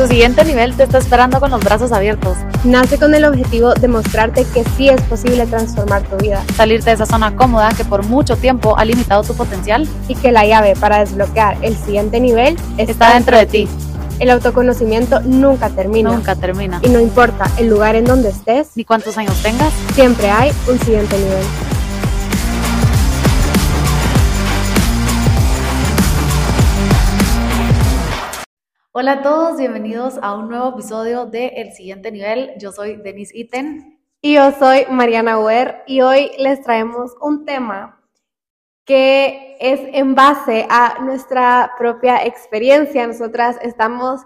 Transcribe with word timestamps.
Tu 0.00 0.06
siguiente 0.06 0.42
nivel 0.46 0.74
te 0.74 0.84
está 0.84 0.96
esperando 0.96 1.40
con 1.40 1.50
los 1.50 1.62
brazos 1.62 1.92
abiertos. 1.92 2.38
Nace 2.64 2.98
con 2.98 3.14
el 3.14 3.22
objetivo 3.26 3.74
de 3.74 3.86
mostrarte 3.86 4.46
que 4.46 4.64
sí 4.74 4.88
es 4.88 4.98
posible 5.02 5.44
transformar 5.44 6.04
tu 6.04 6.16
vida. 6.16 6.42
Salirte 6.56 6.88
de 6.88 6.94
esa 6.94 7.04
zona 7.04 7.36
cómoda 7.36 7.68
que 7.76 7.84
por 7.84 8.02
mucho 8.06 8.34
tiempo 8.34 8.78
ha 8.78 8.86
limitado 8.86 9.22
tu 9.24 9.34
potencial. 9.34 9.86
Y 10.08 10.14
que 10.14 10.32
la 10.32 10.46
llave 10.46 10.74
para 10.74 11.00
desbloquear 11.00 11.58
el 11.60 11.76
siguiente 11.76 12.18
nivel 12.18 12.56
está, 12.78 13.12
dentro 13.12 13.36
de 13.36 13.44
ti. 13.44 13.68
El 14.20 14.30
autoconocimiento 14.30 15.20
nunca 15.20 15.68
termina. 15.68 16.12
Nunca 16.12 16.34
termina. 16.34 16.80
Y 16.82 16.88
no 16.88 16.98
importa 16.98 17.50
el 17.58 17.68
lugar 17.68 17.94
en 17.94 18.06
donde 18.06 18.30
estés, 18.30 18.68
ni 18.76 18.86
cuántos 18.86 19.18
años 19.18 19.34
tengas, 19.42 19.70
siempre 19.94 20.30
hay 20.30 20.50
un 20.66 20.78
siguiente 20.78 21.18
nivel. 21.18 21.44
Hola 28.92 29.12
a 29.12 29.22
todos, 29.22 29.56
bienvenidos 29.56 30.18
a 30.20 30.34
un 30.34 30.48
nuevo 30.48 30.70
episodio 30.70 31.24
de 31.24 31.46
El 31.46 31.70
Siguiente 31.70 32.10
Nivel. 32.10 32.54
Yo 32.58 32.72
soy 32.72 32.96
Denise 32.96 33.38
Iten. 33.38 34.00
Y 34.20 34.34
yo 34.34 34.50
soy 34.50 34.84
Mariana 34.90 35.38
Uer 35.38 35.84
y 35.86 36.00
hoy 36.00 36.32
les 36.38 36.60
traemos 36.62 37.14
un 37.20 37.44
tema 37.44 38.02
que 38.84 39.56
es 39.60 39.80
en 39.92 40.16
base 40.16 40.66
a 40.68 40.98
nuestra 41.02 41.70
propia 41.78 42.26
experiencia. 42.26 43.06
Nosotras 43.06 43.58
estamos 43.62 44.22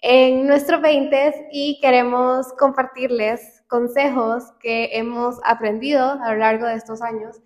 en 0.00 0.46
nuestros 0.46 0.80
20 0.80 1.48
y 1.52 1.78
queremos 1.82 2.54
compartirles 2.54 3.64
consejos 3.68 4.44
que 4.60 4.96
hemos 4.96 5.36
aprendido 5.44 6.12
a 6.22 6.32
lo 6.32 6.38
largo 6.38 6.64
de 6.64 6.76
estos 6.76 7.02
años 7.02 7.42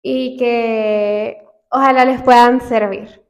y 0.00 0.36
que 0.36 1.44
ojalá 1.70 2.04
les 2.04 2.22
puedan 2.22 2.60
servir. 2.60 3.27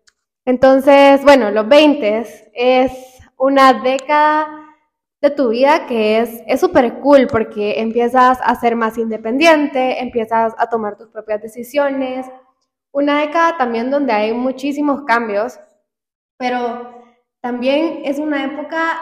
Entonces, 0.48 1.22
bueno, 1.24 1.50
los 1.50 1.68
20 1.68 2.24
es 2.54 3.20
una 3.36 3.74
década 3.74 4.48
de 5.20 5.28
tu 5.28 5.50
vida 5.50 5.84
que 5.84 6.20
es 6.20 6.58
súper 6.58 7.00
cool 7.00 7.26
porque 7.26 7.80
empiezas 7.80 8.38
a 8.42 8.54
ser 8.54 8.74
más 8.74 8.96
independiente, 8.96 10.00
empiezas 10.00 10.54
a 10.56 10.70
tomar 10.70 10.96
tus 10.96 11.10
propias 11.10 11.42
decisiones. 11.42 12.26
Una 12.92 13.20
década 13.20 13.58
también 13.58 13.90
donde 13.90 14.14
hay 14.14 14.32
muchísimos 14.32 15.02
cambios, 15.02 15.60
pero 16.38 16.94
también 17.42 18.00
es 18.06 18.18
una 18.18 18.42
época 18.42 19.00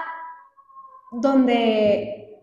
donde 1.12 2.40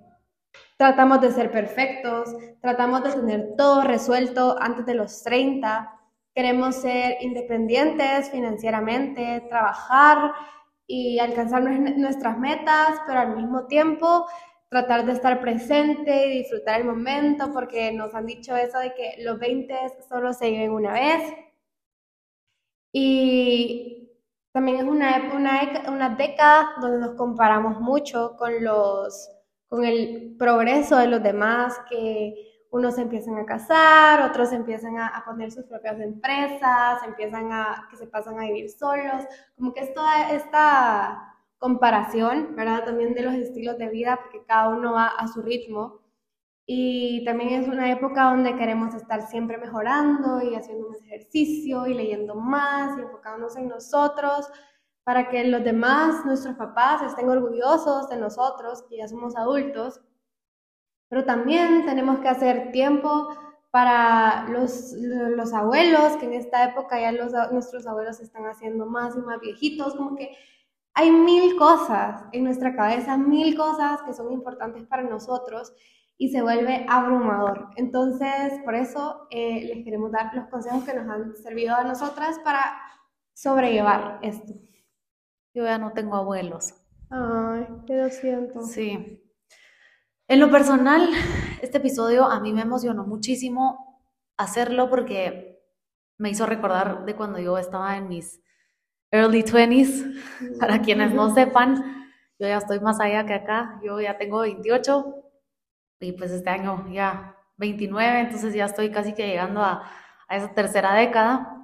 tratamos 0.78 1.20
de 1.20 1.32
ser 1.34 1.52
perfectos, 1.52 2.34
tratamos 2.62 3.04
de 3.04 3.12
tener 3.12 3.56
todo 3.58 3.82
resuelto 3.82 4.56
antes 4.62 4.86
de 4.86 4.96
los 4.96 5.24
30 5.24 6.00
Queremos 6.36 6.76
ser 6.76 7.18
independientes 7.22 8.32
financieramente, 8.32 9.42
trabajar 9.50 10.34
y 10.88 11.20
alcanzar 11.20 11.62
nuestras 11.62 12.38
metas, 12.38 13.00
pero 13.06 13.20
al 13.20 13.36
mismo 13.36 13.68
tiempo 13.68 14.26
tratar 14.70 15.06
de 15.06 15.12
estar 15.12 15.40
presente 15.40 16.28
y 16.28 16.40
disfrutar 16.40 16.82
el 16.82 16.88
momento, 16.88 17.52
porque 17.54 17.92
nos 17.92 18.16
han 18.16 18.26
dicho 18.26 18.56
eso 18.56 18.80
de 18.80 18.94
que 18.96 19.16
los 19.24 19.38
20 19.38 19.76
solo 20.10 20.34
se 20.34 20.50
viven 20.50 20.72
una 20.72 20.94
vez. 20.94 21.34
Y 22.92 24.10
también 24.52 24.78
es 24.78 24.84
una, 24.84 25.32
una, 25.36 25.84
una 25.88 26.10
década 26.10 26.74
donde 26.82 27.00
nos 27.00 27.16
comparamos 27.16 27.80
mucho 27.80 28.36
con, 28.38 28.64
los, 28.64 29.30
con 29.68 29.86
el 29.86 30.36
progreso 30.38 30.98
de 30.98 31.08
los 31.08 31.22
demás, 31.22 31.80
que 31.90 32.53
unos 32.74 32.98
empiezan 32.98 33.38
a 33.38 33.46
casar, 33.46 34.28
otros 34.28 34.52
empiezan 34.52 34.98
a, 34.98 35.24
poner 35.26 35.52
sus 35.52 35.64
propias 35.66 36.00
empresas, 36.00 37.04
empiezan 37.06 37.52
a, 37.52 37.88
que 37.92 37.98
se 37.98 38.08
pasan 38.08 38.40
a 38.40 38.46
vivir 38.46 38.68
solos, 38.68 39.26
como 39.56 39.76
que 39.76 39.82
es 39.82 39.94
toda 39.94 40.32
esta 40.32 41.36
comparación, 41.60 42.56
¿verdad? 42.56 42.84
También 42.84 43.14
de 43.14 43.22
los 43.22 43.36
estilos 43.36 43.78
de 43.78 43.90
vida, 43.90 44.20
porque 44.24 44.44
cada 44.48 44.70
uno 44.70 44.94
va 44.94 45.06
a 45.06 45.28
su 45.28 45.44
ritmo. 45.44 46.02
Y 46.66 47.24
también 47.26 47.62
es 47.62 47.68
una 47.68 47.92
época 47.92 48.24
donde 48.32 48.56
queremos 48.56 48.96
estar 48.96 49.22
siempre 49.22 49.60
mejorando 49.60 50.42
y 50.42 50.56
haciendo 50.56 50.90
más 50.90 51.02
ejercicio 51.04 51.86
y 51.86 51.94
leyendo 51.94 52.34
más 52.34 52.98
y 52.98 53.02
enfocándonos 53.02 53.56
en 53.56 53.68
nosotros 53.68 54.50
para 55.04 55.30
que 55.30 55.44
los 55.44 55.64
demás, 55.64 56.26
nuestros 56.26 56.56
papás, 56.56 57.04
estén 57.04 57.30
orgullosos 57.30 58.10
de 58.10 58.18
nosotros, 58.18 58.84
que 58.90 58.98
ya 58.98 59.08
somos 59.08 59.36
adultos 59.36 60.02
pero 61.14 61.26
también 61.26 61.86
tenemos 61.86 62.18
que 62.22 62.28
hacer 62.28 62.72
tiempo 62.72 63.28
para 63.70 64.50
los, 64.50 64.94
los 64.94 65.54
abuelos, 65.54 66.18
que 66.18 66.26
en 66.26 66.34
esta 66.34 66.64
época 66.64 67.00
ya 67.00 67.12
los, 67.12 67.34
nuestros 67.52 67.86
abuelos 67.86 68.18
se 68.18 68.24
están 68.24 68.48
haciendo 68.48 68.88
más 68.88 69.16
y 69.16 69.20
más 69.20 69.40
viejitos, 69.40 69.94
como 69.94 70.16
que 70.16 70.36
hay 70.96 71.12
mil 71.12 71.56
cosas 71.56 72.24
en 72.32 72.46
nuestra 72.46 72.76
cabeza, 72.76 73.16
mil 73.16 73.56
cosas 73.56 74.02
que 74.02 74.14
son 74.14 74.32
importantes 74.32 74.88
para 74.88 75.04
nosotros 75.04 75.72
y 76.18 76.30
se 76.30 76.42
vuelve 76.42 76.84
abrumador. 76.90 77.70
Entonces, 77.76 78.60
por 78.66 78.74
eso 78.74 79.28
eh, 79.30 79.66
les 79.66 79.84
queremos 79.84 80.12
dar 80.12 80.34
los 80.34 80.48
consejos 80.48 80.84
que 80.84 80.96
nos 80.96 81.08
han 81.08 81.36
servido 81.36 81.76
a 81.76 81.84
nosotras 81.84 82.40
para 82.44 82.76
sobrellevar 83.36 84.18
esto. 84.24 84.54
Yo 85.54 85.64
ya 85.64 85.78
no 85.78 85.92
tengo 85.94 86.16
abuelos. 86.16 86.74
Ay, 87.12 87.68
qué 87.86 87.98
lo 87.98 88.10
siento. 88.10 88.64
Sí, 88.64 89.23
en 90.34 90.40
lo 90.40 90.50
personal, 90.50 91.10
este 91.62 91.78
episodio 91.78 92.26
a 92.26 92.40
mí 92.40 92.54
me 92.54 92.64
emocionó 92.64 93.06
muchísimo 93.06 94.02
hacerlo 94.36 94.90
porque 94.90 95.62
me 96.18 96.32
hizo 96.32 96.48
recordar 96.48 97.06
de 97.06 97.16
cuando 97.16 97.38
yo 97.38 97.56
estaba 97.60 97.98
en 97.98 98.08
mis 98.08 98.42
early 99.12 99.44
20s. 99.44 100.58
Para 100.60 100.82
quienes 100.82 101.14
no 101.14 101.32
sepan, 101.36 101.76
yo 102.40 102.48
ya 102.48 102.58
estoy 102.58 102.80
más 102.80 103.00
allá 103.00 103.28
que 103.28 103.36
acá. 103.36 103.80
Yo 103.84 104.02
ya 104.02 104.18
tengo 104.18 104.40
28 104.40 105.06
y 106.00 106.14
pues 106.14 106.32
este 106.32 106.50
año 106.50 106.88
ya 106.92 107.38
29, 107.58 108.22
entonces 108.22 108.56
ya 108.56 108.66
estoy 108.66 108.90
casi 108.90 109.14
que 109.14 109.28
llegando 109.28 109.62
a, 109.62 109.88
a 110.28 110.36
esa 110.36 110.52
tercera 110.56 110.96
década. 110.96 111.64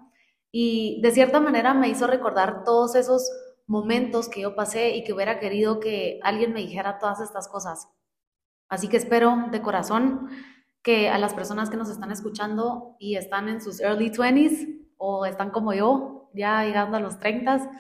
Y 0.51 1.01
de 1.01 1.09
cierta 1.09 1.39
manera 1.39 1.73
me 1.73 1.89
hizo 1.89 2.05
recordar 2.05 2.63
todos 2.63 2.93
esos 2.93 3.31
momentos 3.65 4.29
que 4.29 4.41
yo 4.41 4.55
pasé 4.55 4.89
y 4.91 5.03
que 5.03 5.13
hubiera 5.13 5.39
querido 5.39 5.79
que 5.79 6.19
alguien 6.21 6.53
me 6.53 6.59
dijera 6.59 6.99
todas 6.99 7.19
estas 7.19 7.47
cosas 7.47 7.87
Así 8.69 8.87
que 8.87 8.97
espero 8.97 9.47
de 9.51 9.61
corazón 9.61 10.29
que 10.81 11.09
a 11.09 11.17
las 11.17 11.33
personas 11.33 11.69
que 11.69 11.77
nos 11.77 11.89
están 11.89 12.11
escuchando 12.11 12.95
y 12.99 13.15
están 13.15 13.49
en 13.49 13.61
sus 13.61 13.81
early 13.81 14.11
20s 14.11 14.87
o 14.97 15.25
están 15.25 15.49
como 15.49 15.73
yo, 15.73 16.29
ya 16.33 16.63
llegando 16.63 16.97
a 16.97 16.99
los 16.99 17.19
30 17.19 17.71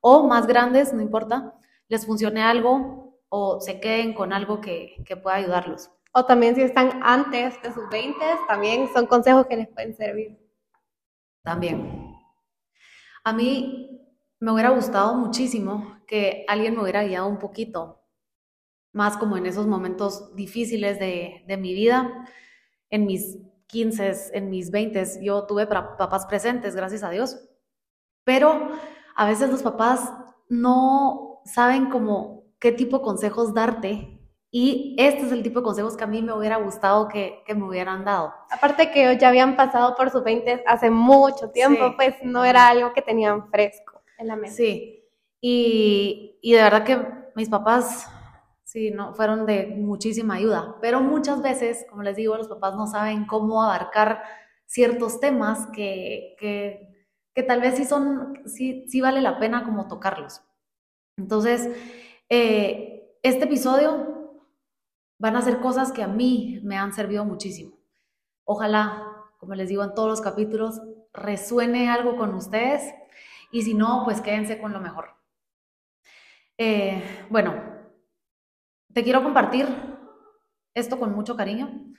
o 0.00 0.26
más 0.26 0.46
grandes, 0.46 0.92
no 0.92 1.00
importa, 1.00 1.54
les 1.88 2.04
funcione 2.04 2.42
algo 2.42 3.20
o 3.28 3.60
se 3.60 3.80
queden 3.80 4.14
con 4.14 4.32
algo 4.32 4.60
que, 4.60 4.96
que 5.06 5.16
pueda 5.16 5.36
ayudarlos. 5.36 5.90
O 6.12 6.26
también 6.26 6.54
si 6.54 6.62
están 6.62 7.00
antes 7.02 7.60
de 7.62 7.72
sus 7.72 7.88
20, 7.88 8.18
también 8.48 8.88
son 8.92 9.06
consejos 9.06 9.46
que 9.46 9.56
les 9.56 9.68
pueden 9.68 9.96
servir. 9.96 10.38
También. 11.42 12.14
A 13.24 13.32
mí 13.32 14.00
me 14.40 14.52
hubiera 14.52 14.70
gustado 14.70 15.14
muchísimo 15.14 16.00
que 16.06 16.44
alguien 16.48 16.74
me 16.74 16.82
hubiera 16.82 17.04
guiado 17.04 17.28
un 17.28 17.38
poquito 17.38 18.01
más 18.92 19.16
como 19.16 19.36
en 19.36 19.46
esos 19.46 19.66
momentos 19.66 20.34
difíciles 20.34 20.98
de, 20.98 21.44
mi 21.58 21.74
vida, 21.74 22.26
en 22.90 23.06
mis 23.06 23.38
15, 23.66 24.12
en 24.34 24.50
mis 24.50 24.70
20, 24.70 25.22
yo 25.22 25.46
tuve 25.46 25.66
papás 25.66 26.26
presentes, 26.26 26.76
gracias 26.76 27.02
a 27.02 27.10
Dios, 27.10 27.40
pero 28.24 28.68
a 29.16 29.26
veces 29.26 29.50
los 29.50 29.62
papás 29.62 30.12
no 30.48 31.40
saben 31.44 31.88
como 31.88 32.44
qué 32.58 32.70
tipo 32.70 32.98
de 32.98 33.04
consejos 33.04 33.54
darte 33.54 34.20
y 34.50 34.94
este 34.98 35.22
es 35.22 35.32
el 35.32 35.42
tipo 35.42 35.60
de 35.60 35.64
consejos 35.64 35.96
que 35.96 36.04
a 36.04 36.06
mí 36.06 36.20
me 36.20 36.34
hubiera 36.34 36.56
gustado 36.56 37.08
que, 37.08 37.42
me 37.48 37.64
hubieran 37.64 38.04
dado. 38.04 38.34
Aparte 38.50 38.90
que 38.90 39.16
ya 39.18 39.30
habían 39.30 39.56
pasado 39.56 39.96
por 39.96 40.10
sus 40.10 40.22
20 40.22 40.64
hace 40.66 40.90
mucho 40.90 41.50
tiempo, 41.50 41.94
pues 41.96 42.16
no 42.22 42.44
era 42.44 42.68
algo 42.68 42.92
que 42.92 43.00
tenían 43.00 43.48
fresco 43.48 44.02
en 44.18 44.28
la 44.28 44.36
mente. 44.36 44.54
Sí, 44.54 45.08
y, 45.40 46.38
y 46.42 46.52
de 46.52 46.62
verdad 46.62 46.84
que 46.84 46.98
mis 47.34 47.48
papás 47.48 48.06
Sí, 48.72 48.90
no, 48.90 49.12
fueron 49.12 49.44
de 49.44 49.66
muchísima 49.66 50.36
ayuda, 50.36 50.78
pero 50.80 51.02
muchas 51.02 51.42
veces, 51.42 51.84
como 51.90 52.02
les 52.02 52.16
digo, 52.16 52.38
los 52.38 52.48
papás 52.48 52.74
no 52.74 52.86
saben 52.86 53.26
cómo 53.26 53.62
abarcar 53.62 54.22
ciertos 54.64 55.20
temas 55.20 55.66
que, 55.74 56.34
que, 56.38 57.42
tal 57.42 57.60
vez 57.60 57.76
sí 57.76 57.84
son, 57.84 58.40
sí, 58.46 58.86
sí 58.88 59.02
vale 59.02 59.20
la 59.20 59.38
pena 59.38 59.64
como 59.64 59.88
tocarlos. 59.88 60.40
Entonces, 61.18 61.68
eh, 62.30 63.14
este 63.22 63.44
episodio 63.44 64.40
van 65.18 65.36
a 65.36 65.42
ser 65.42 65.60
cosas 65.60 65.92
que 65.92 66.02
a 66.02 66.08
mí 66.08 66.58
me 66.62 66.78
han 66.78 66.94
servido 66.94 67.26
muchísimo. 67.26 67.76
Ojalá, 68.44 69.06
como 69.38 69.54
les 69.54 69.68
digo 69.68 69.84
en 69.84 69.92
todos 69.92 70.08
los 70.08 70.22
capítulos, 70.22 70.80
resuene 71.12 71.90
algo 71.90 72.16
con 72.16 72.34
ustedes 72.34 72.94
y 73.50 73.64
si 73.64 73.74
no, 73.74 74.00
pues 74.06 74.22
quédense 74.22 74.58
con 74.58 74.72
lo 74.72 74.80
mejor. 74.80 75.10
Eh, 76.56 77.26
bueno, 77.28 77.71
te 78.94 79.02
quiero 79.02 79.22
compartir 79.22 79.66
esto 80.74 80.98
con 80.98 81.14
mucho 81.14 81.36
cariño, 81.36 81.92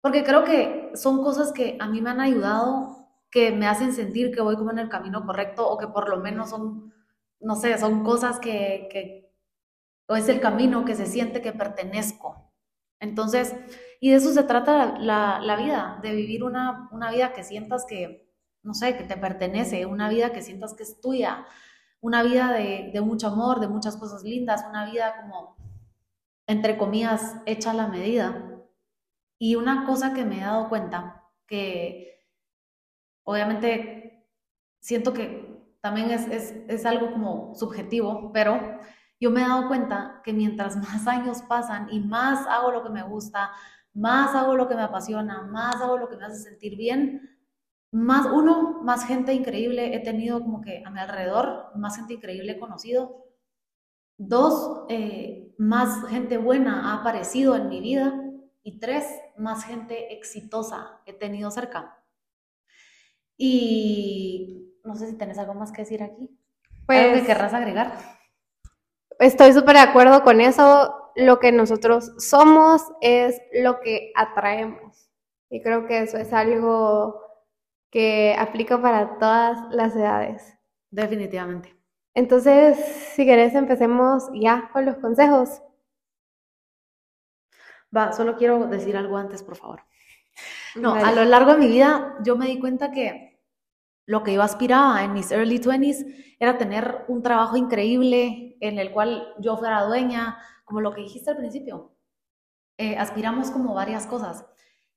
porque 0.00 0.24
creo 0.24 0.44
que 0.44 0.90
son 0.94 1.22
cosas 1.22 1.52
que 1.52 1.76
a 1.80 1.88
mí 1.88 2.00
me 2.00 2.10
han 2.10 2.20
ayudado, 2.20 3.08
que 3.30 3.52
me 3.52 3.66
hacen 3.66 3.92
sentir 3.92 4.34
que 4.34 4.40
voy 4.40 4.56
como 4.56 4.70
en 4.70 4.78
el 4.78 4.88
camino 4.88 5.24
correcto 5.26 5.68
o 5.68 5.76
que 5.76 5.88
por 5.88 6.08
lo 6.08 6.18
menos 6.18 6.50
son, 6.50 6.94
no 7.40 7.56
sé, 7.56 7.76
son 7.78 8.04
cosas 8.04 8.38
que, 8.38 9.30
o 10.06 10.16
es 10.16 10.28
el 10.28 10.40
camino 10.40 10.84
que 10.84 10.94
se 10.94 11.06
siente 11.06 11.42
que 11.42 11.52
pertenezco. 11.52 12.50
Entonces, 13.00 13.54
y 14.00 14.10
de 14.10 14.16
eso 14.16 14.32
se 14.32 14.42
trata 14.44 14.98
la, 14.98 15.56
vida, 15.56 15.98
de 16.02 16.14
vivir 16.14 16.42
una, 16.42 16.88
una 16.92 17.10
vida 17.10 17.32
que 17.32 17.44
sientas 17.44 17.84
que, 17.84 18.32
no 18.62 18.74
sé, 18.74 18.96
que 18.96 19.04
te 19.04 19.16
pertenece, 19.16 19.86
una 19.86 20.08
vida 20.08 20.32
que 20.32 20.42
sientas 20.42 20.74
que 20.74 20.84
es 20.84 21.00
tuya, 21.00 21.44
una 22.00 22.22
vida 22.22 22.52
de, 22.52 22.90
de 22.92 23.00
mucho 23.00 23.28
amor, 23.28 23.60
de 23.60 23.68
muchas 23.68 23.96
cosas 23.96 24.22
lindas, 24.22 24.64
una 24.68 24.90
vida 24.90 25.14
como, 25.20 25.57
entre 26.48 26.76
comillas, 26.76 27.36
hecha 27.46 27.72
la 27.72 27.86
medida. 27.86 28.64
Y 29.38 29.54
una 29.54 29.86
cosa 29.86 30.14
que 30.14 30.24
me 30.24 30.38
he 30.38 30.44
dado 30.44 30.68
cuenta, 30.68 31.30
que 31.46 32.26
obviamente 33.24 34.26
siento 34.80 35.12
que 35.12 35.62
también 35.80 36.10
es, 36.10 36.26
es, 36.26 36.50
es 36.66 36.86
algo 36.86 37.12
como 37.12 37.54
subjetivo, 37.54 38.32
pero 38.32 38.80
yo 39.20 39.30
me 39.30 39.42
he 39.42 39.48
dado 39.48 39.68
cuenta 39.68 40.22
que 40.24 40.32
mientras 40.32 40.76
más 40.88 41.06
años 41.06 41.42
pasan 41.42 41.88
y 41.92 42.00
más 42.00 42.46
hago 42.46 42.72
lo 42.72 42.82
que 42.82 42.90
me 42.90 43.02
gusta, 43.02 43.52
más 43.94 44.34
hago 44.34 44.56
lo 44.56 44.68
que 44.68 44.74
me 44.74 44.82
apasiona, 44.82 45.42
más 45.42 45.76
hago 45.76 45.98
lo 45.98 46.08
que 46.08 46.16
me 46.16 46.24
hace 46.24 46.38
sentir 46.38 46.76
bien, 46.76 47.38
más 47.92 48.26
uno, 48.26 48.80
más 48.82 49.06
gente 49.06 49.34
increíble 49.34 49.94
he 49.94 50.00
tenido 50.00 50.40
como 50.40 50.60
que 50.60 50.82
a 50.84 50.90
mi 50.90 51.00
alrededor, 51.00 51.72
más 51.76 51.96
gente 51.96 52.14
increíble 52.14 52.52
he 52.52 52.58
conocido. 52.58 53.27
Dos, 54.18 54.84
eh, 54.88 55.54
más 55.58 56.06
gente 56.08 56.38
buena 56.38 56.90
ha 56.90 57.00
aparecido 57.00 57.56
en 57.56 57.68
mi 57.68 57.80
vida. 57.80 58.12
Y 58.62 58.80
tres, 58.80 59.06
más 59.36 59.64
gente 59.64 60.12
exitosa 60.12 61.00
he 61.06 61.12
tenido 61.12 61.50
cerca. 61.50 62.04
Y 63.36 64.74
no 64.84 64.96
sé 64.96 65.08
si 65.08 65.16
tenés 65.16 65.38
algo 65.38 65.54
más 65.54 65.72
que 65.72 65.82
decir 65.82 66.02
aquí. 66.02 66.28
Pues, 66.86 66.98
¿Algo 66.98 67.20
que 67.20 67.26
querrás 67.26 67.54
agregar? 67.54 67.92
Estoy 69.20 69.52
súper 69.52 69.76
de 69.76 69.82
acuerdo 69.82 70.22
con 70.22 70.40
eso. 70.40 71.12
Lo 71.14 71.38
que 71.38 71.52
nosotros 71.52 72.12
somos 72.18 72.82
es 73.00 73.40
lo 73.52 73.80
que 73.80 74.12
atraemos. 74.16 75.08
Y 75.50 75.62
creo 75.62 75.86
que 75.86 76.00
eso 76.02 76.18
es 76.18 76.32
algo 76.32 77.20
que 77.90 78.34
aplica 78.38 78.80
para 78.82 79.18
todas 79.18 79.58
las 79.70 79.94
edades. 79.94 80.58
Definitivamente. 80.90 81.77
Entonces, 82.18 82.76
si 83.14 83.24
querés, 83.24 83.54
empecemos 83.54 84.24
ya 84.34 84.70
con 84.72 84.84
los 84.84 84.96
consejos. 84.96 85.62
Va, 87.96 88.10
solo 88.12 88.34
quiero 88.36 88.66
decir 88.66 88.96
algo 88.96 89.16
antes, 89.16 89.44
por 89.44 89.54
favor. 89.54 89.82
No, 90.74 90.94
a 90.94 91.12
lo 91.12 91.24
largo 91.24 91.52
de 91.52 91.58
mi 91.58 91.68
vida 91.68 92.16
yo 92.24 92.36
me 92.36 92.46
di 92.46 92.58
cuenta 92.58 92.90
que 92.90 93.40
lo 94.04 94.24
que 94.24 94.34
yo 94.34 94.42
aspiraba 94.42 95.04
en 95.04 95.12
mis 95.12 95.30
early 95.30 95.60
20s 95.60 96.36
era 96.40 96.58
tener 96.58 97.04
un 97.06 97.22
trabajo 97.22 97.56
increíble 97.56 98.56
en 98.60 98.80
el 98.80 98.90
cual 98.90 99.34
yo 99.38 99.56
fuera 99.56 99.84
dueña, 99.84 100.38
como 100.64 100.80
lo 100.80 100.92
que 100.92 101.02
dijiste 101.02 101.30
al 101.30 101.36
principio. 101.36 101.94
Eh, 102.78 102.96
aspiramos 102.96 103.52
como 103.52 103.74
varias 103.74 104.08
cosas. 104.08 104.44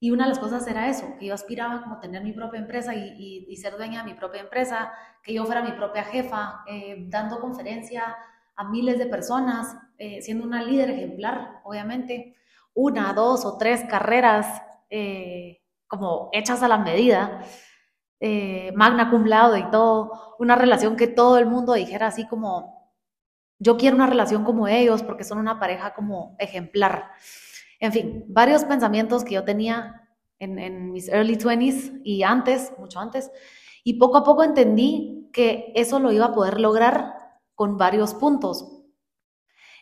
Y 0.04 0.10
una 0.10 0.24
de 0.24 0.30
las 0.30 0.40
cosas 0.40 0.66
era 0.66 0.90
eso, 0.90 1.16
que 1.20 1.28
yo 1.28 1.36
aspiraba 1.36 1.84
como 1.84 2.00
tener 2.00 2.24
mi 2.24 2.34
propia 2.34 2.60
empresa 2.60 2.96
y, 2.96 3.56
ser 3.56 3.78
dueña 3.78 4.00
de 4.00 4.12
mi 4.12 4.18
propia 4.18 4.42
empresa, 4.42 4.92
que 5.22 5.32
yo 5.32 5.46
fuera 5.46 5.62
mi 5.62 5.74
propia 5.74 6.04
jefa, 6.04 6.64
eh, 6.68 7.06
dando 7.08 7.40
conferencia 7.40 8.18
a 8.56 8.64
miles 8.64 8.98
de 8.98 9.06
personas, 9.06 9.78
eh, 10.00 10.20
siendo 10.24 10.44
una 10.44 10.64
líder 10.64 10.90
ejemplar, 10.90 11.62
obviamente, 11.64 12.36
una, 12.74 13.14
dos 13.14 13.46
o 13.46 13.60
tres 13.60 13.84
carreras 13.88 14.64
eh, 14.90 15.62
como 15.88 16.30
hechas 16.34 16.64
a 16.64 16.68
la 16.68 16.80
medida, 16.80 17.46
magna 18.74 19.12
cum 19.12 19.26
laude 19.26 19.60
y 19.60 19.70
todo, 19.70 20.36
una 20.40 20.56
relación 20.56 20.96
que 20.96 21.08
todo 21.08 21.38
el 21.38 21.46
mundo 21.46 21.74
dijera 21.74 22.08
así 22.08 22.28
como, 22.28 22.92
yo 23.60 23.78
quiero 23.78 23.98
una 23.98 24.08
relación 24.08 24.46
como 24.46 24.68
ellos 24.68 25.04
porque 25.04 25.24
son 25.24 25.38
una 25.38 25.60
pareja 25.60 25.94
como 25.94 26.36
ejemplar. 26.40 27.12
En 27.82 27.92
fin, 27.92 28.24
varios 28.28 28.64
pensamientos 28.64 29.26
que 29.26 29.34
yo 29.34 29.44
tenía 29.44 30.08
en, 30.38 30.92
mis 30.92 31.10
early 31.10 31.36
20s 31.36 32.02
y 32.04 32.22
antes, 32.22 32.72
mucho 32.78 33.00
antes, 33.00 33.32
y 33.84 33.96
poco 33.96 34.18
a 34.18 34.24
poco 34.24 34.44
entendí 34.44 35.30
que 35.34 35.74
eso 35.76 36.00
lo 36.00 36.12
iba 36.12 36.28
a 36.28 36.34
poder 36.34 36.62
lograr 36.62 37.16
con 37.56 37.78
varios 37.78 38.14
puntos. 38.14 38.84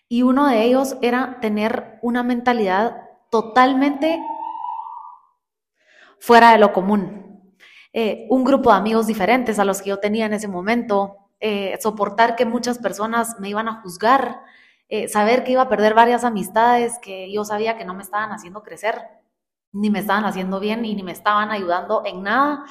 Y 0.07 0.23
uno 0.23 0.47
de 0.47 0.63
ellos 0.63 0.95
era 1.01 1.39
tener 1.41 1.99
una 2.01 2.23
mentalidad 2.23 3.03
totalmente 3.29 4.23
fuera 6.19 6.53
de 6.53 6.57
lo 6.57 6.71
común. 6.71 7.53
Eh, 7.91 8.27
un 8.29 8.45
grupo 8.45 8.71
de 8.71 8.77
amigos 8.77 9.07
diferentes 9.07 9.59
a 9.59 9.65
los 9.65 9.81
que 9.81 9.89
yo 9.89 9.99
tenía 9.99 10.25
en 10.25 10.33
ese 10.33 10.47
momento, 10.47 11.17
eh, 11.41 11.77
soportar 11.81 12.37
que 12.37 12.45
muchas 12.45 12.79
personas 12.79 13.39
me 13.39 13.49
iban 13.49 13.67
a 13.67 13.81
juzgar, 13.81 14.41
eh, 14.89 15.07
saber 15.07 15.43
que 15.43 15.51
iba 15.53 15.61
a 15.63 15.69
perder 15.69 15.93
varias 15.93 16.23
amistades 16.23 16.99
que 16.99 17.31
yo 17.31 17.45
sabía 17.45 17.77
que 17.77 17.85
no 17.85 17.93
me 17.93 18.03
estaban 18.03 18.31
haciendo 18.31 18.63
crecer, 18.63 19.01
ni 19.71 19.89
me 19.89 19.99
estaban 19.99 20.25
haciendo 20.25 20.59
bien 20.59 20.83
y 20.85 20.95
ni 20.95 21.03
me 21.03 21.11
estaban 21.11 21.51
ayudando 21.51 22.03
en 22.05 22.23
nada, 22.23 22.65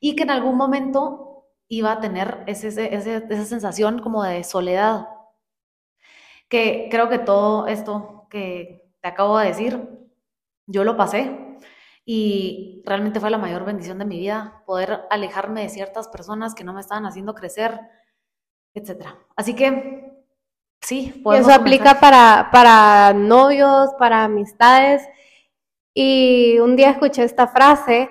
y 0.00 0.16
que 0.16 0.24
en 0.24 0.30
algún 0.30 0.56
momento 0.56 1.46
iba 1.68 1.92
a 1.92 2.00
tener 2.00 2.42
esa 2.46 3.46
sensación 3.46 4.00
como 4.00 4.24
de 4.24 4.42
soledad. 4.44 5.06
Que 6.48 6.88
creo 6.90 7.08
que 7.08 7.18
todo 7.18 7.66
esto 7.68 8.26
que 8.30 8.92
te 9.00 9.08
acabo 9.08 9.38
de 9.38 9.46
decir, 9.46 9.88
yo 10.66 10.84
lo 10.84 10.96
pasé 10.96 11.58
y 12.04 12.82
realmente 12.84 13.20
fue 13.20 13.30
la 13.30 13.38
mayor 13.38 13.64
bendición 13.64 13.98
de 13.98 14.04
mi 14.04 14.18
vida, 14.18 14.62
poder 14.66 15.02
alejarme 15.10 15.62
de 15.62 15.68
ciertas 15.68 16.08
personas 16.08 16.54
que 16.54 16.64
no 16.64 16.72
me 16.72 16.80
estaban 16.80 17.06
haciendo 17.06 17.34
crecer, 17.34 17.80
etc. 18.74 19.06
Así 19.36 19.54
que 19.54 20.09
Sí, 20.82 21.22
eso 21.34 21.52
aplica 21.52 22.00
para, 22.00 22.48
para 22.50 23.12
novios, 23.12 23.90
para 23.98 24.24
amistades. 24.24 25.02
Y 25.94 26.58
un 26.58 26.76
día 26.76 26.90
escuché 26.90 27.24
esta 27.24 27.46
frase 27.48 28.10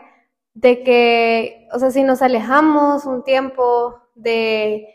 de 0.53 0.83
que, 0.83 1.67
o 1.73 1.79
sea, 1.79 1.91
si 1.91 2.03
nos 2.03 2.21
alejamos 2.21 3.05
un 3.05 3.23
tiempo 3.23 3.99
de, 4.15 4.87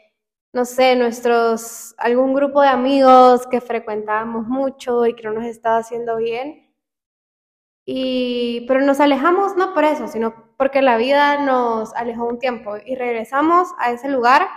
no 0.52 0.64
sé, 0.64 0.94
nuestros, 0.94 1.94
algún 1.98 2.34
grupo 2.34 2.62
de 2.62 2.68
amigos 2.68 3.46
que 3.46 3.60
frecuentábamos 3.60 4.46
mucho 4.46 5.06
y 5.06 5.14
que 5.14 5.24
no 5.24 5.32
nos 5.32 5.44
estaba 5.44 5.78
haciendo 5.78 6.16
bien, 6.16 6.72
y, 7.86 8.64
pero 8.66 8.80
nos 8.80 9.00
alejamos 9.00 9.56
no 9.56 9.74
por 9.74 9.84
eso, 9.84 10.08
sino 10.08 10.54
porque 10.56 10.80
la 10.80 10.96
vida 10.96 11.38
nos 11.40 11.94
alejó 11.94 12.26
un 12.26 12.38
tiempo 12.38 12.76
y 12.84 12.94
regresamos 12.94 13.68
a 13.78 13.90
ese 13.90 14.08
lugar 14.08 14.48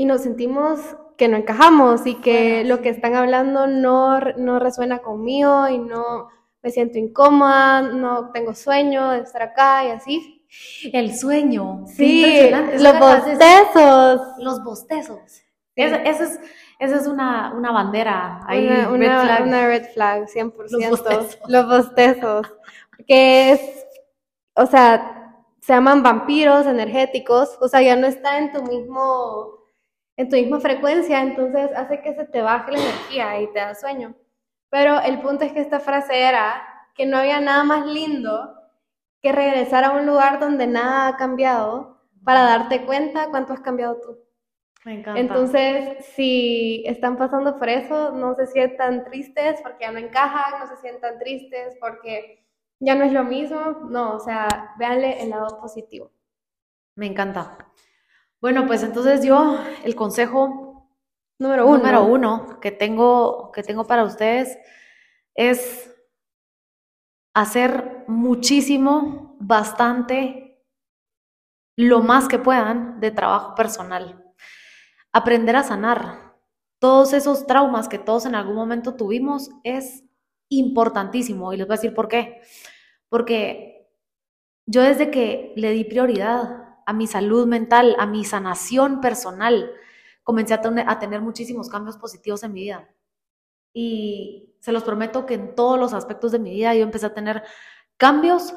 y 0.00 0.06
nos 0.06 0.22
sentimos 0.22 0.80
que 1.18 1.28
no 1.28 1.36
encajamos 1.36 2.06
y 2.06 2.14
que 2.22 2.64
lo 2.64 2.80
que 2.80 2.88
están 2.88 3.14
hablando 3.14 3.66
no, 3.66 4.18
no 4.18 4.58
resuena 4.58 5.00
conmigo 5.00 5.68
y 5.68 5.76
no 5.76 6.28
me 6.62 6.70
siento 6.70 6.96
incómoda, 6.96 7.82
no 7.82 8.30
tengo 8.30 8.54
sueño 8.54 9.10
de 9.10 9.18
estar 9.18 9.42
acá 9.42 9.84
y 9.84 9.90
así. 9.90 10.46
El 10.90 11.14
sueño. 11.14 11.84
Sí, 11.86 12.50
los 12.78 12.98
bostezos. 12.98 14.22
Los 14.38 14.64
bostezos. 14.64 15.42
Esa, 15.76 15.96
es, 15.96 16.40
esa 16.78 16.96
es 16.96 17.06
una, 17.06 17.52
una 17.54 17.70
bandera. 17.70 18.40
Ahí, 18.46 18.66
una, 18.66 18.86
red 18.86 19.26
flag. 19.26 19.46
una 19.46 19.66
red 19.66 19.84
flag, 19.92 20.26
100%. 20.28 20.54
Los 20.70 20.88
bostezos. 20.88 21.38
Los 21.46 21.68
bostezos. 21.68 22.46
Que 23.06 23.52
es, 23.52 23.60
o 24.54 24.64
sea, 24.64 25.44
se 25.60 25.74
llaman 25.74 26.02
vampiros 26.02 26.64
energéticos, 26.64 27.58
o 27.60 27.68
sea, 27.68 27.82
ya 27.82 27.96
no 27.96 28.06
está 28.06 28.38
en 28.38 28.50
tu 28.50 28.62
mismo 28.62 29.59
en 30.20 30.28
tu 30.28 30.36
misma 30.36 30.60
frecuencia, 30.60 31.22
entonces 31.22 31.70
hace 31.74 32.02
que 32.02 32.14
se 32.14 32.26
te 32.26 32.42
baje 32.42 32.72
la 32.72 32.78
energía 32.78 33.40
y 33.40 33.46
te 33.52 33.58
da 33.58 33.74
sueño. 33.74 34.14
Pero 34.68 35.00
el 35.00 35.20
punto 35.20 35.44
es 35.44 35.52
que 35.52 35.60
esta 35.60 35.80
frase 35.80 36.20
era 36.20 36.62
que 36.94 37.06
no 37.06 37.16
había 37.16 37.40
nada 37.40 37.64
más 37.64 37.86
lindo 37.86 38.54
que 39.22 39.32
regresar 39.32 39.82
a 39.84 39.92
un 39.92 40.06
lugar 40.06 40.38
donde 40.38 40.66
nada 40.66 41.08
ha 41.08 41.16
cambiado 41.16 42.02
para 42.22 42.42
darte 42.42 42.84
cuenta 42.84 43.28
cuánto 43.30 43.54
has 43.54 43.60
cambiado 43.60 43.98
tú. 43.98 44.18
Me 44.84 45.00
encanta. 45.00 45.20
Entonces, 45.20 46.04
si 46.14 46.82
están 46.86 47.16
pasando 47.16 47.58
por 47.58 47.70
eso, 47.70 48.12
no 48.12 48.34
se 48.34 48.46
sientan 48.46 49.04
tristes 49.04 49.60
porque 49.62 49.84
ya 49.86 49.92
no 49.92 49.98
encajan, 49.98 50.60
no 50.60 50.66
se 50.66 50.76
sientan 50.82 51.18
tristes 51.18 51.78
porque 51.80 52.46
ya 52.78 52.94
no 52.94 53.04
es 53.04 53.12
lo 53.12 53.24
mismo. 53.24 53.58
No, 53.88 54.16
o 54.16 54.20
sea, 54.20 54.74
véanle 54.78 55.22
el 55.22 55.30
lado 55.30 55.58
positivo. 55.60 56.10
Me 56.94 57.06
encanta. 57.06 57.56
Bueno, 58.40 58.66
pues 58.66 58.82
entonces 58.82 59.22
yo, 59.22 59.58
el 59.84 59.94
consejo 59.94 60.88
número 61.38 61.66
uno, 61.66 61.78
número 61.78 62.04
uno 62.04 62.58
que, 62.60 62.70
tengo, 62.70 63.52
que 63.52 63.62
tengo 63.62 63.86
para 63.86 64.04
ustedes 64.04 64.56
es 65.34 65.94
hacer 67.34 68.04
muchísimo, 68.08 69.36
bastante, 69.40 70.64
lo 71.76 72.00
más 72.00 72.28
que 72.28 72.38
puedan 72.38 73.00
de 73.00 73.10
trabajo 73.10 73.54
personal. 73.54 74.24
Aprender 75.12 75.56
a 75.56 75.62
sanar 75.62 76.34
todos 76.78 77.12
esos 77.12 77.46
traumas 77.46 77.88
que 77.88 77.98
todos 77.98 78.26
en 78.26 78.34
algún 78.34 78.54
momento 78.54 78.96
tuvimos 78.96 79.50
es 79.64 80.04
importantísimo. 80.50 81.52
Y 81.52 81.58
les 81.58 81.66
voy 81.66 81.74
a 81.74 81.76
decir 81.76 81.94
por 81.94 82.08
qué. 82.08 82.40
Porque 83.08 83.88
yo 84.66 84.82
desde 84.82 85.10
que 85.10 85.52
le 85.56 85.72
di 85.72 85.84
prioridad 85.84 86.59
a 86.90 86.92
mi 86.92 87.06
salud 87.06 87.46
mental, 87.46 87.94
a 88.00 88.06
mi 88.06 88.24
sanación 88.24 89.00
personal, 89.00 89.72
comencé 90.24 90.54
a, 90.54 90.98
tener 90.98 91.20
muchísimos 91.20 91.68
cambios 91.68 91.96
positivos 91.96 92.42
en 92.42 92.52
mi 92.52 92.62
vida. 92.62 92.88
y 93.72 94.56
se 94.58 94.72
los 94.72 94.82
prometo 94.82 95.24
que 95.24 95.34
en 95.34 95.54
todos 95.54 95.78
los 95.78 95.94
aspectos 95.94 96.32
de 96.32 96.40
mi 96.40 96.50
vida 96.50 96.74
yo 96.74 96.82
empecé 96.82 97.06
a 97.06 97.14
tener 97.14 97.44
cambios 97.96 98.52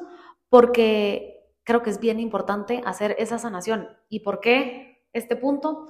porque 0.50 1.48
creo 1.63 1.84
que 1.84 1.92
es 1.92 2.00
bien 2.00 2.20
importante 2.20 2.82
hacer 2.86 3.16
esa 3.20 3.38
sanación. 3.38 3.88
¿Y 4.10 4.22
por 4.22 4.40
qué 4.40 5.06
este 5.13 5.36
punto? 5.36 5.88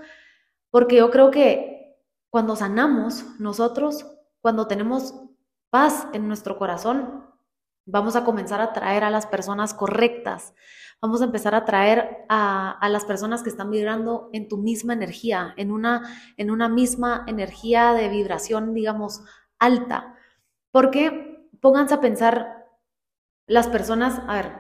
Porque 0.70 0.98
yo 0.98 1.10
creo 1.12 1.32
que 1.32 1.96
cuando 2.30 2.58
sanamos 2.58 3.40
nosotros, 3.40 4.06
cuando 4.42 4.68
tenemos 4.68 5.16
paz 5.70 6.08
en 6.12 6.28
nuestro 6.28 6.58
corazón, 6.58 7.23
vamos 7.86 8.16
a 8.16 8.24
comenzar 8.24 8.62
a 8.62 8.74
traer 8.74 9.04
a 9.04 9.10
las 9.10 9.26
personas 9.26 9.74
correctas, 9.74 10.54
vamos 11.02 11.22
a 11.22 11.26
empezar 11.26 11.54
a 11.54 11.66
traer 11.66 12.26
a, 12.30 12.88
las 12.90 13.06
personas 13.06 13.44
que 13.44 13.50
están 13.50 13.70
vibrando 13.70 14.30
en 14.32 14.48
tu 14.48 14.58
misma 14.58 14.94
energía, 14.94 15.54
en 15.58 15.72
una, 15.72 16.02
en 16.38 16.50
una 16.50 16.70
misma 16.70 17.26
energía 17.28 17.94
de 17.94 18.08
vibración, 18.10 18.74
digamos, 18.74 19.22
alta. 19.60 20.16
Porque 20.72 21.50
pónganse 21.60 21.96
a 21.96 22.02
pensar 22.02 22.68
las 23.48 23.68
personas, 23.68 24.22
a 24.28 24.36
ver, 24.36 24.52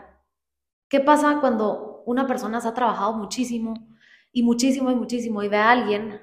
¿qué 0.89 0.99
pasa 0.99 1.39
cuando 1.39 2.03
una 2.05 2.27
persona 2.27 2.59
se 2.59 2.67
ha 2.67 2.73
trabajado 2.73 3.13
muchísimo 3.13 3.73
y 4.33 4.43
muchísimo 4.43 4.91
y 4.91 4.95
muchísimo 4.95 5.43
y 5.43 5.47
ve 5.47 5.57
a 5.57 5.71
alguien, 5.71 6.19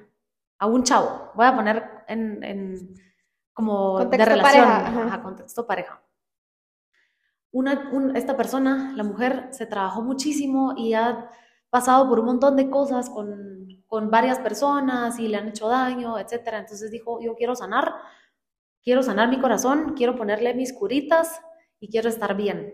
a 0.59 0.67
un 0.67 0.83
chavo, 0.83 1.31
voy 1.33 1.47
a 1.47 1.55
poner 1.55 1.83
en, 2.07 2.93
como 3.53 4.05
de 4.05 4.25
relación, 4.25 4.69
a 4.69 5.23
contexto 5.23 5.65
pareja 5.65 5.99
una, 7.51 7.89
esta 8.15 8.37
persona, 8.37 8.93
la 8.95 9.03
mujer, 9.03 9.49
se 9.51 9.65
trabajó 9.65 10.01
muchísimo 10.01 10.73
y 10.77 10.93
ha 10.93 11.29
pasado 11.69 12.07
por 12.07 12.19
un 12.19 12.25
montón 12.25 12.55
de 12.55 12.69
cosas 12.69 13.09
con, 13.09 13.67
con 13.87 14.09
varias 14.09 14.39
personas 14.39 15.19
y 15.19 15.27
le 15.27 15.37
han 15.37 15.49
hecho 15.49 15.67
daño, 15.67 16.17
etc. 16.17 16.33
Entonces 16.53 16.91
dijo, 16.91 17.19
yo 17.21 17.35
quiero 17.35 17.55
sanar, 17.55 17.93
quiero 18.81 19.03
sanar 19.03 19.29
mi 19.29 19.39
corazón, 19.39 19.93
quiero 19.95 20.15
ponerle 20.15 20.53
mis 20.53 20.73
curitas 20.73 21.41
y 21.79 21.89
quiero 21.89 22.09
estar 22.09 22.35
bien. 22.35 22.73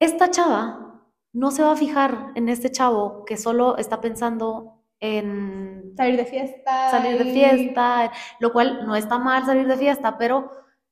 Esta 0.00 0.30
chava 0.30 1.02
no 1.32 1.50
se 1.50 1.62
va 1.62 1.72
a 1.72 1.76
fijar 1.76 2.32
en 2.34 2.48
este 2.48 2.70
chavo 2.70 3.24
que 3.24 3.36
solo 3.36 3.76
está 3.76 4.00
pensando 4.00 4.82
en 5.00 5.94
salir 5.96 6.16
de 6.16 6.24
fiesta. 6.24 6.90
Salir 6.90 7.18
de 7.18 7.32
fiesta, 7.32 8.12
lo 8.40 8.52
cual 8.52 8.86
no 8.86 8.94
está 8.96 9.18
mal 9.18 9.44
salir 9.44 9.66
de 9.66 9.76
fiesta, 9.76 10.16
pero 10.18 10.50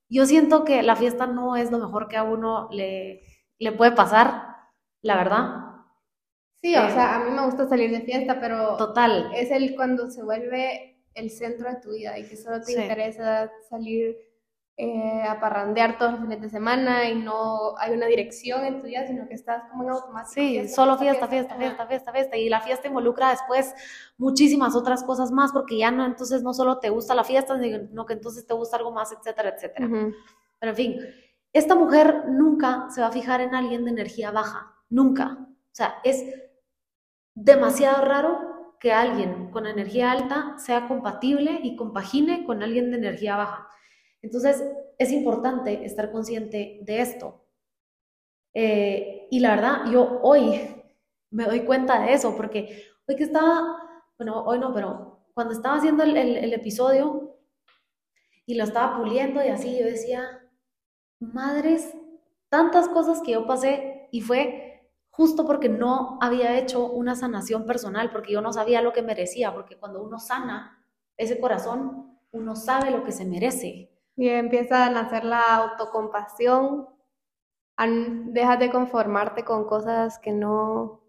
yo 0.09 0.27
siento 0.27 0.65
que 0.65 0.83
la 0.83 0.97
fiesta 0.97 1.27
no 1.27 1.57
es 1.57 1.71
lo 1.71 1.79
mejor 1.79 2.09
que 2.09 2.17
a 2.17 2.23
uno 2.25 2.69
le, 2.71 3.23
le 3.59 3.73
puede 3.73 3.93
pasar, 3.93 4.57
la 5.03 5.17
verdad. 5.17 5.63
Sí, 6.55 6.75
o 6.75 6.89
sea, 6.91 7.17
a 7.17 7.25
mí 7.25 7.31
me 7.31 7.45
gusta 7.45 7.69
salir 7.69 7.91
de 7.91 8.01
fiesta, 8.01 8.41
pero 8.41 8.77
total. 8.77 9.31
es 9.35 9.51
el 9.51 9.75
cuando 9.77 10.11
se 10.11 10.23
vuelve 10.23 11.03
el 11.15 11.31
centro 11.31 11.69
de 11.71 11.81
tu 11.81 11.93
vida 11.93 12.19
y 12.19 12.29
que 12.29 12.37
solo 12.37 12.61
te 12.63 12.73
interesa 12.73 13.51
salir 13.69 14.17
eh, 14.79 15.23
a 15.27 15.41
parrandear 15.41 15.97
todos 15.97 16.13
los 16.13 16.21
fines 16.21 16.43
de 16.43 16.51
semana 16.51 17.09
y 17.09 17.15
no 17.15 17.79
hay 17.79 17.95
una 17.95 18.05
dirección 18.05 18.63
en 18.63 18.83
tu 18.83 18.87
vida, 18.87 19.07
sino 19.07 19.27
que 19.27 19.33
estás 19.33 19.63
como 19.71 19.85
en 19.85 19.91
automático. 19.91 20.35
Sí, 20.35 20.69
solo 20.69 20.99
fiesta, 20.99 21.29
fiesta, 21.29 21.57
fiesta, 21.57 21.87
fiesta, 21.87 22.13
fiesta, 22.13 22.37
Y 22.37 22.51
la 22.51 22.61
fiesta 22.61 22.87
involucra 22.87 23.31
después 23.31 23.75
muchísimas 24.19 24.77
otras 24.77 25.03
cosas 25.03 25.33
más, 25.33 25.53
porque 25.53 25.79
ya 25.79 25.91
no, 25.91 26.05
entonces 26.05 26.43
no 26.43 26.53
solo 26.53 26.79
te 26.79 26.91
gusta 26.91 27.15
la 27.15 27.25
fiesta, 27.25 27.59
sino 27.59 28.05
que 28.05 28.13
entonces 28.13 28.47
te 28.47 28.53
gusta 28.53 28.77
algo 28.77 28.93
más, 28.93 29.13
etcétera, 29.13 29.55
etcétera. 29.57 29.89
Pero 29.89 30.71
en 30.71 30.77
fin, 30.77 31.01
esta 31.55 31.75
mujer 31.75 32.25
nunca 32.29 32.89
se 32.91 33.01
va 33.01 33.07
a 33.07 33.13
fijar 33.13 33.41
en 33.41 33.55
alguien 33.55 33.87
de 33.87 33.93
energía 33.93 34.31
baja, 34.31 34.75
nunca. 34.91 35.39
O 35.41 35.73
sea, 35.73 35.95
es 36.05 36.23
demasiado 37.35 38.05
raro 38.05 38.77
que 38.79 38.93
alguien 38.93 39.51
con 39.51 39.67
energía 39.67 40.13
alta 40.13 40.59
sea 40.59 40.87
compatible 40.87 41.61
y 41.63 41.77
compagine 41.77 42.45
con 42.45 42.63
alguien 42.63 42.91
de 42.91 42.99
energía 42.99 43.37
baja. 43.37 43.71
Entonces, 44.27 44.65
es 44.99 45.13
importante 45.13 45.85
estar 45.85 46.11
consciente 46.11 46.81
de 46.83 47.01
esto. 47.01 47.45
Eh, 48.55 49.29
y 49.31 49.39
la 49.39 49.55
verdad, 49.55 49.85
yo 49.93 50.19
hoy 50.23 50.61
me 51.31 51.45
doy 51.45 51.61
cuenta 51.61 52.01
de 52.01 52.13
eso, 52.13 52.37
porque 52.37 52.83
hoy 53.07 53.15
que 53.15 53.23
estaba, 53.23 53.79
bueno, 54.19 54.43
hoy 54.45 54.59
no, 54.59 54.75
pero 54.75 55.29
cuando 55.33 55.53
estaba 55.53 55.77
haciendo 55.77 56.03
el, 56.03 56.17
el 56.17 56.53
episodio 56.53 57.37
y 58.47 58.57
lo 58.57 58.65
estaba 58.65 58.99
puliendo 58.99 59.45
y 59.45 59.49
así, 59.49 59.79
yo 59.79 59.85
decía, 59.85 60.43
madres, 61.21 61.95
tantas 62.49 62.89
cosas 62.89 63.23
que 63.23 63.33
yo 63.33 63.47
pasé 63.47 64.09
y 64.11 64.23
fue 64.23 64.91
justo 65.11 65.47
porque 65.47 65.69
no 65.69 66.19
había 66.21 66.59
hecho 66.59 66.91
una 66.91 67.15
sanación 67.15 67.65
personal, 67.65 68.11
porque 68.11 68.33
yo 68.33 68.41
no 68.41 68.53
sabía 68.53 68.83
lo 68.83 68.93
que 68.93 69.03
merecía, 69.03 69.55
porque 69.55 69.79
cuando 69.79 70.03
uno 70.03 70.19
sana 70.19 70.85
ese 71.17 71.39
corazón, 71.39 72.19
uno 72.33 72.57
sabe 72.57 72.91
lo 72.91 73.05
que 73.05 73.13
se 73.13 73.25
merece. 73.25 73.96
Y 74.17 74.29
empieza 74.29 74.87
a 74.87 74.91
nacer 74.91 75.25
la 75.25 75.43
autocompasión. 75.57 76.89
Dejas 77.79 78.59
de 78.59 78.71
conformarte 78.71 79.45
con 79.45 79.67
cosas 79.67 80.19
que 80.19 80.33
no, 80.33 81.03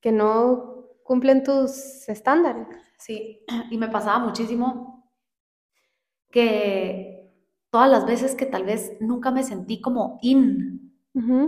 que 0.00 0.10
no 0.10 0.88
cumplen 1.04 1.44
tus 1.44 2.08
estándares. 2.08 2.66
Sí, 2.98 3.44
y 3.70 3.78
me 3.78 3.88
pasaba 3.88 4.18
muchísimo 4.18 5.10
que 6.30 7.32
todas 7.70 7.88
las 7.88 8.06
veces 8.06 8.34
que 8.34 8.46
tal 8.46 8.64
vez 8.64 8.96
nunca 9.00 9.30
me 9.30 9.44
sentí 9.44 9.80
como 9.80 10.18
in 10.22 10.92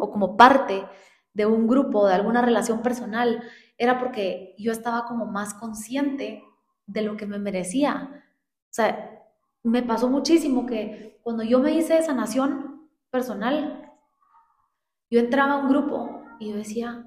o 0.01 0.11
como 0.13 0.37
parte 0.37 0.87
de 1.33 1.45
un 1.45 1.67
grupo, 1.67 2.07
de 2.07 2.15
alguna 2.15 2.41
relación 2.41 2.83
personal, 2.83 3.43
era 3.77 3.99
porque 3.99 4.55
yo 4.59 4.71
estaba 4.71 5.07
como 5.07 5.27
más 5.27 5.55
consciente 5.55 6.43
de 6.87 7.03
lo 7.03 7.17
que 7.17 7.27
me 7.27 7.39
merecía. 7.39 8.25
O 8.71 8.73
sea, 8.73 9.16
me 9.67 9.83
pasó 9.83 10.09
muchísimo 10.09 10.65
que 10.65 11.19
cuando 11.23 11.43
yo 11.43 11.59
me 11.59 11.73
hice 11.73 12.01
sanación 12.01 12.89
personal, 13.11 13.93
yo 15.11 15.19
entraba 15.19 15.55
a 15.55 15.59
un 15.59 15.69
grupo 15.69 16.23
y 16.39 16.51
yo 16.51 16.57
decía, 16.57 17.05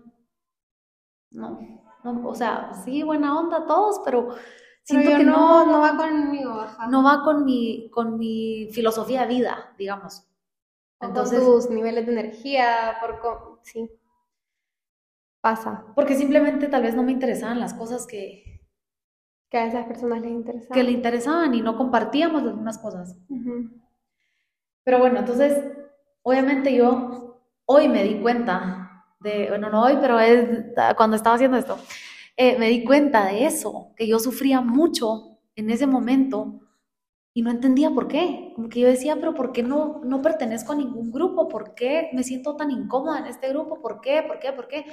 no, 1.32 1.60
no 2.04 2.28
o 2.28 2.36
sea, 2.36 2.74
sí, 2.84 3.02
buena 3.02 3.40
onda 3.40 3.66
todos, 3.66 4.02
pero 4.04 4.36
siento 4.84 5.10
que 5.16 5.24
no, 5.24 5.66
no, 5.66 5.80
va 5.80 5.96
conmigo, 5.96 6.66
no 6.90 7.02
va 7.02 7.24
con 7.24 7.46
mi, 7.46 7.90
con 7.92 8.18
mi 8.18 8.68
filosofía 8.74 9.22
de 9.22 9.36
vida, 9.36 9.74
digamos. 9.78 10.28
Entonces, 11.00 11.40
con 11.40 11.54
tus 11.54 11.70
niveles 11.70 12.06
de 12.06 12.12
energía, 12.12 12.98
por 13.00 13.62
sí, 13.64 13.90
pasa. 15.40 15.86
Porque 15.96 16.16
simplemente 16.16 16.68
tal 16.68 16.84
vez 16.84 16.94
no 16.94 17.04
me 17.04 17.14
interesaban 17.14 17.62
las 17.62 17.74
cosas 17.74 18.06
que, 18.06 18.59
que 19.50 19.58
a 19.58 19.66
esas 19.66 19.86
personas 19.86 20.22
les 20.22 20.32
interesaban. 20.32 20.74
Que 20.74 20.84
le 20.84 20.92
interesaban 20.92 21.54
y 21.54 21.62
no 21.62 21.78
compartíamos 21.78 22.44
las 22.44 22.56
mismas 22.56 22.78
cosas. 22.78 23.18
Pero 24.84 25.00
bueno, 25.00 25.20
entonces, 25.20 25.64
obviamente 26.22 26.74
yo 26.74 27.42
hoy 27.66 27.88
me 27.90 28.04
di 28.04 28.20
cuenta 28.22 29.06
de, 29.20 29.48
bueno, 29.50 29.70
no 29.70 29.84
hoy, 29.84 29.98
pero 30.00 30.20
es 30.20 30.66
cuando 30.96 31.16
estaba 31.16 31.36
haciendo 31.36 31.58
esto, 31.58 31.78
eh, 32.38 32.58
me 32.58 32.70
di 32.70 32.84
cuenta 32.84 33.26
de 33.26 33.46
eso, 33.46 33.94
que 33.96 34.08
yo 34.08 34.20
sufría 34.20 34.62
mucho 34.62 35.40
en 35.56 35.70
ese 35.70 35.88
momento 35.88 36.62
y 37.34 37.42
no 37.42 37.52
entendía 37.52 37.90
por 37.92 38.08
qué. 38.08 38.54
Como 38.56 38.70
que 38.70 38.80
yo 38.80 38.88
decía, 38.88 39.16
pero 39.16 39.34
¿por 39.34 39.52
qué 39.52 39.64
no, 39.64 40.02
no 40.04 40.22
pertenezco 40.22 40.74
a 40.74 40.76
ningún 40.76 41.12
grupo? 41.12 41.48
¿Por 41.48 41.74
qué 41.76 42.10
me 42.14 42.24
siento 42.24 42.56
tan 42.56 42.72
incómoda 42.72 43.20
en 43.20 43.26
este 43.26 43.50
grupo? 43.50 43.82
¿Por 43.82 44.00
qué? 44.02 44.24
¿Por 44.26 44.40
qué? 44.40 44.54
¿Por 44.54 44.68
qué? 44.68 44.86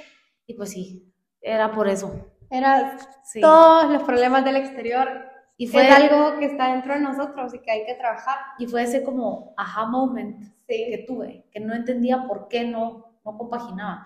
Y 0.45 0.53
pues 0.55 0.71
sí, 0.71 1.13
era 1.41 1.71
por 1.71 1.87
eso. 1.87 2.36
Era 2.49 2.97
todos 3.41 3.91
los 3.91 4.03
problemas 4.03 4.43
del 4.45 4.57
exterior. 4.57 5.29
Y 5.59 5.67
fue 5.67 5.87
algo 5.87 6.37
que 6.37 6.45
está 6.45 6.71
dentro 6.71 6.93
de 6.93 6.99
nosotros 6.99 7.53
y 7.53 7.59
que 7.59 7.71
hay 7.71 7.85
que 7.85 7.95
trabajar. 7.95 8.37
Y 8.59 8.67
fue 8.67 8.83
ese 8.83 9.03
como 9.03 9.53
aha 9.57 9.87
moment 9.87 10.43
que 10.67 11.03
tuve, 11.07 11.45
que 11.51 11.59
no 11.59 11.73
entendía 11.73 12.27
por 12.27 12.47
qué 12.47 12.63
no, 12.63 13.19
no 13.25 13.37
compaginaba. 13.37 14.05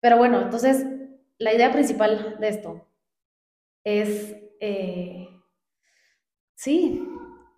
Pero 0.00 0.16
bueno, 0.16 0.40
entonces 0.40 0.84
la 1.38 1.52
idea 1.52 1.70
principal 1.72 2.36
de 2.40 2.48
esto 2.48 2.88
es, 3.84 4.36
eh, 4.60 5.28
sí, 6.54 7.08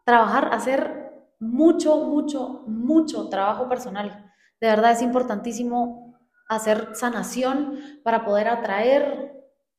trabajar, 0.04 0.50
hacer 0.52 1.06
mucho, 1.38 1.96
mucho, 2.04 2.64
mucho 2.66 3.28
trabajo 3.28 3.68
personal. 3.68 4.32
De 4.60 4.68
verdad 4.68 4.92
es 4.92 5.02
importantísimo 5.02 6.18
hacer 6.48 6.94
sanación 6.94 7.78
para 8.02 8.25
poder 8.25 8.48
atraer 8.48 9.36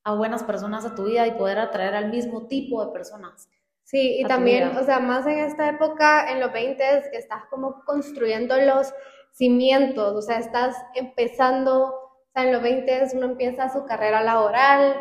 a 0.08 0.14
buenas 0.14 0.42
personas 0.42 0.86
a 0.86 0.96
tu 0.96 1.04
vida 1.04 1.28
y 1.28 1.32
poder 1.32 1.60
atraer 1.60 1.94
al 1.94 2.10
mismo 2.10 2.48
tipo 2.48 2.84
de 2.86 2.94
personas. 2.94 3.50
Sí, 3.84 4.22
y 4.22 4.24
también, 4.24 4.78
o 4.78 4.84
sea, 4.84 5.00
más 5.00 5.28
en 5.28 5.40
esta 5.40 5.68
época, 5.68 6.32
en 6.32 6.40
los 6.40 6.54
20, 6.54 7.10
que 7.12 7.18
estás 7.18 7.44
como 7.50 7.84
construyendo 7.84 8.56
los 8.56 8.94
cimientos, 9.34 10.16
o 10.16 10.22
sea, 10.22 10.40
estás 10.40 10.78
empezando, 10.96 11.88
o 11.88 12.30
sea, 12.34 12.44
en 12.44 12.54
los 12.54 12.62
20 12.62 13.08
uno 13.16 13.26
empieza 13.26 13.68
su 13.68 13.86
carrera 13.86 14.24
laboral, 14.24 14.96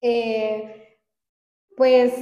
eh, 0.00 1.00
pues 1.76 2.14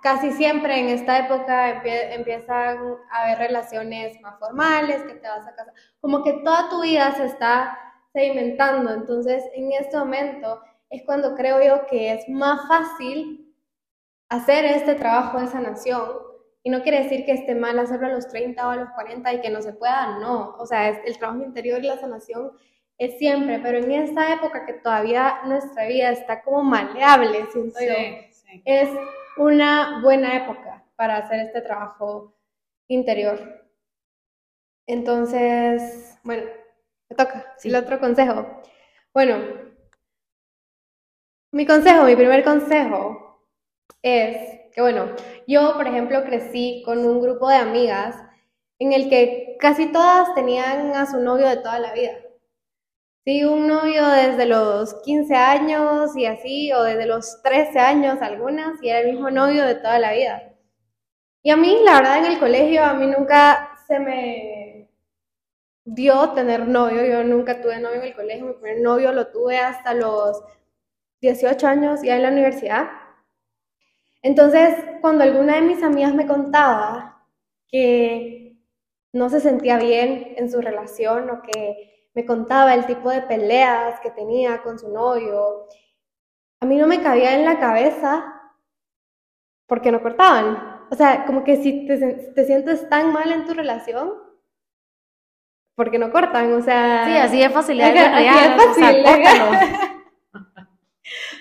casi 0.00 0.30
siempre 0.30 0.78
en 0.78 0.90
esta 0.90 1.18
época 1.18 1.82
empiezan 2.14 2.78
a 3.10 3.22
haber 3.24 3.38
relaciones 3.38 4.20
más 4.20 4.38
formales, 4.38 5.02
que 5.02 5.14
te 5.14 5.26
vas 5.26 5.44
a 5.44 5.56
casar, 5.56 5.74
como 6.00 6.22
que 6.22 6.34
toda 6.44 6.68
tu 6.68 6.82
vida 6.82 7.12
se 7.16 7.24
está 7.24 7.76
sedimentando, 8.12 8.94
entonces 8.94 9.42
en 9.54 9.72
este 9.72 9.96
momento 9.96 10.60
es 10.96 11.02
cuando 11.04 11.34
creo 11.34 11.62
yo 11.62 11.86
que 11.86 12.12
es 12.12 12.28
más 12.28 12.66
fácil 12.68 13.54
hacer 14.28 14.64
este 14.64 14.94
trabajo 14.94 15.40
de 15.40 15.48
sanación 15.48 16.02
Y 16.62 16.70
no 16.70 16.82
quiere 16.82 17.02
decir 17.02 17.24
que 17.26 17.32
esté 17.32 17.54
mal 17.54 17.78
hacerlo 17.78 18.06
a 18.06 18.12
los 18.12 18.28
30 18.28 18.66
o 18.66 18.70
a 18.70 18.76
los 18.76 18.90
40 18.90 19.34
y 19.34 19.40
que 19.40 19.50
no 19.50 19.60
se 19.60 19.74
pueda, 19.74 20.18
no. 20.18 20.56
O 20.58 20.66
sea, 20.66 20.88
es, 20.88 20.98
el 21.04 21.18
trabajo 21.18 21.42
interior 21.42 21.78
y 21.84 21.88
la 21.88 21.98
sanación 21.98 22.52
es 22.96 23.18
siempre, 23.18 23.58
pero 23.58 23.78
en 23.78 23.90
esta 23.90 24.32
época 24.32 24.64
que 24.64 24.74
todavía 24.74 25.40
nuestra 25.44 25.86
vida 25.86 26.10
está 26.10 26.42
como 26.42 26.62
maleable, 26.62 27.46
siento 27.52 27.80
yo, 27.80 27.92
es 28.64 28.88
una 29.36 30.00
buena 30.02 30.36
época 30.36 30.84
para 30.96 31.16
hacer 31.18 31.40
este 31.40 31.60
trabajo 31.60 32.34
interior. 32.88 33.66
Entonces, 34.86 36.18
bueno, 36.22 36.44
me 37.08 37.16
toca. 37.16 37.54
El 37.62 37.76
otro 37.76 37.98
consejo. 37.98 38.62
Bueno, 39.12 39.73
mi 41.54 41.66
consejo, 41.66 42.04
mi 42.04 42.16
primer 42.16 42.42
consejo 42.42 43.40
es 44.02 44.36
que, 44.72 44.80
bueno, 44.80 45.06
yo, 45.46 45.74
por 45.74 45.86
ejemplo, 45.86 46.24
crecí 46.24 46.82
con 46.84 47.06
un 47.06 47.22
grupo 47.22 47.48
de 47.48 47.54
amigas 47.54 48.16
en 48.80 48.92
el 48.92 49.08
que 49.08 49.56
casi 49.60 49.92
todas 49.92 50.34
tenían 50.34 50.96
a 50.96 51.06
su 51.06 51.20
novio 51.20 51.48
de 51.48 51.58
toda 51.58 51.78
la 51.78 51.92
vida. 51.92 52.18
Sí, 53.24 53.44
un 53.44 53.68
novio 53.68 54.04
desde 54.08 54.46
los 54.46 54.94
15 55.02 55.34
años 55.36 56.16
y 56.16 56.26
así, 56.26 56.72
o 56.72 56.82
desde 56.82 57.06
los 57.06 57.40
13 57.42 57.78
años 57.78 58.20
algunas, 58.20 58.82
y 58.82 58.88
era 58.88 58.98
el 58.98 59.12
mismo 59.12 59.30
novio 59.30 59.64
de 59.64 59.76
toda 59.76 60.00
la 60.00 60.12
vida. 60.12 60.52
Y 61.44 61.50
a 61.50 61.56
mí, 61.56 61.78
la 61.84 62.00
verdad, 62.00 62.18
en 62.18 62.32
el 62.32 62.40
colegio, 62.40 62.82
a 62.82 62.94
mí 62.94 63.06
nunca 63.06 63.78
se 63.86 64.00
me 64.00 64.90
dio 65.84 66.30
tener 66.30 66.66
novio, 66.66 67.04
yo 67.06 67.22
nunca 67.22 67.62
tuve 67.62 67.78
novio 67.78 68.00
en 68.00 68.08
el 68.08 68.14
colegio, 68.16 68.46
mi 68.46 68.54
primer 68.54 68.80
novio 68.80 69.12
lo 69.12 69.28
tuve 69.28 69.58
hasta 69.58 69.94
los 69.94 70.42
18 71.24 71.66
años, 71.66 72.02
ya 72.02 72.16
en 72.16 72.22
la 72.22 72.30
universidad. 72.30 72.90
Entonces, 74.22 74.74
cuando 75.00 75.24
alguna 75.24 75.56
de 75.56 75.62
mis 75.62 75.82
amigas 75.82 76.14
me 76.14 76.26
contaba 76.26 77.26
que 77.68 78.56
no 79.12 79.28
se 79.28 79.40
sentía 79.40 79.78
bien 79.78 80.34
en 80.36 80.50
su 80.50 80.60
relación 80.60 81.30
o 81.30 81.42
que 81.42 82.08
me 82.14 82.24
contaba 82.26 82.74
el 82.74 82.86
tipo 82.86 83.10
de 83.10 83.22
peleas 83.22 84.00
que 84.00 84.10
tenía 84.10 84.62
con 84.62 84.78
su 84.78 84.92
novio. 84.92 85.68
A 86.60 86.66
mí 86.66 86.76
no 86.76 86.86
me 86.86 87.02
cabía 87.02 87.34
en 87.34 87.44
la 87.44 87.58
cabeza 87.58 88.24
porque 89.66 89.90
no 89.90 90.02
cortaban. 90.02 90.86
O 90.90 90.94
sea, 90.94 91.24
como 91.24 91.42
que 91.42 91.56
si 91.56 91.86
te, 91.86 92.44
sientes 92.44 92.88
tan 92.88 93.12
mal 93.12 93.32
en 93.32 93.46
tu 93.46 93.54
relación, 93.54 94.12
porque 95.74 95.98
no 95.98 96.12
cortan, 96.12 96.52
o 96.52 96.62
sea... 96.62 97.06
Sí, 97.06 97.16
así 97.16 97.38
de 97.40 97.50
fácil. 97.50 97.80
Así 97.80 97.98
es 97.98 98.64
fácil. 98.64 99.00
O 99.00 99.08
sea, 99.14 100.00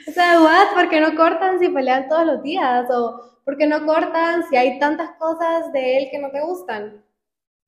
what? 0.07 0.73
¿Por 0.73 0.89
qué 0.89 0.99
no 0.99 1.15
cortan 1.15 1.59
si 1.59 1.69
pelean 1.69 2.07
todos 2.07 2.25
los 2.25 2.43
días? 2.43 2.89
¿O 2.89 3.39
por 3.45 3.57
qué 3.57 3.67
no 3.67 3.85
cortan 3.85 4.43
si 4.49 4.57
hay 4.57 4.79
tantas 4.79 5.11
cosas 5.17 5.71
de 5.71 5.97
él 5.97 6.07
que 6.11 6.19
no 6.19 6.31
te 6.31 6.41
gustan? 6.41 7.03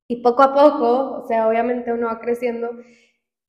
Y 0.08 0.18
poco 0.18 0.44
a 0.44 0.54
poco, 0.54 1.24
o 1.24 1.28
sea, 1.28 1.48
obviamente 1.48 1.92
uno 1.92 2.08
va 2.08 2.20
creciendo. 2.20 2.70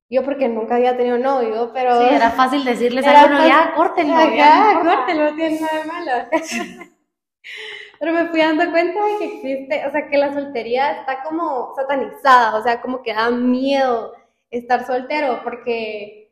Yo 0.09 0.23
porque 0.25 0.49
nunca 0.49 0.77
había 0.77 0.97
tenido 0.97 1.19
novio, 1.19 1.73
pero... 1.75 2.01
Sí, 2.01 2.15
era 2.15 2.31
fácil 2.31 2.65
decirles 2.65 3.05
a 3.07 3.27
uno, 3.27 3.47
ya, 3.47 3.73
córtenlo. 3.75 4.37
Ya, 4.37 4.81
córtenlo, 4.83 5.31
no 5.31 5.37
tiene 5.37 5.61
nada 5.61 5.79
de 5.79 5.85
malo. 5.85 6.13
pero 7.99 8.13
me 8.13 8.27
fui 8.29 8.41
dando 8.41 8.71
cuenta 8.71 9.05
de 9.05 9.19
que 9.19 9.25
existe, 9.25 9.87
o 9.87 9.91
sea, 9.91 10.09
que 10.09 10.19
la 10.19 10.33
soltería 10.33 10.93
está 10.93 11.23
como 11.23 11.75
satanizada, 11.75 12.57
o 12.57 12.63
sea, 12.63 12.81
como 12.81 13.03
que 13.03 13.15
da 13.15 13.31
miedo 13.31 14.13
estar 14.51 14.87
soltero, 14.87 15.41
porque, 15.43 16.26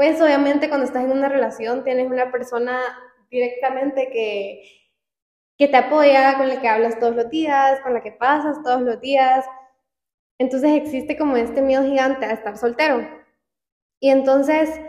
pues 0.00 0.18
obviamente 0.22 0.70
cuando 0.70 0.86
estás 0.86 1.04
en 1.04 1.12
una 1.12 1.28
relación 1.28 1.84
tienes 1.84 2.10
una 2.10 2.32
persona 2.32 2.80
directamente 3.30 4.08
que, 4.10 4.62
que 5.58 5.68
te 5.68 5.76
apoya, 5.76 6.38
con 6.38 6.48
la 6.48 6.58
que 6.58 6.68
hablas 6.68 6.98
todos 6.98 7.14
los 7.14 7.28
días, 7.28 7.82
con 7.82 7.92
la 7.92 8.02
que 8.02 8.10
pasas 8.10 8.62
todos 8.62 8.80
los 8.80 8.98
días, 9.02 9.44
entonces 10.38 10.72
existe 10.72 11.18
como 11.18 11.36
este 11.36 11.60
miedo 11.60 11.82
gigante 11.82 12.24
a 12.24 12.32
estar 12.32 12.56
soltero. 12.56 13.06
Y 14.00 14.08
entonces 14.08 14.80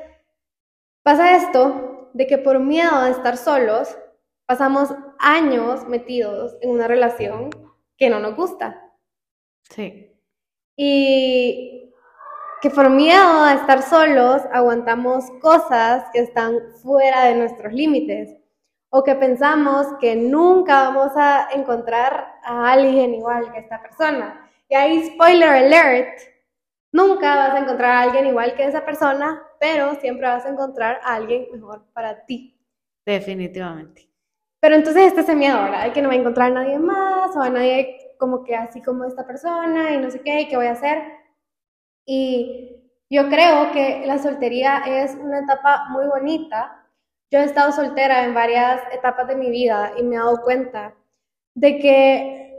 pasa 1.04 1.36
esto 1.36 2.10
de 2.13 2.26
que 2.26 2.38
por 2.38 2.62
miedo 2.62 2.95
a 2.95 3.10
estar 3.10 3.36
solos, 3.36 3.97
pasamos 4.45 4.95
años 5.19 5.86
metidos 5.89 6.56
en 6.62 6.69
una 6.69 6.88
relación 6.88 7.50
que 7.97 8.10
no 8.10 8.21
nos 8.21 8.38
gusta. 8.38 8.93
Sí. 9.63 10.15
Y 10.78 11.90
que 12.62 12.69
por 12.69 12.89
miedo 12.91 13.41
a 13.41 13.56
estar 13.56 13.82
solos 13.82 14.43
aguantamos 14.54 15.26
cosas 15.41 16.06
que 16.13 16.19
están 16.19 16.56
fuera 16.84 17.26
de 17.26 17.36
nuestros 17.36 17.74
límites 17.74 18.38
o 18.91 19.04
que 19.04 19.15
pensamos 19.15 19.88
que 20.00 20.15
nunca 20.15 20.89
vamos 20.89 21.12
a 21.15 21.50
encontrar 21.54 22.36
a 22.43 22.71
alguien 22.71 23.15
igual 23.15 23.52
que 23.52 23.60
esta 23.60 23.82
persona. 23.82 24.47
Y 24.69 24.76
ahí, 24.76 25.04
spoiler 25.06 25.50
alert, 25.50 26.19
nunca 26.91 27.36
vas 27.36 27.56
a 27.56 27.60
encontrar 27.60 27.91
a 27.91 28.02
alguien 28.02 28.28
igual 28.28 28.54
que 28.54 28.65
esa 28.65 28.86
persona, 28.86 29.41
pero 29.60 29.95
siempre 29.95 30.28
vas 30.28 30.45
a 30.45 30.50
encontrar 30.50 31.00
a 31.04 31.15
alguien 31.15 31.47
mejor 31.52 31.86
para 31.93 32.26
ti. 32.26 32.60
Definitivamente. 33.06 34.08
Pero 34.60 34.76
entonces 34.76 35.08
este 35.08 35.21
es 35.21 35.28
ese 35.28 35.36
miedo, 35.36 35.60
¿verdad? 35.63 35.86
De 35.86 35.93
que 35.93 36.02
no 36.02 36.10
voy 36.10 36.17
a 36.17 36.19
encontrar 36.19 36.52
a 36.52 36.56
nadie 36.56 36.78
más 36.78 37.36
o 37.36 37.41
a 37.41 37.50
nadie 37.50 38.13
como 38.19 38.43
que 38.43 38.56
así 38.56 38.82
como 38.84 39.06
esta 39.06 39.26
persona 39.26 39.95
y 39.95 39.97
no 39.97 40.12
sé 40.12 40.21
qué, 40.21 40.47
qué 40.47 40.56
voy 40.56 40.67
a 40.67 40.74
hacer. 40.74 41.20
Y 42.13 42.91
yo 43.10 43.30
creo 43.30 43.71
que 43.71 44.04
la 44.06 44.17
soltería 44.17 44.80
es 44.86 45.15
una 45.15 45.39
etapa 45.39 45.86
muy 45.91 46.08
bonita. 46.08 46.86
Yo 47.32 47.39
he 47.39 47.45
estado 47.45 47.71
soltera 47.71 48.26
en 48.26 48.34
varias 48.34 48.82
etapas 48.91 49.30
de 49.30 49.38
mi 49.38 49.50
vida 49.50 49.93
y 49.97 50.04
me 50.04 50.17
he 50.17 50.19
dado 50.19 50.41
cuenta 50.41 50.93
de 51.56 51.80
que 51.80 52.54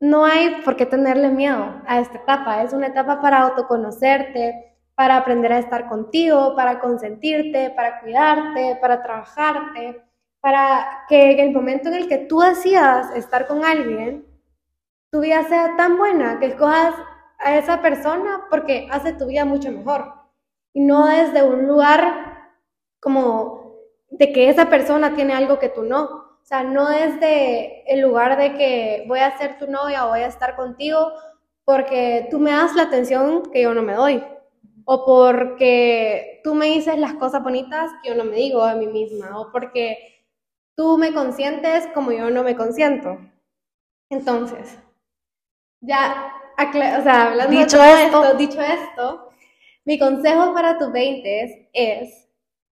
no 0.00 0.26
hay 0.26 0.60
por 0.66 0.76
qué 0.76 0.84
tenerle 0.84 1.30
miedo 1.30 1.80
a 1.86 1.98
esta 1.98 2.18
etapa. 2.18 2.62
Es 2.62 2.74
una 2.74 2.88
etapa 2.88 3.22
para 3.22 3.40
autoconocerte, 3.40 4.76
para 4.94 5.16
aprender 5.16 5.54
a 5.54 5.60
estar 5.60 5.88
contigo, 5.88 6.54
para 6.54 6.78
consentirte, 6.78 7.70
para 7.70 8.00
cuidarte, 8.02 8.76
para 8.82 9.02
trabajarte, 9.02 10.02
para 10.42 11.06
que 11.08 11.30
en 11.30 11.38
el 11.38 11.52
momento 11.52 11.88
en 11.88 11.94
el 11.94 12.06
que 12.06 12.18
tú 12.18 12.40
decidas 12.40 13.16
estar 13.16 13.46
con 13.46 13.64
alguien, 13.64 14.26
tu 15.10 15.20
vida 15.20 15.42
sea 15.44 15.74
tan 15.78 15.96
buena 15.96 16.38
que 16.38 16.48
escojas 16.48 16.94
a 17.40 17.56
esa 17.56 17.80
persona 17.82 18.46
porque 18.50 18.88
hace 18.90 19.12
tu 19.12 19.26
vida 19.26 19.44
mucho 19.44 19.70
mejor. 19.72 20.12
Y 20.72 20.80
no 20.80 21.06
desde 21.06 21.42
un 21.42 21.66
lugar 21.66 22.52
como 23.00 23.76
de 24.10 24.32
que 24.32 24.48
esa 24.48 24.68
persona 24.68 25.14
tiene 25.14 25.32
algo 25.32 25.58
que 25.58 25.68
tú 25.68 25.82
no, 25.82 26.04
o 26.04 26.44
sea, 26.44 26.62
no 26.64 26.88
desde 26.88 27.92
el 27.92 28.00
lugar 28.00 28.36
de 28.36 28.54
que 28.54 29.04
voy 29.06 29.20
a 29.20 29.36
ser 29.38 29.58
tu 29.58 29.66
novia 29.66 30.04
o 30.04 30.10
voy 30.10 30.20
a 30.20 30.26
estar 30.26 30.56
contigo 30.56 31.12
porque 31.64 32.26
tú 32.30 32.40
me 32.40 32.50
das 32.50 32.74
la 32.74 32.82
atención 32.84 33.50
que 33.52 33.62
yo 33.62 33.74
no 33.74 33.82
me 33.82 33.94
doy. 33.94 34.24
O 34.84 35.04
porque 35.04 36.40
tú 36.42 36.54
me 36.54 36.66
dices 36.66 36.98
las 36.98 37.14
cosas 37.14 37.44
bonitas 37.44 37.92
que 38.02 38.08
yo 38.08 38.16
no 38.16 38.24
me 38.24 38.36
digo 38.36 38.64
a 38.64 38.74
mí 38.74 38.88
misma. 38.88 39.38
O 39.38 39.52
porque 39.52 40.26
tú 40.74 40.98
me 40.98 41.12
consientes 41.12 41.86
como 41.94 42.10
yo 42.10 42.30
no 42.30 42.42
me 42.42 42.56
consiento. 42.56 43.18
Entonces, 44.08 44.76
ya, 45.80 46.34
o 46.68 47.02
sea, 47.02 47.28
hablando 47.28 47.58
dicho 47.58 47.78
de 47.78 48.04
esto, 48.04 48.24
esto, 48.24 48.36
dicho 48.36 48.60
esto, 48.60 49.30
mi 49.84 49.98
consejo 49.98 50.52
para 50.54 50.78
tus 50.78 50.92
20 50.92 51.70
es 51.72 52.28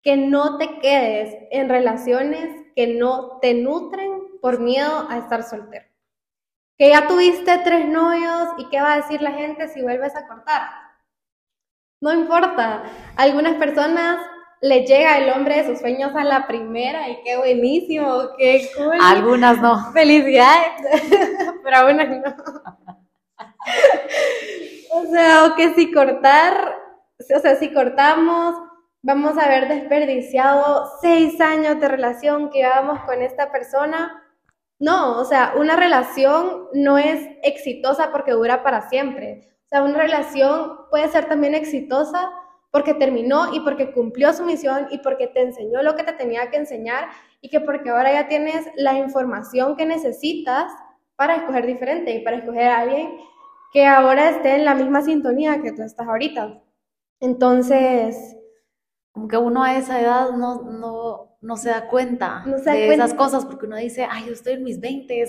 que 0.03 0.17
no 0.17 0.59
te 0.59 0.79
quedes 0.79 1.37
en 1.51 1.69
relaciones 1.69 2.67
que 2.75 2.87
no 2.87 3.39
te 3.41 3.55
nutren 3.55 4.11
por 4.41 4.61
miedo 4.61 5.07
a 5.09 5.19
estar 5.19 5.43
soltero. 5.43 5.87
Que 6.79 6.91
ya 6.91 7.07
tuviste 7.07 7.59
tres 7.59 7.87
novios 7.87 8.49
y 8.59 8.69
qué 8.71 8.81
va 8.81 8.95
a 8.95 8.97
decir 8.97 9.21
la 9.21 9.33
gente 9.33 9.69
si 9.69 9.83
vuelves 9.83 10.17
a 10.17 10.27
cortar. 10.27 10.63
No 12.01 12.15
importa. 12.15 12.85
algunas 13.17 13.57
personas 13.57 14.19
le 14.63 14.87
llega 14.87 15.19
el 15.19 15.31
hombre 15.31 15.57
de 15.57 15.67
sus 15.67 15.79
sueños 15.79 16.13
a 16.15 16.25
la 16.25 16.47
primera 16.47 17.09
y 17.09 17.23
qué 17.23 17.37
buenísimo, 17.37 18.31
qué 18.39 18.71
cool. 18.77 18.99
Algunas 19.03 19.61
no. 19.61 19.93
Felicidades, 19.93 20.73
pero 21.65 21.77
algunas 21.77 22.09
no. 22.09 22.60
O 25.03 25.07
sea, 25.07 25.45
o 25.47 25.57
que 25.57 25.75
si 25.75 25.93
cortar, 25.93 26.77
o 27.19 27.41
sea, 27.41 27.57
si 27.57 27.73
cortamos 27.73 28.71
vamos 29.03 29.39
a 29.39 29.45
haber 29.47 29.69
desperdiciado 29.69 30.91
seis 31.01 31.41
años 31.41 31.81
de 31.81 31.89
relación 31.89 32.51
que 32.51 32.59
llevamos 32.59 33.01
con 33.01 33.23
esta 33.23 33.51
persona. 33.51 34.23
No, 34.79 35.19
o 35.19 35.25
sea, 35.25 35.55
una 35.57 35.77
relación 35.77 36.69
no 36.73 36.99
es 36.99 37.29
exitosa 37.43 38.13
porque 38.13 38.33
dura 38.33 38.63
para 38.63 38.89
siempre. 38.89 39.49
O 39.67 39.69
sea, 39.69 39.83
una 39.83 39.99
relación 39.99 40.89
puede 40.91 41.09
ser 41.09 41.27
también 41.27 41.55
exitosa 41.55 42.31
porque 42.71 42.95
terminó 42.95 43.53
y 43.53 43.61
porque 43.61 43.93
cumplió 43.93 44.33
su 44.33 44.45
misión 44.45 44.87
y 44.91 44.99
porque 44.99 45.27
te 45.27 45.43
enseñó 45.43 45.83
lo 45.83 45.97
que 45.97 46.05
te 46.05 46.13
tenía 46.13 46.51
que 46.51 46.57
enseñar 46.57 47.09
y 47.41 47.51
que 47.51 47.61
porque 47.61 47.91
ahora 47.91 48.13
ya 48.13 48.29
tienes 48.29 48.67
la 48.77 48.95
información 48.95 49.77
que 49.77 49.87
necesitas 49.87 50.73
para 51.17 51.37
escoger 51.37 51.67
diferente 51.67 52.13
y 52.13 52.21
para 52.21 52.37
escoger 52.37 52.69
a 52.69 52.79
alguien 52.79 53.19
que 53.73 53.87
ahora 53.87 54.31
esté 54.31 54.57
en 54.57 54.65
la 54.65 54.75
misma 54.75 55.03
sintonía 55.03 55.63
que 55.63 55.73
tú 55.73 55.83
estás 55.83 56.07
ahorita. 56.07 56.63
Entonces, 57.21 58.37
como 59.13 59.29
que 59.29 59.37
uno 59.37 59.63
a 59.63 59.77
esa 59.77 60.01
edad 60.01 60.31
no, 60.33 60.63
no, 60.63 61.37
no 61.41 61.57
se 61.57 61.71
da 61.71 61.89
cuenta 61.89 62.43
de 62.47 62.93
esas 62.93 63.15
cosas, 63.15 63.45
porque 63.45 63.67
uno 63.67 63.77
dice, 63.77 64.07
ay, 64.11 64.27
yo 64.27 64.33
estoy 64.33 64.55
en 64.55 64.65
mis 64.65 64.81
20, 64.81 65.25
O 65.25 65.27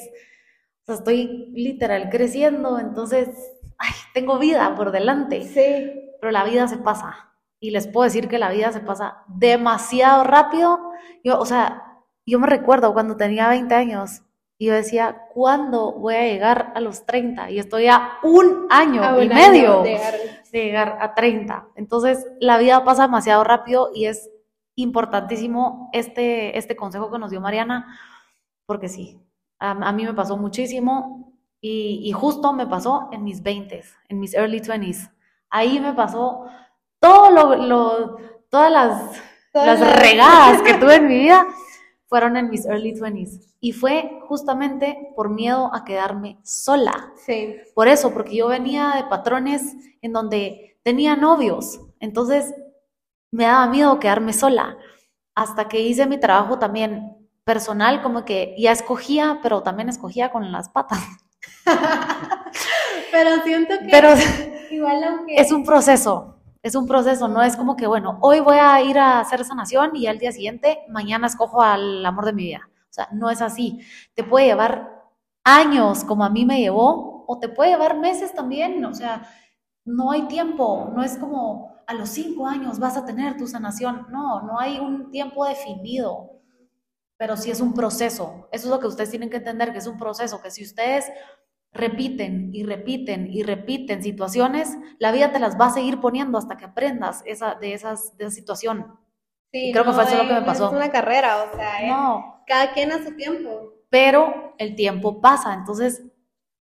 sea, 0.86 0.96
estoy 0.96 1.52
literal 1.54 2.10
creciendo, 2.10 2.80
entonces, 2.80 3.30
ay, 3.78 3.92
tengo 4.14 4.40
vida 4.40 4.76
por 4.76 4.92
delante. 4.92 5.44
Sí. 5.44 6.16
Pero 6.20 6.32
la 6.32 6.44
vida 6.44 6.68
se 6.68 6.78
pasa. 6.78 7.32
Y 7.60 7.72
les 7.72 7.88
puedo 7.88 8.06
decir 8.06 8.28
que 8.28 8.40
la 8.40 8.52
vida 8.52 8.72
se 8.72 8.80
pasa 8.80 9.24
demasiado 9.28 10.24
rápido. 10.24 10.80
Yo, 11.24 11.40
o 11.40 11.46
sea, 11.46 12.04
yo 12.26 12.40
me 12.40 12.48
recuerdo 12.48 12.94
cuando 12.94 13.18
tenía 13.18 13.50
20 13.50 13.74
años 13.76 14.24
y 14.62 14.68
yo 14.68 14.74
decía, 14.76 15.24
¿cuándo 15.34 15.92
voy 15.94 16.14
a 16.14 16.22
llegar 16.24 16.72
a 16.76 16.80
los 16.82 17.04
30? 17.08 17.50
Y 17.50 17.58
estoy 17.58 17.88
a 17.88 18.20
un 18.22 18.68
año 18.70 19.02
A 19.04 19.24
y 19.24 19.28
medio 19.28 19.82
de 19.82 19.90
llegar. 19.94 20.14
de 20.52 20.64
llegar 20.64 20.98
a 21.02 21.16
30. 21.16 21.66
Entonces, 21.76 22.28
la 22.40 22.60
vida 22.60 22.84
pasa 22.84 23.02
demasiado 23.04 23.44
rápido 23.44 23.90
y 23.96 24.06
es 24.06 24.30
importantísimo 24.76 25.90
este, 25.94 26.58
este 26.60 26.76
consejo 26.76 27.12
que 27.12 27.18
nos 27.18 27.32
dio 27.32 27.42
Mariana, 27.42 27.98
porque 28.68 28.88
sí, 28.88 29.20
a, 29.60 29.72
a 29.72 29.92
mí 29.94 30.06
me 30.06 30.14
pasó 30.14 30.38
muchísimo 30.38 31.34
y, 31.60 32.02
y 32.04 32.12
justo 32.12 32.54
me 32.54 32.68
pasó 32.68 33.10
en 33.12 33.24
mis 33.24 33.44
20s, 33.44 33.86
en 34.10 34.20
mis 34.20 34.34
early 34.36 34.60
20s. 34.62 35.12
Ahí 35.50 35.80
me 35.80 35.94
pasó 35.94 36.46
todo 37.00 37.32
lo, 37.32 37.56
lo- 37.56 38.18
todas 38.50 38.72
las, 38.72 39.22
Todas 39.52 39.80
las- 39.80 40.00
regadas 40.00 40.62
que 40.62 40.76
tuve 40.76 40.96
en 40.98 41.08
mi 41.08 41.16
vida 41.18 41.46
fueron 42.12 42.36
en 42.36 42.50
mis 42.50 42.66
early 42.66 42.92
20s. 42.92 43.40
Y 43.62 43.72
fue 43.72 44.20
justamente 44.28 45.14
por 45.16 45.30
miedo 45.30 45.74
a 45.74 45.86
quedarme 45.86 46.38
sola. 46.44 47.14
Sí. 47.26 47.56
Por 47.74 47.88
eso, 47.88 48.14
porque 48.14 48.36
yo 48.36 48.50
venía 48.50 48.92
de 48.98 49.06
patrones 49.06 49.74
en 50.02 50.12
donde 50.12 50.78
tenía 50.84 51.16
novios, 51.16 51.80
entonces 52.02 52.54
me 53.32 53.46
daba 53.46 53.68
miedo 53.68 53.98
quedarme 53.98 54.34
sola, 54.34 54.78
hasta 55.36 55.70
que 55.70 55.80
hice 55.80 56.06
mi 56.06 56.20
trabajo 56.20 56.60
también 56.60 57.16
personal, 57.46 58.02
como 58.02 58.26
que 58.26 58.56
ya 58.58 58.74
escogía, 58.74 59.40
pero 59.42 59.64
también 59.64 59.88
escogía 59.88 60.34
con 60.34 60.52
las 60.52 60.68
patas. 60.68 61.00
Pero 63.12 63.44
siento 63.44 63.74
que 63.80 63.88
Pero 63.90 64.10
igual 64.70 65.04
aunque 65.04 65.36
es 65.36 65.52
un 65.52 65.64
proceso, 65.64 66.41
es 66.64 66.76
un 66.76 66.88
proceso, 66.88 67.28
no 67.28 67.42
es 67.42 67.56
como 67.56 67.76
que, 67.76 67.88
bueno, 67.88 68.20
hoy 68.22 68.40
voy 68.40 68.58
a 68.58 68.82
ir 68.82 69.00
a 69.00 69.20
hacer 69.20 69.44
sanación 69.44 69.96
y 69.96 70.08
al 70.08 70.20
día 70.20 70.32
siguiente, 70.32 70.80
mañana 70.90 71.28
escojo 71.28 71.62
al 71.62 72.06
amor 72.06 72.26
de 72.26 72.34
mi 72.34 72.44
vida. 72.44 72.70
O 72.90 72.94
sea, 72.94 73.08
no 73.12 73.30
es 73.30 73.42
así. 73.42 73.80
Te 74.14 74.24
puede 74.24 74.48
llevar 74.48 75.02
años 75.44 76.04
como 76.04 76.24
a 76.24 76.30
mí 76.30 76.46
me 76.46 76.60
llevó, 76.60 77.26
o 77.28 77.40
te 77.40 77.50
puede 77.50 77.72
llevar 77.72 77.98
meses 77.98 78.34
también. 78.34 78.84
O 78.86 78.94
sea, 78.94 79.28
no 79.86 80.12
hay 80.12 80.24
tiempo, 80.24 80.92
no 80.94 81.04
es 81.04 81.18
como 81.18 81.72
a 81.88 81.94
los 81.94 82.10
cinco 82.10 82.48
años 82.48 82.80
vas 82.80 82.98
a 82.98 83.06
tener 83.06 83.38
tu 83.38 83.48
sanación. 83.48 84.08
No, 84.10 84.42
no 84.44 84.60
hay 84.60 84.80
un 84.80 85.10
tiempo 85.10 85.46
definido, 85.46 86.42
pero 87.18 87.38
sí 87.38 87.50
es 87.50 87.62
un 87.62 87.74
proceso. 87.74 88.48
Eso 88.52 88.68
es 88.68 88.72
lo 88.72 88.80
que 88.80 88.88
ustedes 88.88 89.10
tienen 89.10 89.30
que 89.30 89.38
entender, 89.38 89.72
que 89.72 89.80
es 89.80 89.88
un 89.88 89.98
proceso, 89.98 90.42
que 90.42 90.52
si 90.52 90.64
ustedes 90.64 91.06
repiten 91.74 92.50
y 92.54 92.64
repiten 92.64 93.28
y 93.32 93.44
repiten 93.44 94.04
situaciones, 94.04 94.78
la 95.00 95.12
vida 95.12 95.32
te 95.32 95.40
las 95.40 95.60
va 95.60 95.68
a 95.68 95.72
seguir 95.74 96.00
poniendo 96.02 96.38
hasta 96.38 96.58
que 96.58 96.66
aprendas 96.66 97.24
esa, 97.26 97.56
de, 97.56 97.74
esas, 97.74 98.18
de 98.18 98.26
esa 98.26 98.36
situación. 98.36 99.00
sí, 99.52 99.70
y 99.70 99.72
creo 99.72 99.86
que 99.86 99.94
fue 99.94 100.04
eso 100.04 100.18
lo 100.18 100.28
que 100.28 100.34
me 100.34 100.40
no 100.42 100.46
pasó. 100.46 100.68
Es 100.68 100.74
una 100.74 100.90
carrera, 100.92 101.44
o 101.52 101.56
sea, 101.56 101.88
No, 101.88 102.44
cada 102.48 102.74
quien 102.74 102.92
a 102.92 103.04
su 103.04 103.16
tiempo. 103.16 103.74
pero 103.90 104.54
el 104.58 104.76
tiempo 104.76 105.22
pasa, 105.22 105.54
entonces 105.54 106.04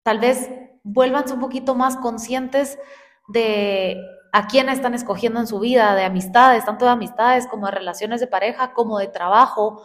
tal 0.02 0.18
vez 0.20 0.50
vuélvanse 0.82 1.34
un 1.34 1.40
poquito 1.40 1.74
más 1.74 1.96
conscientes 1.96 2.78
de 3.26 3.96
a 4.32 4.46
quién 4.48 4.68
están 4.68 4.94
escogiendo 4.94 5.40
en 5.40 5.46
su 5.46 5.60
vida, 5.60 5.94
de 5.94 6.04
amistades, 6.04 6.64
tanto 6.64 6.84
de 6.84 6.90
amistades 6.92 7.46
como 7.46 7.66
de 7.66 7.72
relaciones 7.72 8.20
de 8.20 8.26
pareja, 8.26 8.72
como 8.72 8.98
de 8.98 9.06
trabajo. 9.08 9.82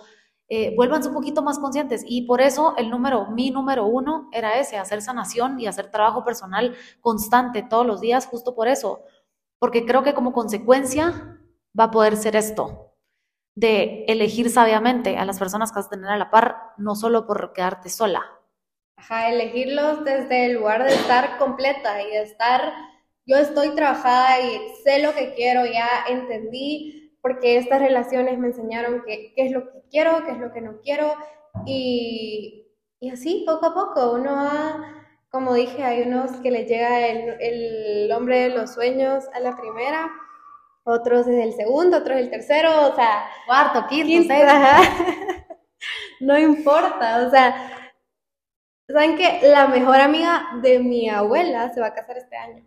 Eh, 0.52 0.74
vuélvanse 0.76 1.10
un 1.10 1.14
poquito 1.14 1.44
más 1.44 1.60
conscientes 1.60 2.04
y 2.08 2.24
por 2.24 2.42
eso 2.42 2.74
el 2.76 2.90
número, 2.90 3.28
mi 3.28 3.52
número 3.52 3.86
uno 3.86 4.30
era 4.32 4.60
ese, 4.60 4.78
hacer 4.78 5.04
sanación 5.04 5.60
y 5.60 5.68
hacer 5.68 5.92
trabajo 5.92 6.26
personal 6.26 6.76
constante 7.02 7.62
todos 7.62 7.86
los 7.86 8.02
días, 8.02 8.26
justo 8.26 8.56
por 8.56 8.68
eso, 8.68 9.04
porque 9.60 9.86
creo 9.86 10.02
que 10.02 10.16
como 10.16 10.34
consecuencia 10.34 11.40
va 11.80 11.84
a 11.84 11.92
poder 11.92 12.18
ser 12.18 12.36
esto, 12.36 12.96
de 13.54 14.06
elegir 14.08 14.50
sabiamente 14.50 15.18
a 15.18 15.26
las 15.26 15.38
personas 15.38 15.72
que 15.72 15.76
vas 15.76 15.86
a 15.86 15.92
tener 15.92 16.10
a 16.10 16.18
la 16.18 16.32
par, 16.32 16.74
no 16.78 16.96
solo 16.96 17.28
por 17.28 17.54
quedarte 17.54 17.90
sola. 17.90 18.24
Ajá, 18.98 19.30
elegirlos 19.30 20.04
desde 20.04 20.48
el 20.48 20.54
lugar 20.54 20.84
de 20.84 20.96
estar 20.96 21.38
completa 21.38 22.02
y 22.02 22.08
de 22.08 22.24
estar, 22.24 22.74
yo 23.28 23.38
estoy 23.38 23.76
trabajada 23.76 24.42
y 24.42 24.60
sé 24.84 24.98
lo 25.00 25.14
que 25.14 25.36
quiero, 25.36 25.68
ya 25.68 26.06
entendí, 26.10 26.99
porque 27.21 27.58
estas 27.58 27.79
relaciones 27.79 28.38
me 28.39 28.47
enseñaron 28.47 29.03
qué 29.05 29.34
es 29.36 29.51
lo 29.51 29.71
que 29.71 29.82
quiero, 29.89 30.23
qué 30.25 30.32
es 30.32 30.38
lo 30.38 30.51
que 30.53 30.62
no 30.62 30.79
quiero, 30.82 31.13
y, 31.65 32.67
y 32.99 33.10
así 33.10 33.43
poco 33.45 33.67
a 33.67 33.73
poco 33.73 34.13
uno 34.13 34.36
va, 34.36 34.95
como 35.29 35.53
dije, 35.53 35.84
hay 35.84 36.01
unos 36.03 36.32
que 36.38 36.51
les 36.51 36.67
llega 36.67 37.08
el, 37.08 37.38
el 37.41 38.12
hombre 38.12 38.39
de 38.41 38.49
los 38.49 38.73
sueños 38.73 39.25
a 39.34 39.39
la 39.39 39.58
primera, 39.58 40.10
otros 40.84 41.25
desde 41.25 41.43
el 41.43 41.53
segundo, 41.53 41.97
otros 41.97 42.17
el 42.17 42.29
tercero, 42.29 42.89
o 42.89 42.95
sea, 42.95 43.29
Cuarto, 43.45 43.86
quinto, 43.88 44.08
Quinto, 44.08 44.34
sexto. 44.34 44.49
ajá. 44.51 44.82
No 46.19 46.38
importa, 46.38 47.25
o 47.25 47.29
sea, 47.29 47.91
¿saben 48.88 49.15
que 49.15 49.39
La 49.47 49.67
mejor 49.67 49.95
amiga 50.01 50.47
de 50.62 50.79
mi 50.79 51.10
abuela 51.10 51.69
se 51.73 51.79
va 51.79 51.88
a 51.88 51.93
casar 51.93 52.17
este 52.17 52.36
año. 52.36 52.65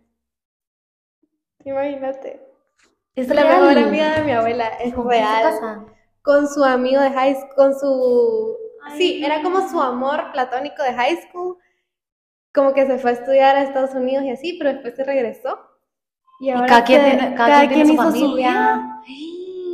Imagínate. 1.65 2.39
Es 3.15 3.27
la 3.27 3.43
real. 3.43 3.61
mejor 3.61 3.77
amiga 3.87 4.11
de 4.15 4.23
mi 4.23 4.31
abuela, 4.31 4.67
es 4.79 4.93
¿Con 4.93 5.09
real. 5.09 5.43
casa? 5.43 5.85
Con 6.21 6.47
su 6.47 6.63
amigo 6.63 7.01
de 7.01 7.11
high 7.11 7.35
school, 7.35 7.55
con 7.55 7.79
su... 7.79 8.57
Ay, 8.85 8.97
Sí, 8.97 9.23
era 9.25 9.41
como 9.41 9.67
su 9.69 9.79
amor 9.81 10.31
platónico 10.31 10.81
de 10.83 10.93
high 10.93 11.17
school. 11.27 11.57
Como 12.53 12.73
que 12.73 12.85
se 12.85 12.97
fue 12.99 13.11
a 13.11 13.13
estudiar 13.13 13.55
a 13.55 13.63
Estados 13.63 13.93
Unidos 13.95 14.23
y 14.25 14.31
así, 14.31 14.53
pero 14.57 14.71
después 14.73 14.95
se 14.95 15.03
regresó. 15.03 15.59
Y 16.39 16.47
Y 16.47 16.51
ahora 16.51 16.67
cada 16.67 16.83
quien 16.83 17.01
se- 17.01 17.09
tiene, 17.17 17.35
cada 17.35 17.59
quien 17.67 17.69
tiene 17.69 17.85
su 17.87 17.93
hizo 17.93 18.03
familia. 18.03 18.49
vida. 18.49 19.01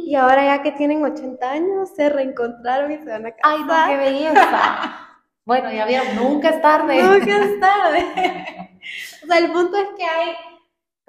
Y 0.06 0.16
ahora 0.16 0.44
ya 0.46 0.62
que 0.64 0.72
tienen 0.72 1.04
80 1.04 1.52
años, 1.52 1.90
se 1.96 2.10
reencontraron 2.10 2.92
y 2.92 2.98
se 2.98 3.06
van 3.10 3.26
a 3.26 3.32
casar. 3.36 3.42
Ay, 3.44 3.64
no, 3.64 3.88
qué 3.88 3.98
belleza. 3.98 4.98
bueno, 5.46 5.72
ya 5.72 5.86
vieron, 5.86 6.16
nunca 6.16 6.50
es 6.50 6.62
tarde. 6.62 7.04
Nunca 7.04 7.38
es 7.46 7.60
tarde. 7.60 8.06
o 9.24 9.28
sea, 9.28 9.38
el 9.38 9.52
punto 9.52 9.78
es 9.78 9.88
que 9.98 10.04
hay 10.06 10.32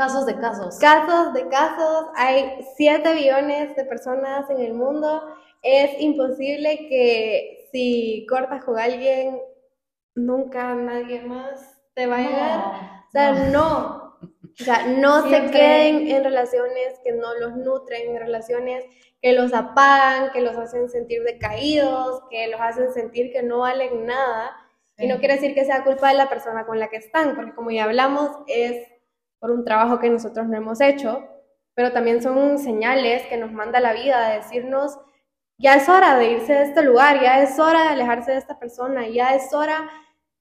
Casos 0.00 0.24
de 0.24 0.34
casos. 0.38 0.78
casos 0.78 1.34
de 1.34 1.46
casos, 1.48 2.06
hay 2.16 2.64
7 2.74 3.12
billones 3.12 3.76
de 3.76 3.84
personas 3.84 4.48
en 4.48 4.58
el 4.60 4.72
mundo. 4.72 5.22
Es 5.60 6.00
imposible 6.00 6.88
que 6.88 7.68
si 7.70 8.26
cortas 8.26 8.64
con 8.64 8.78
alguien, 8.78 9.38
nunca 10.14 10.74
nadie 10.74 11.20
más 11.20 11.82
te 11.92 12.06
va 12.06 12.16
a 12.16 12.20
llegar. 12.20 12.60
O 13.08 13.10
sea, 13.12 13.32
no. 13.50 14.16
O 14.58 14.64
sea, 14.64 14.86
no 14.86 15.24
se 15.24 15.28
Siempre. 15.28 15.52
queden 15.52 16.08
en 16.08 16.24
relaciones 16.24 16.98
que 17.04 17.12
no 17.12 17.34
los 17.34 17.56
nutren, 17.58 18.16
en 18.16 18.20
relaciones 18.20 18.86
que 19.20 19.34
los 19.34 19.52
apagan, 19.52 20.32
que 20.32 20.40
los 20.40 20.56
hacen 20.56 20.88
sentir 20.88 21.22
decaídos, 21.24 22.22
que 22.30 22.48
los 22.48 22.58
hacen 22.58 22.90
sentir 22.94 23.32
que 23.32 23.42
no 23.42 23.58
valen 23.58 24.06
nada. 24.06 24.56
Y 24.96 25.08
no 25.08 25.18
quiere 25.18 25.34
decir 25.34 25.54
que 25.54 25.66
sea 25.66 25.84
culpa 25.84 26.08
de 26.08 26.14
la 26.14 26.30
persona 26.30 26.64
con 26.64 26.78
la 26.78 26.88
que 26.88 26.96
están, 26.96 27.36
porque 27.36 27.54
como 27.54 27.70
ya 27.70 27.84
hablamos, 27.84 28.30
es 28.46 28.88
por 29.40 29.50
un 29.50 29.64
trabajo 29.64 29.98
que 29.98 30.10
nosotros 30.10 30.46
no 30.46 30.56
hemos 30.56 30.80
hecho, 30.80 31.24
pero 31.74 31.92
también 31.92 32.22
son 32.22 32.58
señales 32.58 33.26
que 33.26 33.36
nos 33.36 33.50
manda 33.52 33.80
la 33.80 33.92
vida 33.94 34.28
de 34.28 34.36
decirnos, 34.36 34.98
ya 35.58 35.74
es 35.74 35.88
hora 35.88 36.16
de 36.16 36.32
irse 36.32 36.52
de 36.52 36.62
este 36.64 36.82
lugar, 36.82 37.20
ya 37.20 37.42
es 37.42 37.58
hora 37.58 37.82
de 37.82 37.88
alejarse 37.88 38.32
de 38.32 38.38
esta 38.38 38.58
persona, 38.58 39.08
ya 39.08 39.34
es 39.34 39.52
hora, 39.52 39.90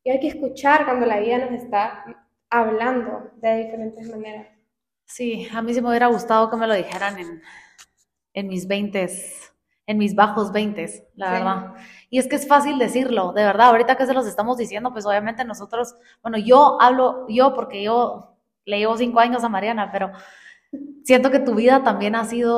y 0.03 0.11
hay 0.11 0.19
que 0.19 0.27
escuchar 0.27 0.85
cuando 0.85 1.05
la 1.05 1.19
vida 1.19 1.37
nos 1.39 1.51
está 1.51 2.05
hablando 2.49 3.31
de 3.37 3.57
diferentes 3.65 4.09
maneras. 4.09 4.47
Sí, 5.05 5.47
a 5.53 5.61
mí 5.61 5.73
sí 5.73 5.81
me 5.81 5.89
hubiera 5.89 6.07
gustado 6.07 6.49
que 6.49 6.57
me 6.57 6.67
lo 6.67 6.73
dijeran 6.73 7.17
en, 7.17 7.41
en 8.33 8.47
mis 8.47 8.67
veintes, 8.67 9.53
en 9.87 9.97
mis 9.97 10.13
bajos 10.15 10.51
veintes, 10.51 11.03
la 11.15 11.27
Sí. 11.27 11.33
verdad. 11.33 11.73
Y 12.09 12.19
es 12.19 12.27
que 12.27 12.35
es 12.35 12.47
fácil 12.47 12.77
decirlo, 12.79 13.33
de 13.33 13.43
verdad, 13.43 13.69
ahorita 13.69 13.97
que 13.97 14.05
se 14.05 14.13
los 14.13 14.27
estamos 14.27 14.57
diciendo, 14.57 14.91
pues 14.91 15.05
obviamente 15.05 15.43
nosotros, 15.45 15.95
bueno, 16.21 16.37
yo 16.37 16.81
hablo, 16.81 17.25
yo 17.27 17.53
porque 17.55 17.81
yo 17.83 18.37
le 18.65 18.77
llevo 18.79 18.97
cinco 18.97 19.19
años 19.19 19.43
a 19.43 19.49
Mariana, 19.49 19.91
pero 19.91 20.11
siento 21.03 21.31
que 21.31 21.39
tu 21.39 21.55
vida 21.55 21.83
también 21.83 22.15
ha 22.15 22.25
sido, 22.25 22.55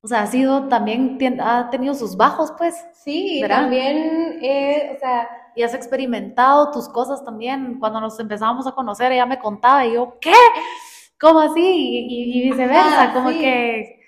o 0.00 0.06
sea, 0.06 0.22
ha 0.22 0.26
sido 0.26 0.68
también, 0.68 1.18
ha 1.40 1.70
tenido 1.70 1.94
sus 1.94 2.16
bajos, 2.16 2.52
pues, 2.56 2.84
Sí, 2.94 3.42
también, 3.46 4.38
eh, 4.42 4.92
o 4.96 4.98
sea, 4.98 5.28
y 5.56 5.62
has 5.62 5.74
experimentado 5.74 6.70
tus 6.70 6.88
cosas 6.88 7.22
también. 7.24 7.78
Cuando 7.78 8.00
nos 8.00 8.18
empezábamos 8.18 8.66
a 8.66 8.72
conocer, 8.72 9.12
ella 9.12 9.26
me 9.26 9.38
contaba 9.38 9.84
y 9.86 9.92
yo, 9.94 10.16
¿qué? 10.20 10.32
¿Cómo 11.20 11.40
así? 11.40 11.60
Y, 12.08 12.42
viceversa, 12.50 13.02
Ajá, 13.04 13.12
como 13.14 13.30
sí. 13.30 13.38
que 13.40 14.00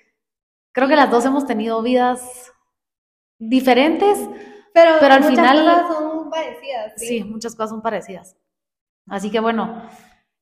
creo 0.73 0.87
que 0.87 0.95
las 0.95 1.09
dos 1.11 1.23
hemos 1.25 1.45
tenido 1.45 1.81
vidas 1.81 2.51
diferentes, 3.39 4.17
pero, 4.73 4.91
Pero 4.99 5.13
al 5.13 5.21
muchas 5.21 5.35
final- 5.35 5.57
cosas 5.65 5.87
son 5.97 6.29
parecidas, 6.29 6.93
sí, 6.97 7.07
sí. 7.07 7.23
muchas 7.23 7.55
cosas 7.55 7.69
son 7.71 7.81
parecidas. 7.81 8.35
Así 9.07 9.31
que 9.31 9.39
bueno, 9.39 9.81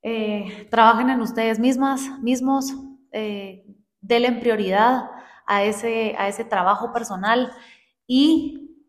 eh, 0.08 0.68
trabajen 0.70 1.10
en 1.10 1.20
ustedes 1.20 1.58
mismas, 1.58 2.20
mismos, 2.22 2.76
eh, 3.12 3.66
denle 4.02 4.34
prioridad 4.34 5.10
a 5.48 5.64
ese, 5.64 6.14
a 6.20 6.28
ese 6.28 6.46
trabajo 6.46 6.94
personal 6.94 7.52
y 8.06 8.86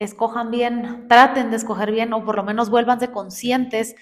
escojan 0.00 0.50
bien, 0.50 1.06
traten 1.08 1.50
de 1.50 1.56
escoger 1.56 1.92
bien 1.92 2.12
o 2.14 2.24
por 2.24 2.34
lo 2.34 2.42
menos 2.42 2.68
vuélvanse 2.68 3.12
conscientes 3.12 3.94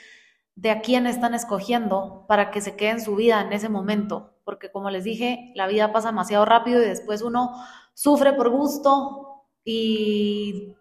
de 0.54 0.70
a 0.70 0.80
quién 0.80 1.06
están 1.06 1.34
escogiendo 1.34 2.24
para 2.26 2.50
que 2.50 2.62
se 2.62 2.76
queden 2.76 3.02
su 3.02 3.14
vida 3.14 3.42
en 3.42 3.52
ese 3.52 3.68
momento. 3.68 4.38
Porque 4.44 4.72
como 4.72 4.88
les 4.88 5.04
dije, 5.04 5.52
la 5.54 5.66
vida 5.66 5.92
pasa 5.92 6.08
demasiado 6.08 6.46
rápido 6.46 6.82
y 6.82 6.86
después 6.86 7.20
uno 7.20 7.52
sufre 7.92 8.32
por 8.32 8.48
gusto 8.48 9.44
y 9.66 10.74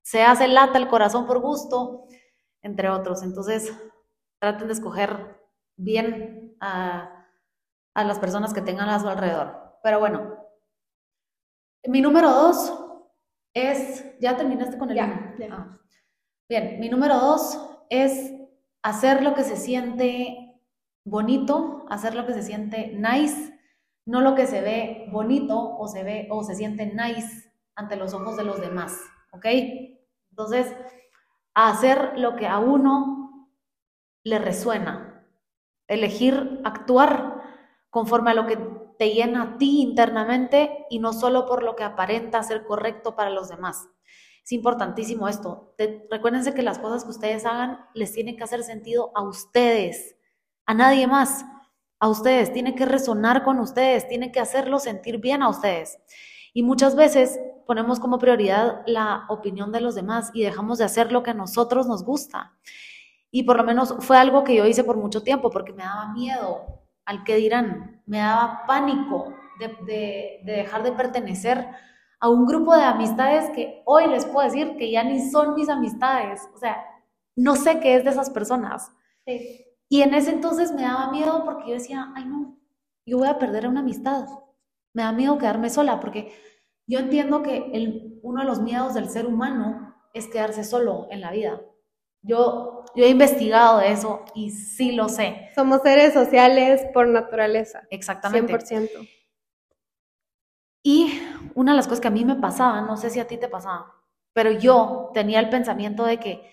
se 0.00 0.22
hace 0.22 0.48
lata 0.48 0.78
el 0.78 0.88
corazón 0.88 1.26
por 1.26 1.40
gusto, 1.40 2.06
entre 2.62 2.88
otros. 2.88 3.22
Entonces, 3.22 3.70
traten 4.42 4.66
de 4.66 4.72
escoger 4.72 5.40
bien 5.76 6.56
a, 6.60 7.28
a 7.94 8.04
las 8.04 8.18
personas 8.18 8.52
que 8.52 8.60
tengan 8.60 8.88
a 8.88 8.98
su 8.98 9.08
alrededor. 9.08 9.78
Pero 9.84 10.00
bueno, 10.00 10.36
mi 11.86 12.00
número 12.00 12.28
dos 12.28 12.76
es, 13.54 14.04
¿ya 14.18 14.36
terminaste 14.36 14.78
con 14.78 14.90
el 14.90 14.96
Ya, 14.96 15.36
ya. 15.38 15.46
Ah. 15.48 15.78
Bien, 16.48 16.80
mi 16.80 16.88
número 16.88 17.20
dos 17.20 17.56
es 17.88 18.32
hacer 18.82 19.22
lo 19.22 19.34
que 19.34 19.44
se 19.44 19.56
siente 19.56 20.60
bonito, 21.04 21.86
hacer 21.88 22.16
lo 22.16 22.26
que 22.26 22.34
se 22.34 22.42
siente 22.42 22.96
nice, 22.96 23.56
no 24.06 24.22
lo 24.22 24.34
que 24.34 24.48
se 24.48 24.60
ve 24.60 25.06
bonito 25.12 25.76
o 25.78 25.86
se 25.86 26.02
ve 26.02 26.26
o 26.32 26.42
se 26.42 26.56
siente 26.56 26.86
nice 26.86 27.52
ante 27.76 27.94
los 27.94 28.12
ojos 28.12 28.36
de 28.36 28.42
los 28.42 28.60
demás, 28.60 28.98
¿ok? 29.30 29.46
Entonces, 30.30 30.74
hacer 31.54 32.18
lo 32.18 32.34
que 32.34 32.48
a 32.48 32.58
uno 32.58 33.21
le 34.24 34.38
resuena, 34.38 35.26
elegir 35.88 36.60
actuar 36.64 37.42
conforme 37.90 38.30
a 38.30 38.34
lo 38.34 38.46
que 38.46 38.58
te 38.98 39.10
llena 39.10 39.42
a 39.42 39.58
ti 39.58 39.82
internamente 39.82 40.86
y 40.88 40.98
no 40.98 41.12
solo 41.12 41.46
por 41.46 41.62
lo 41.62 41.76
que 41.76 41.84
aparenta 41.84 42.42
ser 42.42 42.64
correcto 42.64 43.14
para 43.16 43.30
los 43.30 43.48
demás. 43.48 43.88
Es 44.44 44.52
importantísimo 44.52 45.28
esto. 45.28 45.74
Te, 45.76 46.06
recuérdense 46.10 46.54
que 46.54 46.62
las 46.62 46.78
cosas 46.78 47.04
que 47.04 47.10
ustedes 47.10 47.44
hagan 47.44 47.78
les 47.94 48.12
tienen 48.12 48.36
que 48.36 48.44
hacer 48.44 48.62
sentido 48.62 49.12
a 49.14 49.22
ustedes, 49.22 50.16
a 50.66 50.74
nadie 50.74 51.06
más, 51.06 51.44
a 52.00 52.08
ustedes. 52.08 52.52
Tiene 52.52 52.74
que 52.74 52.86
resonar 52.86 53.44
con 53.44 53.60
ustedes, 53.60 54.08
tiene 54.08 54.32
que 54.32 54.40
hacerlo 54.40 54.78
sentir 54.78 55.18
bien 55.18 55.42
a 55.42 55.48
ustedes. 55.48 55.98
Y 56.52 56.62
muchas 56.62 56.96
veces 56.96 57.38
ponemos 57.66 58.00
como 58.00 58.18
prioridad 58.18 58.82
la 58.86 59.24
opinión 59.28 59.70
de 59.70 59.80
los 59.80 59.94
demás 59.94 60.30
y 60.34 60.42
dejamos 60.42 60.78
de 60.78 60.84
hacer 60.84 61.12
lo 61.12 61.22
que 61.22 61.30
a 61.30 61.34
nosotros 61.34 61.86
nos 61.86 62.04
gusta. 62.04 62.52
Y 63.32 63.42
por 63.42 63.56
lo 63.56 63.64
menos 63.64 63.96
fue 63.98 64.16
algo 64.16 64.44
que 64.44 64.54
yo 64.54 64.66
hice 64.66 64.84
por 64.84 64.96
mucho 64.96 65.24
tiempo 65.24 65.50
porque 65.50 65.72
me 65.72 65.82
daba 65.82 66.12
miedo 66.12 66.82
al 67.04 67.24
que 67.24 67.34
dirán, 67.34 68.00
me 68.06 68.18
daba 68.18 68.62
pánico 68.68 69.34
de, 69.58 69.68
de, 69.84 70.40
de 70.44 70.52
dejar 70.52 70.84
de 70.84 70.92
pertenecer 70.92 71.66
a 72.20 72.28
un 72.28 72.46
grupo 72.46 72.76
de 72.76 72.84
amistades 72.84 73.50
que 73.50 73.82
hoy 73.84 74.06
les 74.06 74.24
puedo 74.26 74.46
decir 74.46 74.76
que 74.76 74.92
ya 74.92 75.02
ni 75.02 75.28
son 75.28 75.54
mis 75.54 75.68
amistades. 75.68 76.48
O 76.54 76.58
sea, 76.58 76.84
no 77.34 77.56
sé 77.56 77.80
qué 77.80 77.96
es 77.96 78.04
de 78.04 78.10
esas 78.10 78.30
personas. 78.30 78.92
Sí. 79.26 79.66
Y 79.88 80.02
en 80.02 80.14
ese 80.14 80.30
entonces 80.30 80.72
me 80.72 80.82
daba 80.82 81.10
miedo 81.10 81.42
porque 81.44 81.68
yo 81.68 81.74
decía, 81.74 82.12
ay 82.14 82.24
no, 82.24 82.56
yo 83.04 83.18
voy 83.18 83.28
a 83.28 83.38
perder 83.38 83.66
una 83.66 83.80
amistad. 83.80 84.26
Me 84.94 85.02
da 85.02 85.12
miedo 85.12 85.36
quedarme 85.36 85.68
sola 85.68 86.00
porque 86.00 86.32
yo 86.86 86.98
entiendo 86.98 87.42
que 87.42 87.70
el, 87.72 88.20
uno 88.22 88.40
de 88.42 88.46
los 88.46 88.60
miedos 88.60 88.94
del 88.94 89.08
ser 89.08 89.26
humano 89.26 89.96
es 90.14 90.28
quedarse 90.28 90.64
solo 90.64 91.08
en 91.10 91.20
la 91.20 91.30
vida. 91.30 91.60
Yo, 92.22 92.84
yo 92.94 93.04
he 93.04 93.08
investigado 93.08 93.78
de 93.78 93.92
eso 93.92 94.24
y 94.34 94.50
sí 94.50 94.92
lo 94.92 95.08
sé. 95.08 95.50
Somos 95.54 95.82
seres 95.82 96.14
sociales 96.14 96.82
por 96.94 97.08
naturaleza. 97.08 97.82
Exactamente. 97.90 98.52
100%. 98.52 99.08
Y 100.84 101.20
una 101.54 101.72
de 101.72 101.76
las 101.76 101.86
cosas 101.86 102.00
que 102.00 102.08
a 102.08 102.12
mí 102.12 102.24
me 102.24 102.36
pasaba, 102.36 102.80
no 102.82 102.96
sé 102.96 103.10
si 103.10 103.20
a 103.20 103.26
ti 103.26 103.36
te 103.36 103.48
pasaba, 103.48 103.94
pero 104.32 104.50
yo 104.50 105.10
tenía 105.14 105.40
el 105.40 105.48
pensamiento 105.48 106.04
de 106.04 106.18
que 106.18 106.50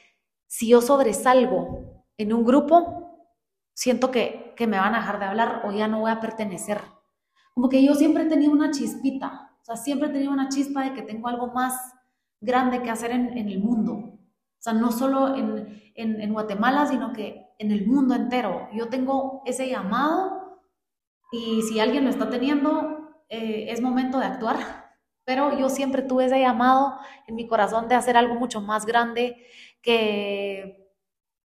si 0.48 0.68
yo 0.68 0.82
sobresalgo 0.82 2.06
en 2.18 2.34
un 2.34 2.44
grupo, 2.44 3.28
siento 3.74 4.12
que, 4.12 4.54
que 4.56 4.68
me 4.68 4.78
van 4.78 4.94
a 4.94 5.00
dejar 5.00 5.20
de 5.20 5.26
hablar 5.26 5.62
o 5.66 5.72
ya 5.72 5.88
no 5.88 6.02
voy 6.02 6.12
a 6.12 6.20
pertenecer. 6.20 6.82
Como 7.54 7.70
que 7.70 7.84
yo 7.84 7.96
siempre 7.96 8.26
tenía 8.26 8.50
una 8.50 8.72
chispita, 8.72 9.52
o 9.62 9.66
sea, 9.66 9.76
siempre 9.78 10.10
tenía 10.10 10.30
una 10.30 10.50
chispa 10.50 10.84
de 10.84 10.94
que 10.94 11.02
tengo 11.02 11.28
algo 11.28 11.48
más 11.48 11.76
grande 12.42 12.82
que 12.82 12.90
hacer 12.90 13.12
en, 13.12 13.38
en 13.38 13.50
el 13.50 13.60
mundo. 13.60 14.09
O 14.60 14.62
sea, 14.62 14.74
no 14.74 14.92
solo 14.92 15.36
en, 15.36 15.92
en, 15.96 16.20
en 16.22 16.34
Guatemala, 16.34 16.86
sino 16.86 17.14
que 17.14 17.48
en 17.60 17.72
el 17.72 17.88
mundo 17.88 18.14
entero. 18.14 18.68
Yo 18.74 18.90
tengo 18.90 19.42
ese 19.46 19.70
llamado 19.70 20.62
y 21.32 21.62
si 21.64 21.80
alguien 21.80 22.04
lo 22.06 22.10
está 22.10 22.30
teniendo, 22.30 23.24
eh, 23.30 23.68
es 23.70 23.82
momento 23.82 24.20
de 24.20 24.26
actuar. 24.26 24.58
Pero 25.26 25.58
yo 25.58 25.70
siempre 25.70 26.02
tuve 26.02 26.26
ese 26.26 26.40
llamado 26.40 26.98
en 27.28 27.36
mi 27.36 27.48
corazón 27.48 27.88
de 27.88 27.96
hacer 27.96 28.18
algo 28.18 28.36
mucho 28.36 28.62
más 28.62 28.86
grande 28.86 29.46
que 29.82 30.92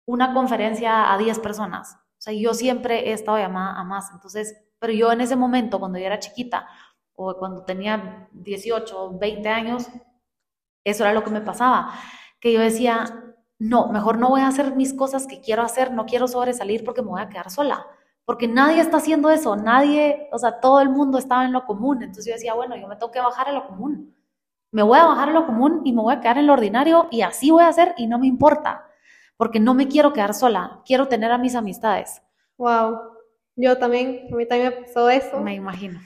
una 0.06 0.34
conferencia 0.34 1.12
a 1.12 1.18
10 1.18 1.38
personas. 1.38 1.94
O 1.94 2.20
sea, 2.20 2.34
yo 2.34 2.54
siempre 2.54 3.08
he 3.08 3.12
estado 3.12 3.38
llamada 3.38 3.78
a 3.80 3.84
más. 3.84 4.10
Entonces, 4.12 4.54
pero 4.78 4.92
yo 4.92 5.10
en 5.10 5.22
ese 5.22 5.36
momento, 5.36 5.80
cuando 5.80 5.98
yo 5.98 6.06
era 6.06 6.18
chiquita, 6.18 6.68
o 7.14 7.36
cuando 7.38 7.64
tenía 7.64 8.28
18 8.32 9.02
o 9.04 9.18
20 9.18 9.48
años, 9.48 9.88
eso 10.84 11.04
era 11.04 11.12
lo 11.12 11.24
que 11.24 11.30
me 11.30 11.40
pasaba. 11.40 11.94
Que 12.42 12.52
yo 12.52 12.60
decía, 12.60 13.34
no, 13.58 13.86
mejor 13.88 14.18
no 14.18 14.28
voy 14.28 14.42
a 14.42 14.48
hacer 14.48 14.76
mis 14.76 14.92
cosas 14.92 15.26
que 15.26 15.40
quiero 15.40 15.62
hacer, 15.62 15.92
no 15.92 16.04
quiero 16.04 16.28
sobresalir 16.28 16.84
porque 16.84 17.00
me 17.00 17.08
voy 17.08 17.22
a 17.22 17.30
quedar 17.30 17.50
sola 17.50 17.86
porque 18.24 18.46
nadie 18.46 18.80
está 18.80 18.98
haciendo 18.98 19.30
eso, 19.30 19.56
nadie, 19.56 20.28
o 20.32 20.38
sea, 20.38 20.60
todo 20.60 20.80
el 20.80 20.88
mundo 20.88 21.18
estaba 21.18 21.44
en 21.44 21.52
lo 21.52 21.64
común, 21.64 22.02
entonces 22.02 22.26
yo 22.26 22.32
decía, 22.34 22.54
bueno, 22.54 22.76
yo 22.76 22.86
me 22.86 22.96
tengo 22.96 23.10
que 23.10 23.20
bajar 23.20 23.48
a 23.48 23.52
lo 23.52 23.66
común, 23.66 24.14
me 24.70 24.82
voy 24.82 24.98
a 24.98 25.04
bajar 25.04 25.28
a 25.30 25.32
lo 25.32 25.44
común 25.46 25.82
y 25.84 25.92
me 25.92 26.02
voy 26.02 26.14
a 26.14 26.20
quedar 26.20 26.38
en 26.38 26.46
lo 26.46 26.52
ordinario 26.52 27.08
y 27.10 27.22
así 27.22 27.50
voy 27.50 27.64
a 27.64 27.68
hacer 27.68 27.94
y 27.96 28.06
no 28.06 28.18
me 28.18 28.26
importa, 28.26 28.86
porque 29.36 29.58
no 29.58 29.74
me 29.74 29.88
quiero 29.88 30.12
quedar 30.12 30.34
sola, 30.34 30.80
quiero 30.86 31.08
tener 31.08 31.32
a 31.32 31.38
mis 31.38 31.54
amistades. 31.54 32.22
Wow. 32.56 32.98
Yo 33.56 33.76
también, 33.76 34.28
a 34.32 34.36
mí 34.36 34.46
también 34.46 34.70
me 34.70 34.82
pasó 34.86 35.10
eso. 35.10 35.40
Me 35.40 35.54
imagino. 35.54 36.00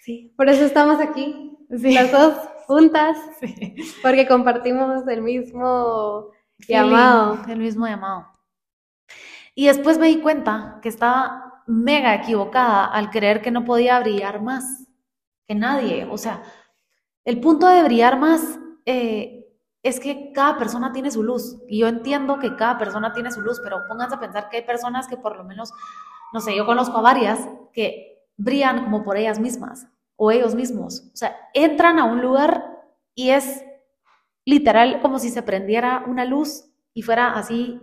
Sí. 0.00 0.32
Por 0.36 0.48
eso 0.48 0.64
estamos 0.64 0.98
aquí, 1.00 1.56
Sí. 1.70 1.92
las 1.92 2.10
dos 2.10 2.34
juntas, 2.66 3.16
Sí. 3.40 3.76
porque 4.02 4.26
compartimos 4.26 5.06
el 5.08 5.22
mismo 5.22 6.30
llamado. 6.68 7.38
El 7.48 7.58
mismo 7.58 7.86
llamado. 7.86 8.26
Y 9.54 9.66
después 9.66 9.98
me 9.98 10.08
di 10.08 10.20
cuenta 10.20 10.78
que 10.82 10.88
estaba 10.88 11.62
mega 11.66 12.14
equivocada 12.14 12.86
al 12.86 13.10
creer 13.10 13.40
que 13.40 13.50
no 13.50 13.64
podía 13.64 14.00
brillar 14.00 14.42
más 14.42 14.86
que 15.46 15.54
nadie. 15.54 16.06
O 16.10 16.18
sea, 16.18 16.42
el 17.24 17.40
punto 17.40 17.68
de 17.68 17.82
brillar 17.84 18.18
más 18.18 18.58
eh, 18.84 19.46
es 19.82 20.00
que 20.00 20.32
cada 20.32 20.58
persona 20.58 20.92
tiene 20.92 21.10
su 21.10 21.22
luz. 21.22 21.58
Y 21.68 21.80
yo 21.80 21.88
entiendo 21.88 22.38
que 22.38 22.56
cada 22.56 22.78
persona 22.78 23.12
tiene 23.12 23.30
su 23.30 23.40
luz, 23.42 23.60
pero 23.62 23.78
pónganse 23.86 24.16
a 24.16 24.20
pensar 24.20 24.48
que 24.48 24.58
hay 24.58 24.64
personas 24.64 25.06
que 25.06 25.16
por 25.16 25.36
lo 25.36 25.44
menos, 25.44 25.72
no 26.32 26.40
sé, 26.40 26.56
yo 26.56 26.66
conozco 26.66 26.98
a 26.98 27.02
varias 27.02 27.40
que 27.72 28.26
brillan 28.36 28.84
como 28.84 29.04
por 29.04 29.16
ellas 29.16 29.38
mismas 29.38 29.86
o 30.16 30.30
ellos 30.30 30.54
mismos. 30.54 31.10
O 31.12 31.16
sea, 31.16 31.36
entran 31.52 31.98
a 31.98 32.04
un 32.04 32.20
lugar 32.22 32.64
y 33.14 33.30
es 33.30 33.64
literal 34.44 35.00
como 35.00 35.18
si 35.18 35.30
se 35.30 35.42
prendiera 35.42 36.04
una 36.06 36.24
luz 36.24 36.70
y 36.92 37.02
fuera 37.02 37.32
así 37.32 37.80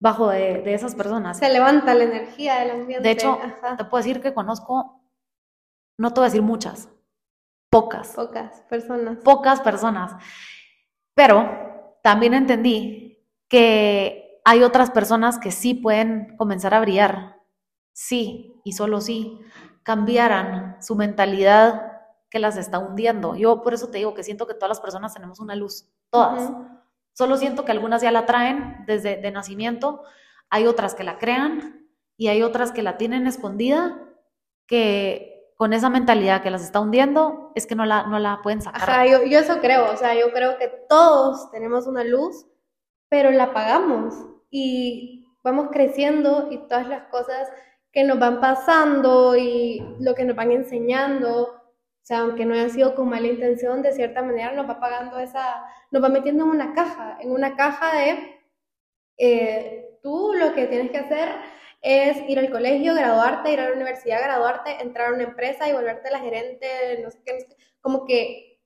bajo 0.00 0.28
de, 0.28 0.62
de 0.62 0.74
esas 0.74 0.94
personas. 0.94 1.38
Se 1.38 1.50
levanta 1.50 1.94
la 1.94 2.04
energía 2.04 2.60
del 2.60 2.70
ambiente. 2.70 3.02
De 3.06 3.10
hecho, 3.10 3.38
Ajá. 3.42 3.76
te 3.76 3.84
puedo 3.84 4.02
decir 4.02 4.20
que 4.20 4.34
conozco, 4.34 5.02
no 5.98 6.12
te 6.12 6.20
voy 6.20 6.26
a 6.26 6.30
decir 6.30 6.42
muchas, 6.42 6.88
pocas, 7.70 8.14
pocas 8.14 8.62
personas. 8.62 9.18
pocas 9.18 9.60
personas. 9.60 10.14
Pero 11.14 11.98
también 12.02 12.34
entendí 12.34 13.18
que 13.48 14.40
hay 14.44 14.62
otras 14.62 14.90
personas 14.90 15.38
que 15.38 15.50
sí 15.50 15.74
pueden 15.74 16.36
comenzar 16.36 16.72
a 16.72 16.80
brillar, 16.80 17.36
sí, 17.92 18.54
y 18.64 18.72
solo 18.72 19.00
sí, 19.00 19.38
cambiaran 19.82 20.76
su 20.82 20.94
mentalidad 20.94 22.00
que 22.30 22.38
las 22.38 22.56
está 22.56 22.78
hundiendo. 22.78 23.34
Yo 23.34 23.62
por 23.62 23.74
eso 23.74 23.88
te 23.88 23.98
digo 23.98 24.14
que 24.14 24.22
siento 24.22 24.46
que 24.46 24.54
todas 24.54 24.68
las 24.68 24.80
personas 24.80 25.12
tenemos 25.12 25.40
una 25.40 25.56
luz, 25.56 25.88
todas. 26.10 26.52
Solo 27.12 27.36
siento 27.36 27.64
que 27.64 27.72
algunas 27.72 28.02
ya 28.02 28.12
la 28.12 28.24
traen 28.24 28.84
desde 28.86 29.16
de 29.16 29.30
nacimiento, 29.30 30.02
hay 30.48 30.66
otras 30.66 30.94
que 30.94 31.04
la 31.04 31.18
crean 31.18 31.88
y 32.16 32.28
hay 32.28 32.42
otras 32.42 32.72
que 32.72 32.82
la 32.82 32.96
tienen 32.96 33.26
escondida, 33.26 33.98
que 34.66 35.52
con 35.56 35.72
esa 35.72 35.90
mentalidad 35.90 36.42
que 36.42 36.50
las 36.50 36.62
está 36.62 36.80
hundiendo 36.80 37.52
es 37.54 37.66
que 37.66 37.74
no 37.74 37.84
la, 37.84 38.04
no 38.06 38.18
la 38.18 38.40
pueden 38.42 38.62
sacar. 38.62 38.88
Ajá, 38.88 39.06
yo, 39.06 39.24
yo 39.24 39.40
eso 39.40 39.58
creo, 39.60 39.92
o 39.92 39.96
sea, 39.96 40.14
yo 40.14 40.32
creo 40.32 40.56
que 40.56 40.68
todos 40.88 41.50
tenemos 41.50 41.86
una 41.86 42.04
luz, 42.04 42.46
pero 43.08 43.30
la 43.30 43.44
apagamos 43.44 44.14
y 44.50 45.26
vamos 45.42 45.68
creciendo 45.70 46.48
y 46.50 46.58
todas 46.68 46.86
las 46.86 47.08
cosas 47.08 47.48
que 47.92 48.04
nos 48.04 48.18
van 48.18 48.40
pasando 48.40 49.36
y 49.36 49.80
lo 50.00 50.14
que 50.14 50.24
nos 50.24 50.36
van 50.36 50.52
enseñando, 50.52 51.42
o 51.42 52.02
sea, 52.02 52.20
aunque 52.20 52.44
no 52.44 52.54
haya 52.54 52.68
sido 52.68 52.94
con 52.94 53.08
mala 53.08 53.26
intención, 53.26 53.82
de 53.82 53.92
cierta 53.92 54.22
manera 54.22 54.52
nos 54.52 54.68
va 54.68 54.74
apagando 54.74 55.18
esa, 55.18 55.64
nos 55.90 56.02
va 56.02 56.08
metiendo 56.08 56.44
en 56.44 56.50
una 56.50 56.72
caja, 56.72 57.18
en 57.20 57.32
una 57.32 57.56
caja 57.56 57.96
de 57.96 58.40
eh, 59.18 59.98
tú 60.02 60.32
lo 60.34 60.54
que 60.54 60.66
tienes 60.66 60.90
que 60.90 60.98
hacer 60.98 61.28
es 61.82 62.28
ir 62.28 62.38
al 62.38 62.50
colegio, 62.50 62.94
graduarte, 62.94 63.52
ir 63.52 63.60
a 63.60 63.68
la 63.68 63.74
universidad, 63.74 64.22
graduarte, 64.22 64.82
entrar 64.82 65.08
a 65.08 65.14
una 65.14 65.24
empresa 65.24 65.68
y 65.68 65.72
volverte 65.72 66.10
la 66.10 66.20
gerente, 66.20 67.00
no 67.02 67.10
sé 67.10 67.20
qué, 67.24 67.34
no 67.34 67.40
sé 67.40 67.46
qué. 67.48 67.56
como 67.80 68.04
que 68.06 68.60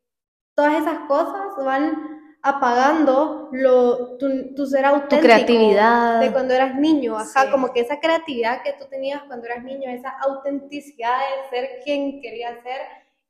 todas 0.55 0.81
esas 0.83 1.01
cosas 1.09 1.65
van 1.65 2.13
apagando 2.45 3.49
lo, 3.53 4.17
tu, 4.19 4.55
tu 4.55 4.67
ser 4.67 4.85
auténtico. 4.85 5.23
creatividad. 5.23 6.21
De 6.21 6.31
cuando 6.31 6.55
eras 6.55 6.75
niño, 6.77 7.17
ajá, 7.17 7.45
Sí. 7.45 7.51
como 7.51 7.73
que 7.73 7.81
esa 7.81 7.99
creatividad 8.01 8.63
que 8.63 8.75
tú 8.75 8.85
tenías 8.91 9.23
cuando 9.25 9.47
eras 9.47 9.65
niño, 9.65 9.89
esa 9.91 10.11
autenticidad 10.21 11.17
de 11.19 11.49
ser 11.57 11.81
quien 11.83 12.21
querías 12.21 12.63
ser 12.63 12.81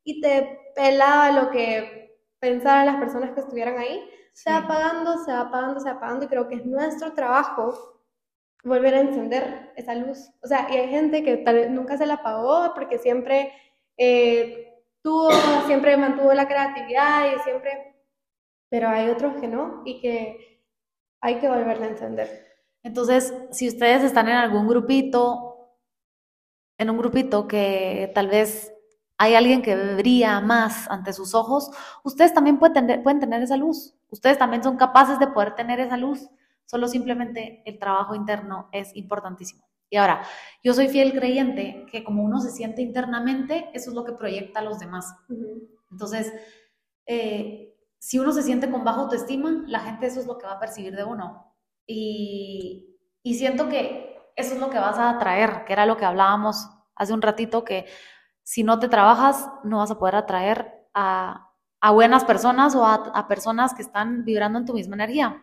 y 0.03 0.21
te 0.21 0.59
pelaba 0.75 1.31
lo 1.31 1.51
que 1.51 2.19
pensaran 2.41 2.87
las 2.87 2.97
personas 2.97 3.31
que 3.31 3.41
estuvieran 3.41 3.79
ahí, 3.79 4.05
se 4.33 4.51
va 4.51 4.59
apagando, 4.59 5.17
se 5.25 5.33
va 5.33 5.41
apagando, 5.43 5.81
se 5.81 5.89
va 5.91 5.97
apagando 5.97 6.25
y 6.25 6.29
creo 6.29 6.49
que 6.49 6.57
es 6.57 6.67
nuestro 6.67 7.13
trabajo 7.15 8.01
volver 8.65 8.95
a 8.97 9.01
encender 9.01 9.73
esa 9.77 9.95
luz. 9.95 10.29
O 10.43 10.49
sea, 10.49 10.67
y 10.71 10.77
hay 10.77 10.89
gente 10.89 11.23
que 11.23 11.37
tal 11.39 11.55
vez 11.55 11.71
nunca 11.71 11.97
se 11.97 12.05
la 12.07 12.15
apagó 12.15 12.73
porque 12.75 12.99
siempre 12.99 13.53
eh, 13.97 14.73
tuvo, 15.03 15.31
siempre 15.67 15.97
mantuvo 15.97 16.35
la 16.35 16.49
creatividad 16.49 17.27
y 17.35 17.39
siempre, 17.45 17.94
pero 18.69 18.89
hay 18.89 19.09
otros 19.09 19.41
que 19.41 19.49
no 19.49 19.83
y 19.85 20.01
que 20.01 20.63
hay 21.21 21.39
que 21.39 21.49
volverla 21.49 21.87
a 21.87 21.91
encender. 21.91 22.47
Entonces, 22.83 23.33
si 23.51 23.69
ustedes 23.69 24.03
están 24.03 24.29
en 24.29 24.37
algún 24.37 24.69
grupito, 24.69 25.71
en 26.79 26.91
un 26.91 26.99
grupito 26.99 27.49
que 27.49 28.11
tal 28.15 28.29
vez 28.29 28.73
hay 29.17 29.35
alguien 29.35 29.63
que 29.63 29.75
brilla 29.95 30.41
más 30.41 30.91
ante 30.91 31.13
sus 31.13 31.35
ojos, 31.35 31.71
ustedes 32.03 32.35
también 32.35 32.59
pueden 32.59 32.75
tener, 32.75 33.03
pueden 33.03 33.21
tener 33.21 33.43
esa 33.43 33.57
luz. 33.57 33.95
Ustedes 34.11 34.39
también 34.39 34.63
son 34.63 34.77
capaces 34.77 35.19
de 35.19 35.29
poder 35.29 35.55
tener 35.55 35.81
esa 35.81 35.97
luz. 35.97 36.29
Solo 36.67 36.89
simplemente 36.89 37.63
el 37.65 37.79
trabajo 37.79 38.15
interno 38.15 38.69
es 38.73 38.95
importantísimo. 38.95 39.65
Y 39.89 39.97
ahora, 39.97 40.23
yo 40.63 40.75
soy 40.75 40.89
fiel 40.89 41.13
creyente 41.13 41.87
que 41.91 42.03
como 42.03 42.23
uno 42.25 42.41
se 42.41 42.51
siente 42.51 42.83
internamente, 42.83 43.71
eso 43.73 43.91
es 43.91 43.97
lo 43.97 44.05
que 44.05 44.13
proyecta 44.13 44.61
a 44.61 44.65
los 44.65 44.79
demás. 44.79 45.15
Entonces, 45.91 46.33
eh, 47.07 47.74
si 48.05 48.19
uno 48.19 48.33
se 48.33 48.43
siente 48.43 48.71
con 48.71 48.85
baja 48.85 49.01
autoestima, 49.01 49.65
la 49.67 49.81
gente 49.81 50.05
eso 50.05 50.21
es 50.21 50.27
lo 50.27 50.37
que 50.37 50.45
va 50.45 50.53
a 50.53 50.61
percibir 50.61 50.95
de 50.95 51.05
uno. 51.05 51.57
Y, 51.87 52.99
y 53.23 53.33
siento 53.33 53.67
que 53.71 54.15
eso 54.37 54.53
es 54.53 54.61
lo 54.61 54.69
que 54.69 54.79
vas 54.79 54.99
a 54.99 55.09
atraer, 55.09 55.65
que 55.65 55.73
era 55.73 55.87
lo 55.87 55.97
que 55.97 56.05
hablábamos 56.05 56.69
hace 56.95 57.15
un 57.15 57.23
ratito, 57.23 57.65
que 57.65 57.87
si 58.43 58.63
no 58.63 58.79
te 58.79 58.91
trabajas, 58.91 59.49
no 59.63 59.79
vas 59.79 59.91
a 59.91 59.99
poder 59.99 60.17
atraer 60.17 60.87
a, 60.93 61.51
a 61.81 61.91
buenas 61.93 62.27
personas 62.27 62.75
o 62.75 62.85
a, 62.85 63.27
personas 63.27 63.73
que 63.73 63.81
están 63.81 64.23
vibrando 64.27 64.59
en 64.59 64.67
tu 64.67 64.75
misma 64.75 64.97
energía. 64.97 65.43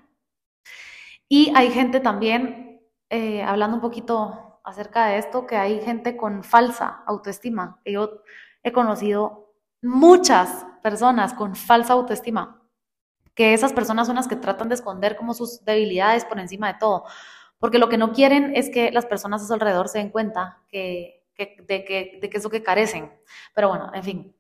Y 1.28 1.52
hay 1.56 1.71
gente 1.71 2.00
también, 2.00 2.80
eh, 3.10 3.41
hablando 3.41 3.78
un 3.78 3.82
poquito 3.82 4.62
acerca 4.63 5.08
de 5.08 5.17
esto, 5.17 5.47
que 5.47 5.56
hay 5.58 5.82
gente 5.82 6.15
con 6.15 6.43
falsa 6.43 7.02
autoestima. 7.08 7.82
Yo 7.86 8.21
he 8.62 8.71
conocido 8.71 9.56
muchas 9.82 10.67
personas 10.82 11.34
con 11.34 11.56
falsa 11.56 11.94
autoestima, 11.94 12.62
que 13.34 13.54
esas 13.54 13.74
personas 13.74 14.08
son 14.08 14.17
las 14.17 14.28
que 14.28 14.36
tratan 14.36 14.70
de 14.70 14.76
esconder 14.76 15.15
como 15.15 15.34
sus 15.34 15.63
debilidades 15.63 16.26
por 16.26 16.39
encima 16.39 16.74
de 16.74 16.80
todo, 16.80 17.06
porque 17.60 17.80
lo 17.80 17.89
que 17.89 17.98
no 17.98 18.12
quieren 18.12 18.56
es 18.56 18.70
que 18.70 18.91
las 18.91 19.06
personas 19.06 19.44
a 19.44 19.48
su 19.48 19.54
alrededor 19.54 19.88
se 19.88 20.00
den 20.00 20.10
cuenta 20.10 20.62
que, 20.67 21.24
de, 21.38 21.86
que, 21.86 22.20
de 22.22 22.30
que 22.30 22.38
es 22.38 22.44
lo 22.44 22.50
que 22.50 22.63
carecen. 22.63 23.12
Pero 23.54 23.70
bueno, 23.70 23.91
en 23.94 24.04
fin, 24.04 24.36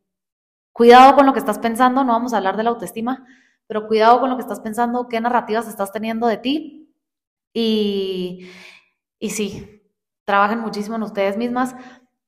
cuidado 0.73 1.15
con 1.15 1.25
lo 1.25 1.33
que 1.33 1.39
estás 1.39 1.59
pensando, 1.59 2.03
no 2.03 2.13
vamos 2.13 2.33
a 2.33 2.37
hablar 2.37 2.57
de 2.57 2.63
la 2.63 2.71
autoestima, 2.71 3.25
pero 3.67 3.87
cuidado 3.87 4.19
con 4.19 4.29
lo 4.29 4.35
que 4.35 4.41
estás 4.41 4.59
pensando, 4.59 5.07
qué 5.07 5.21
narrativas 5.21 5.67
estás 5.67 5.91
teniendo 5.91 6.27
de 6.27 6.37
ti 6.37 6.93
y, 7.53 8.49
y 9.19 9.29
sí, 9.29 9.81
trabajen 10.25 10.59
muchísimo 10.59 10.95
en 10.95 11.03
ustedes 11.03 11.37
mismas, 11.37 11.75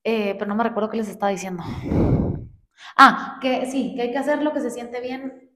eh, 0.04 0.34
pero 0.38 0.46
no 0.46 0.54
me 0.54 0.64
recuerdo 0.64 0.90
qué 0.90 0.98
les 0.98 1.08
estaba 1.08 1.30
diciendo. 1.30 1.62
Ah, 2.96 3.38
que 3.40 3.66
sí, 3.66 3.94
que 3.94 4.02
hay 4.02 4.12
que 4.12 4.18
hacer 4.18 4.42
lo 4.42 4.52
que 4.52 4.60
se 4.60 4.70
siente 4.70 5.00
bien 5.00 5.50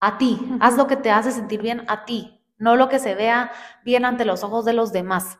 a 0.00 0.18
ti. 0.18 0.38
Haz 0.60 0.76
lo 0.76 0.86
que 0.86 0.96
te 0.96 1.10
hace 1.10 1.32
sentir 1.32 1.60
bien 1.62 1.84
a 1.88 2.04
ti, 2.04 2.40
no 2.56 2.76
lo 2.76 2.88
que 2.88 2.98
se 2.98 3.14
vea 3.14 3.50
bien 3.84 4.04
ante 4.04 4.24
los 4.24 4.44
ojos 4.44 4.64
de 4.64 4.72
los 4.72 4.92
demás. 4.92 5.38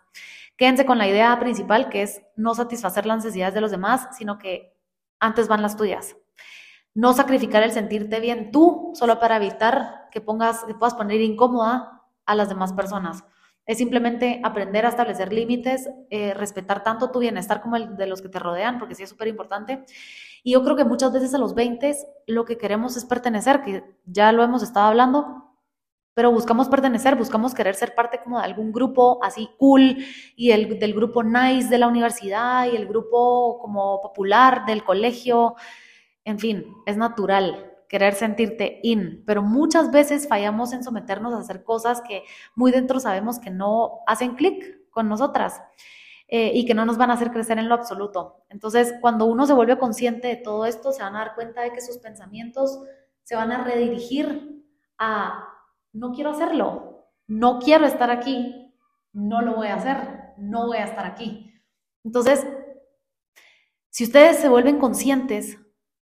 Quédense 0.56 0.84
con 0.84 0.98
la 0.98 1.06
idea 1.06 1.38
principal, 1.38 1.88
que 1.88 2.02
es 2.02 2.22
no 2.36 2.54
satisfacer 2.54 3.06
las 3.06 3.18
necesidades 3.18 3.54
de 3.54 3.60
los 3.60 3.70
demás, 3.70 4.08
sino 4.16 4.38
que 4.38 4.76
antes 5.20 5.46
van 5.46 5.62
las 5.62 5.76
tuyas. 5.76 6.16
No 6.94 7.12
sacrificar 7.12 7.62
el 7.62 7.70
sentirte 7.70 8.18
bien 8.18 8.50
tú 8.50 8.90
solo 8.94 9.20
para 9.20 9.36
evitar 9.36 10.08
que, 10.10 10.20
pongas, 10.20 10.64
que 10.64 10.74
puedas 10.74 10.94
poner 10.94 11.20
incómoda 11.20 12.02
a 12.26 12.34
las 12.34 12.48
demás 12.48 12.72
personas. 12.72 13.24
Es 13.66 13.78
simplemente 13.78 14.40
aprender 14.42 14.86
a 14.86 14.88
establecer 14.88 15.32
límites, 15.32 15.88
eh, 16.10 16.34
respetar 16.34 16.82
tanto 16.82 17.10
tu 17.10 17.20
bienestar 17.20 17.60
como 17.60 17.76
el 17.76 17.96
de 17.96 18.06
los 18.06 18.22
que 18.22 18.28
te 18.28 18.38
rodean, 18.38 18.78
porque 18.78 18.94
sí 18.94 19.04
es 19.04 19.10
súper 19.10 19.28
importante. 19.28 19.84
Y 20.42 20.52
yo 20.52 20.62
creo 20.62 20.76
que 20.76 20.84
muchas 20.84 21.12
veces 21.12 21.34
a 21.34 21.38
los 21.38 21.54
20 21.54 21.96
lo 22.26 22.44
que 22.44 22.58
queremos 22.58 22.96
es 22.96 23.04
pertenecer, 23.04 23.62
que 23.62 23.84
ya 24.06 24.32
lo 24.32 24.42
hemos 24.42 24.62
estado 24.62 24.86
hablando, 24.86 25.48
pero 26.14 26.32
buscamos 26.32 26.68
pertenecer, 26.68 27.14
buscamos 27.14 27.54
querer 27.54 27.76
ser 27.76 27.94
parte 27.94 28.20
como 28.22 28.38
de 28.38 28.44
algún 28.44 28.72
grupo 28.72 29.22
así 29.22 29.50
cool 29.56 29.98
y 30.34 30.50
el, 30.50 30.78
del 30.78 30.92
grupo 30.92 31.22
nice 31.22 31.68
de 31.68 31.78
la 31.78 31.86
universidad 31.86 32.66
y 32.66 32.74
el 32.74 32.88
grupo 32.88 33.60
como 33.60 34.00
popular 34.00 34.66
del 34.66 34.82
colegio. 34.82 35.54
En 36.24 36.38
fin, 36.38 36.74
es 36.86 36.96
natural 36.96 37.72
querer 37.88 38.14
sentirte 38.14 38.80
in, 38.82 39.22
pero 39.26 39.42
muchas 39.42 39.90
veces 39.90 40.28
fallamos 40.28 40.72
en 40.72 40.82
someternos 40.82 41.32
a 41.32 41.38
hacer 41.38 41.62
cosas 41.62 42.02
que 42.02 42.24
muy 42.54 42.70
dentro 42.70 43.00
sabemos 43.00 43.38
que 43.38 43.50
no 43.50 44.00
hacen 44.06 44.34
clic 44.34 44.90
con 44.90 45.08
nosotras 45.08 45.62
eh, 46.28 46.52
y 46.54 46.66
que 46.66 46.74
no 46.74 46.84
nos 46.84 46.98
van 46.98 47.10
a 47.10 47.14
hacer 47.14 47.30
crecer 47.30 47.58
en 47.58 47.68
lo 47.68 47.74
absoluto. 47.74 48.44
Entonces, 48.50 48.94
cuando 49.00 49.24
uno 49.24 49.46
se 49.46 49.54
vuelve 49.54 49.78
consciente 49.78 50.28
de 50.28 50.36
todo 50.36 50.66
esto, 50.66 50.92
se 50.92 51.02
van 51.02 51.16
a 51.16 51.20
dar 51.20 51.34
cuenta 51.34 51.62
de 51.62 51.72
que 51.72 51.80
sus 51.80 51.98
pensamientos 51.98 52.80
se 53.22 53.34
van 53.34 53.50
a 53.50 53.64
redirigir 53.64 54.62
a 54.98 55.48
no 55.92 56.12
quiero 56.12 56.30
hacerlo, 56.30 57.08
no 57.26 57.58
quiero 57.58 57.86
estar 57.86 58.10
aquí, 58.10 58.74
no 59.12 59.42
lo 59.42 59.56
voy 59.56 59.68
a 59.68 59.76
hacer, 59.76 60.34
no 60.36 60.66
voy 60.66 60.78
a 60.78 60.84
estar 60.84 61.06
aquí. 61.06 61.52
Entonces, 62.04 62.46
si 63.90 64.04
ustedes 64.04 64.36
se 64.36 64.48
vuelven 64.48 64.78
conscientes 64.78 65.58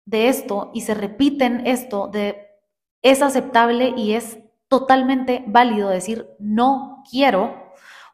de 0.05 0.29
esto 0.29 0.71
y 0.75 0.83
se 0.83 0.95
repiten 0.95 1.67
esto, 1.67 2.09
de 2.09 2.47
es 3.03 3.23
aceptable 3.23 3.95
y 3.97 4.13
es 4.13 4.39
totalmente 4.69 5.45
válido 5.47 5.89
decir 5.89 6.29
no 6.39 7.03
quiero, 7.11 7.60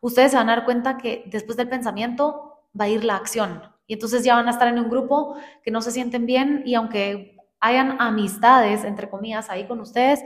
ustedes 0.06 0.30
se 0.30 0.36
van 0.36 0.48
a 0.48 0.56
dar 0.56 0.64
cuenta 0.64 0.98
que 0.98 1.24
después 1.26 1.56
del 1.56 1.68
pensamiento 1.68 2.62
va 2.78 2.84
a 2.84 2.88
ir 2.88 3.04
la 3.04 3.16
acción. 3.16 3.62
Y 3.88 3.94
entonces 3.94 4.22
ya 4.24 4.36
van 4.36 4.46
a 4.46 4.52
estar 4.52 4.68
en 4.68 4.78
un 4.78 4.88
grupo 4.88 5.36
que 5.64 5.72
no 5.72 5.82
se 5.82 5.90
sienten 5.90 6.26
bien 6.26 6.62
y 6.64 6.74
aunque 6.74 7.36
hayan 7.58 8.00
amistades, 8.00 8.84
entre 8.84 9.10
comillas, 9.10 9.50
ahí 9.50 9.66
con 9.66 9.80
ustedes, 9.80 10.22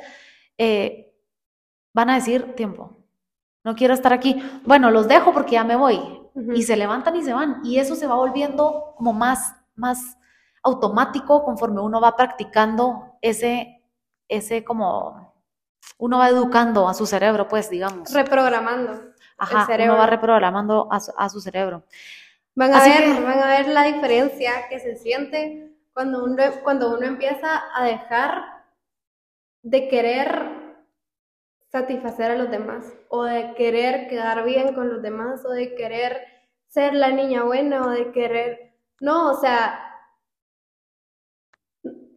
eh, 0.58 1.14
van 1.94 2.10
a 2.10 2.16
decir 2.16 2.54
tiempo. 2.54 2.98
No 3.64 3.74
quiero 3.74 3.94
estar 3.94 4.12
aquí. 4.12 4.42
Bueno, 4.64 4.90
los 4.90 5.08
dejo 5.08 5.32
porque 5.32 5.52
ya 5.52 5.64
me 5.64 5.76
voy. 5.76 5.98
Y 6.54 6.62
se 6.62 6.76
levantan 6.76 7.16
y 7.16 7.22
se 7.22 7.32
van. 7.32 7.60
Y 7.64 7.78
eso 7.78 7.96
se 7.96 8.06
va 8.06 8.16
volviendo 8.16 8.94
como 8.96 9.14
más, 9.14 9.54
más 9.74 10.18
automático 10.62 11.42
conforme 11.42 11.80
uno 11.80 12.02
va 12.02 12.16
practicando 12.16 13.16
ese, 13.22 13.82
ese 14.28 14.62
como, 14.62 15.29
uno 15.98 16.18
va 16.18 16.28
educando 16.28 16.88
a 16.88 16.94
su 16.94 17.06
cerebro, 17.06 17.48
pues, 17.48 17.70
digamos. 17.70 18.12
Reprogramando. 18.12 19.12
Ajá, 19.38 19.66
cerebro. 19.66 19.94
uno 19.94 20.02
va 20.02 20.06
reprogramando 20.06 20.88
a 20.92 21.00
su, 21.00 21.12
a 21.16 21.28
su 21.28 21.40
cerebro. 21.40 21.84
Van 22.54 22.74
a, 22.74 22.78
Así 22.78 22.90
ver, 22.90 23.04
que- 23.16 23.20
van 23.20 23.38
a 23.38 23.46
ver 23.46 23.68
la 23.68 23.82
diferencia 23.84 24.68
que 24.68 24.78
se 24.80 24.96
siente 24.96 25.70
cuando 25.92 26.24
uno, 26.24 26.42
cuando 26.62 26.94
uno 26.96 27.06
empieza 27.06 27.62
a 27.74 27.84
dejar 27.84 28.64
de 29.62 29.88
querer 29.88 30.50
satisfacer 31.70 32.32
a 32.32 32.36
los 32.36 32.50
demás 32.50 32.92
o 33.08 33.24
de 33.24 33.54
querer 33.54 34.08
quedar 34.08 34.44
bien 34.44 34.74
con 34.74 34.88
los 34.88 35.02
demás 35.02 35.44
o 35.44 35.50
de 35.50 35.74
querer 35.74 36.20
ser 36.66 36.94
la 36.94 37.10
niña 37.10 37.42
buena 37.44 37.86
o 37.86 37.90
de 37.90 38.10
querer... 38.12 38.74
No, 39.00 39.30
o 39.30 39.34
sea, 39.40 39.89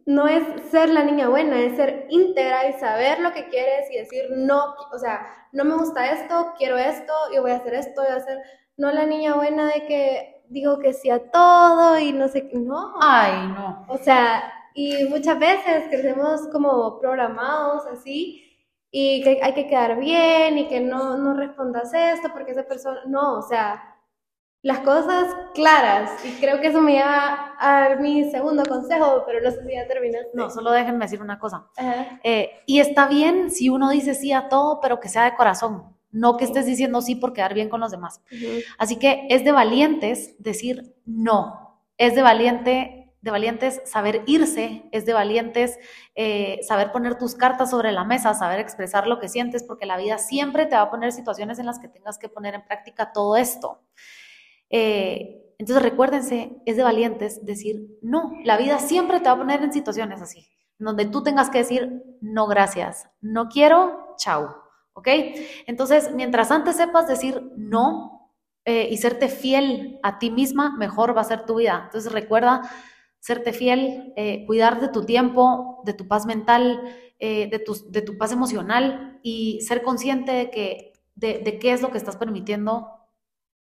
no 0.06 0.28
es 0.28 0.42
ser 0.70 0.90
la 0.90 1.02
niña 1.02 1.28
buena, 1.28 1.58
es 1.60 1.76
ser 1.76 2.06
íntegra 2.10 2.68
y 2.68 2.74
saber 2.74 3.20
lo 3.20 3.32
que 3.32 3.48
quieres 3.48 3.90
y 3.90 3.98
decir 3.98 4.24
no, 4.30 4.74
o 4.92 4.98
sea, 4.98 5.26
no 5.52 5.64
me 5.64 5.76
gusta 5.76 6.10
esto, 6.10 6.52
quiero 6.58 6.76
esto, 6.76 7.12
yo 7.34 7.42
voy 7.42 7.52
a 7.52 7.56
hacer 7.56 7.74
esto, 7.74 8.02
voy 8.02 8.10
a 8.10 8.16
hacer, 8.16 8.38
no 8.76 8.90
la 8.92 9.06
niña 9.06 9.34
buena 9.34 9.66
de 9.66 9.86
que 9.86 10.42
digo 10.48 10.78
que 10.78 10.92
sí 10.92 11.10
a 11.10 11.30
todo 11.30 11.98
y 11.98 12.12
no 12.12 12.28
sé 12.28 12.48
qué, 12.48 12.58
no. 12.58 12.94
Ay, 13.00 13.48
no. 13.48 13.86
O 13.88 13.96
sea, 13.98 14.52
y 14.74 15.04
muchas 15.04 15.38
veces 15.38 15.84
crecemos 15.88 16.48
como 16.52 16.98
programados 16.98 17.86
así 17.86 18.42
y 18.90 19.22
que 19.22 19.40
hay 19.42 19.54
que 19.54 19.66
quedar 19.66 19.98
bien 19.98 20.58
y 20.58 20.68
que 20.68 20.80
no, 20.80 21.16
no 21.16 21.34
respondas 21.34 21.92
esto 21.94 22.28
porque 22.32 22.52
esa 22.52 22.64
persona, 22.64 23.00
no, 23.06 23.38
o 23.38 23.42
sea, 23.42 23.93
las 24.64 24.80
cosas 24.80 25.32
claras. 25.54 26.10
Y 26.24 26.40
creo 26.40 26.58
que 26.60 26.68
eso 26.68 26.80
me 26.80 26.92
lleva 26.92 27.54
a 27.60 27.96
mi 28.00 28.30
segundo 28.30 28.64
consejo, 28.64 29.22
pero 29.26 29.42
no 29.42 29.50
sé 29.50 29.62
si 29.62 29.74
ya 29.74 29.86
terminaste. 29.86 30.30
No, 30.32 30.48
solo 30.48 30.72
déjenme 30.72 31.04
decir 31.04 31.20
una 31.20 31.38
cosa. 31.38 31.66
Eh, 32.24 32.50
y 32.66 32.80
está 32.80 33.06
bien 33.06 33.50
si 33.50 33.68
uno 33.68 33.90
dice 33.90 34.14
sí 34.14 34.32
a 34.32 34.48
todo, 34.48 34.80
pero 34.80 35.00
que 35.00 35.10
sea 35.10 35.24
de 35.24 35.36
corazón, 35.36 35.94
no 36.10 36.38
que 36.38 36.46
estés 36.46 36.64
diciendo 36.64 37.02
sí 37.02 37.14
por 37.14 37.34
quedar 37.34 37.52
bien 37.52 37.68
con 37.68 37.78
los 37.78 37.90
demás. 37.90 38.22
Así 38.78 38.98
que 38.98 39.26
es 39.28 39.44
de 39.44 39.52
valientes 39.52 40.34
decir 40.38 40.96
no, 41.04 41.78
es 41.98 42.14
de 42.14 42.22
valiente 42.22 43.00
de 43.20 43.30
valientes 43.30 43.80
saber 43.86 44.22
irse, 44.26 44.84
es 44.92 45.06
de 45.06 45.14
valientes 45.14 45.78
eh, 46.14 46.60
saber 46.62 46.92
poner 46.92 47.16
tus 47.16 47.34
cartas 47.34 47.70
sobre 47.70 47.90
la 47.90 48.04
mesa, 48.04 48.34
saber 48.34 48.60
expresar 48.60 49.06
lo 49.06 49.18
que 49.18 49.30
sientes, 49.30 49.62
porque 49.62 49.86
la 49.86 49.96
vida 49.96 50.18
siempre 50.18 50.66
te 50.66 50.76
va 50.76 50.82
a 50.82 50.90
poner 50.90 51.10
situaciones 51.10 51.58
en 51.58 51.64
las 51.64 51.78
que 51.78 51.88
tengas 51.88 52.18
que 52.18 52.28
poner 52.28 52.54
en 52.54 52.66
práctica 52.66 53.12
todo 53.12 53.36
esto. 53.36 53.80
Eh, 54.76 55.54
entonces 55.58 55.84
recuérdense, 55.84 56.60
es 56.66 56.76
de 56.76 56.82
valientes 56.82 57.46
decir 57.46 57.96
no. 58.02 58.32
La 58.42 58.56
vida 58.56 58.80
siempre 58.80 59.20
te 59.20 59.26
va 59.26 59.36
a 59.36 59.38
poner 59.38 59.62
en 59.62 59.72
situaciones 59.72 60.20
así, 60.20 60.48
donde 60.78 61.04
tú 61.04 61.22
tengas 61.22 61.48
que 61.48 61.58
decir 61.58 62.02
no 62.20 62.48
gracias, 62.48 63.08
no 63.20 63.48
quiero, 63.48 64.16
chao. 64.16 64.56
¿Ok? 64.94 65.08
Entonces, 65.68 66.10
mientras 66.12 66.50
antes 66.50 66.76
sepas 66.76 67.06
decir 67.06 67.52
no 67.56 68.32
eh, 68.64 68.88
y 68.90 68.96
serte 68.96 69.28
fiel 69.28 70.00
a 70.02 70.18
ti 70.18 70.30
misma, 70.30 70.76
mejor 70.76 71.16
va 71.16 71.20
a 71.20 71.24
ser 71.24 71.46
tu 71.46 71.56
vida. 71.56 71.82
Entonces, 71.84 72.12
recuerda 72.12 72.62
serte 73.20 73.52
fiel, 73.52 74.12
eh, 74.16 74.44
cuidar 74.46 74.80
de 74.80 74.88
tu 74.88 75.04
tiempo, 75.04 75.82
de 75.84 75.94
tu 75.94 76.08
paz 76.08 76.26
mental, 76.26 76.82
de, 77.20 77.62
tu, 77.64 77.74
de, 77.90 78.02
tu, 78.02 78.18
paz 78.18 78.32
emocional 78.32 79.18
y 79.22 79.62
ser 79.62 79.82
consciente 79.82 80.32
de, 80.32 80.50
que, 80.50 80.92
de 81.14 81.58
qué 81.58 81.72
es 81.72 81.80
lo 81.80 81.90
que 81.90 81.96
estás 81.96 82.16
permitiendo 82.16 82.86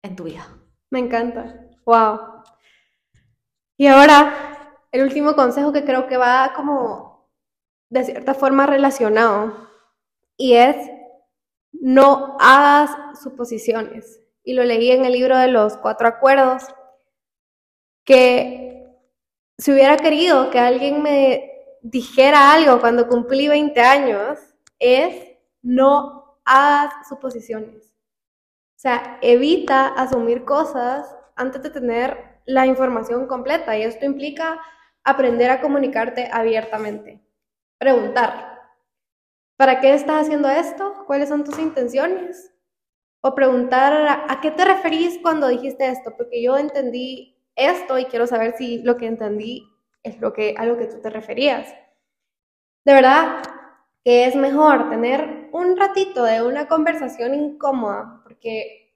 en 0.04 0.18
tu 0.18 0.26
vida. 0.26 0.46
Me 0.90 1.00
encanta. 1.00 1.68
Wow. 1.86 2.44
Y 3.78 3.88
ahora, 3.88 4.68
el 4.92 5.04
último 5.04 5.36
consejo 5.36 5.72
que 5.72 5.84
creo 5.84 6.08
que 6.08 6.18
va 6.18 6.54
como 6.56 7.30
de 7.90 8.04
cierta 8.04 8.34
forma 8.34 8.66
relacionado 8.66 9.70
y 10.36 10.54
es 10.54 10.76
no 11.72 12.38
hagas 12.40 12.92
suposiciones. 13.22 14.22
Y 14.44 14.54
lo 14.54 14.64
leí 14.64 14.92
en 14.92 15.06
el 15.06 15.14
libro 15.14 15.38
de 15.38 15.50
los 15.50 15.78
cuatro 15.78 16.08
acuerdos, 16.08 16.64
que 18.06 18.86
si 19.58 19.72
hubiera 19.72 19.98
querido 19.98 20.50
que 20.50 20.60
alguien 20.60 21.02
me 21.02 21.52
dijera 21.82 22.54
algo 22.54 22.80
cuando 22.80 23.08
cumplí 23.08 23.48
20 23.48 23.82
años, 23.82 24.40
es 24.80 25.38
no 25.62 26.40
hagas 26.46 26.94
suposiciones. 27.10 27.97
Sea, 28.88 29.20
evita 29.22 29.88
asumir 29.88 30.46
cosas 30.46 31.14
antes 31.36 31.62
de 31.62 31.72
tener 31.72 32.40
la 32.46 32.66
información 32.66 33.28
completa 33.28 33.78
y 33.78 33.84
esto 33.84 34.06
implica 34.06 34.62
aprender 35.04 35.50
a 35.50 35.60
comunicarte 35.60 36.30
abiertamente. 36.32 37.22
Preguntar, 37.78 38.62
¿para 39.58 39.82
qué 39.82 39.94
estás 39.94 40.22
haciendo 40.22 40.48
esto? 40.50 41.04
¿Cuáles 41.06 41.28
son 41.28 41.44
tus 41.44 41.60
intenciones? 41.60 42.50
O 43.20 43.36
preguntar, 43.36 44.24
¿a 44.26 44.40
qué 44.40 44.52
te 44.52 44.64
referís 44.64 45.20
cuando 45.22 45.50
dijiste 45.50 45.86
esto? 45.90 46.14
Porque 46.16 46.42
yo 46.42 46.58
entendí 46.58 47.38
esto 47.58 48.00
y 48.00 48.06
quiero 48.06 48.26
saber 48.26 48.56
si 48.58 48.84
lo 48.84 48.96
que 48.96 49.08
entendí 49.08 49.68
es 50.02 50.18
lo 50.22 50.32
que, 50.32 50.56
a 50.58 50.66
lo 50.66 50.78
que 50.78 50.86
tú 50.86 51.02
te 51.02 51.10
referías. 51.10 51.68
De 52.86 52.94
verdad 52.94 53.44
que 54.06 54.28
es 54.28 54.36
mejor 54.38 54.90
tener 54.90 55.37
un 55.52 55.78
ratito 55.78 56.24
de 56.24 56.42
una 56.42 56.68
conversación 56.68 57.34
incómoda, 57.34 58.22
porque 58.24 58.96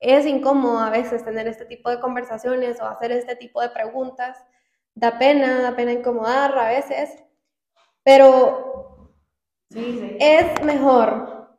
es 0.00 0.26
incómodo 0.26 0.78
a 0.78 0.90
veces 0.90 1.24
tener 1.24 1.48
este 1.48 1.64
tipo 1.64 1.90
de 1.90 2.00
conversaciones 2.00 2.80
o 2.80 2.86
hacer 2.86 3.12
este 3.12 3.36
tipo 3.36 3.60
de 3.60 3.70
preguntas. 3.70 4.38
Da 4.94 5.18
pena, 5.18 5.60
da 5.60 5.76
pena 5.76 5.92
incomodar 5.92 6.58
a 6.58 6.68
veces, 6.68 7.22
pero 8.02 9.12
es 9.70 10.62
mejor 10.64 11.58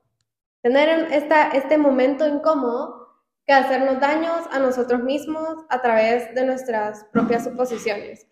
tener 0.62 1.14
esta, 1.14 1.52
este 1.52 1.78
momento 1.78 2.28
incómodo 2.28 3.00
que 3.46 3.54
hacernos 3.54 4.00
daños 4.00 4.46
a 4.52 4.60
nosotros 4.60 5.02
mismos 5.02 5.66
a 5.70 5.82
través 5.82 6.34
de 6.36 6.44
nuestras 6.44 7.06
propias 7.06 7.46
suposiciones. 7.46 8.28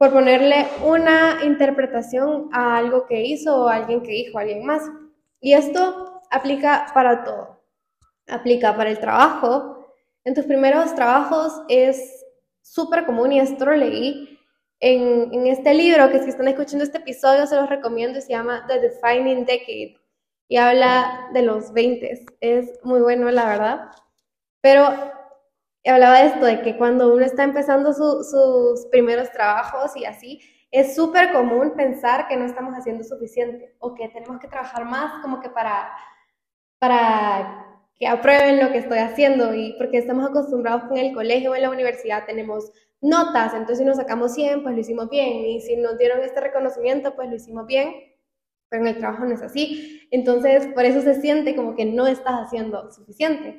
Por 0.00 0.12
ponerle 0.12 0.66
una 0.82 1.44
interpretación 1.44 2.48
a 2.52 2.78
algo 2.78 3.06
que 3.06 3.22
hizo 3.22 3.64
o 3.64 3.68
a 3.68 3.76
alguien 3.76 4.02
que 4.02 4.10
dijo, 4.10 4.38
a 4.38 4.40
alguien 4.40 4.64
más. 4.64 4.82
Y 5.40 5.52
esto 5.52 6.22
aplica 6.30 6.86
para 6.92 7.22
todo 7.22 7.60
aplica 8.30 8.76
para 8.76 8.90
el 8.90 8.98
trabajo. 8.98 9.94
En 10.24 10.34
tus 10.34 10.44
primeros 10.44 10.94
trabajos 10.94 11.52
es 11.68 12.24
súper 12.62 13.04
común 13.06 13.32
y 13.32 13.40
esto 13.40 13.66
lo 13.66 13.76
leí 13.76 14.38
en, 14.80 15.46
este 15.46 15.74
libro, 15.74 16.10
que 16.10 16.22
si 16.22 16.30
están 16.30 16.48
escuchando 16.48 16.84
este 16.84 16.98
episodio 16.98 17.46
se 17.46 17.56
los 17.56 17.68
recomiendo, 17.68 18.20
se 18.20 18.30
llama 18.30 18.64
The 18.66 18.80
Defining 18.80 19.44
Decade 19.44 19.96
y 20.48 20.56
habla 20.56 21.28
de 21.34 21.42
los 21.42 21.72
20. 21.72 22.24
Es 22.40 22.78
muy 22.82 23.00
bueno, 23.00 23.30
la 23.30 23.46
verdad. 23.46 23.90
Pero 24.62 25.12
hablaba 25.88 26.20
de 26.20 26.26
esto, 26.26 26.44
de 26.46 26.62
que 26.62 26.76
cuando 26.76 27.12
uno 27.12 27.24
está 27.24 27.44
empezando 27.44 27.92
sus 27.92 28.86
primeros 28.90 29.30
trabajos 29.30 29.96
y 29.96 30.04
así, 30.04 30.40
es 30.70 30.94
súper 30.94 31.32
común 31.32 31.72
pensar 31.76 32.28
que 32.28 32.36
no 32.36 32.44
estamos 32.44 32.74
haciendo 32.74 33.02
suficiente 33.02 33.74
o 33.78 33.94
que 33.94 34.08
tenemos 34.08 34.38
que 34.38 34.48
trabajar 34.48 34.84
más 34.84 35.20
como 35.22 35.40
que 35.40 35.48
para, 35.50 35.90
para 36.78 37.66
que 37.98 38.06
aprueben 38.06 38.60
lo 38.60 38.70
que 38.70 38.78
estoy 38.78 38.98
haciendo 38.98 39.54
y 39.54 39.74
porque 39.78 39.98
estamos 39.98 40.28
acostumbrados 40.28 40.84
con 40.84 40.96
el 40.96 41.12
colegio 41.12 41.50
o 41.50 41.54
en 41.54 41.62
la 41.62 41.70
universidad 41.70 42.24
tenemos 42.24 42.72
notas, 43.00 43.54
entonces 43.54 43.78
si 43.78 43.84
nos 43.84 43.96
sacamos 43.96 44.34
100, 44.34 44.62
pues 44.62 44.74
lo 44.74 44.80
hicimos 44.80 45.08
bien 45.08 45.46
y 45.46 45.60
si 45.60 45.76
nos 45.76 45.98
dieron 45.98 46.20
este 46.20 46.40
reconocimiento, 46.40 47.16
pues 47.16 47.28
lo 47.28 47.36
hicimos 47.36 47.66
bien, 47.66 47.94
pero 48.68 48.82
en 48.82 48.88
el 48.88 48.98
trabajo 48.98 49.24
no 49.24 49.34
es 49.34 49.42
así. 49.42 50.06
Entonces, 50.10 50.66
por 50.68 50.84
eso 50.84 51.00
se 51.00 51.20
siente 51.20 51.56
como 51.56 51.74
que 51.74 51.84
no 51.84 52.06
estás 52.06 52.34
haciendo 52.34 52.90
suficiente. 52.92 53.58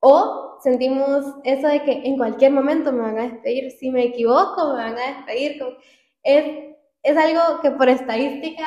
O 0.00 0.58
sentimos 0.62 1.24
eso 1.44 1.68
de 1.68 1.82
que 1.82 1.92
en 2.04 2.16
cualquier 2.16 2.52
momento 2.52 2.92
me 2.92 3.02
van 3.02 3.18
a 3.18 3.28
despedir, 3.28 3.70
si 3.70 3.90
me 3.90 4.04
equivoco, 4.04 4.74
me 4.74 4.82
van 4.82 4.98
a 4.98 5.06
despedir. 5.16 5.62
Es, 6.22 6.74
es 7.02 7.16
algo 7.16 7.60
que 7.60 7.70
por 7.70 7.88
estadística 7.88 8.64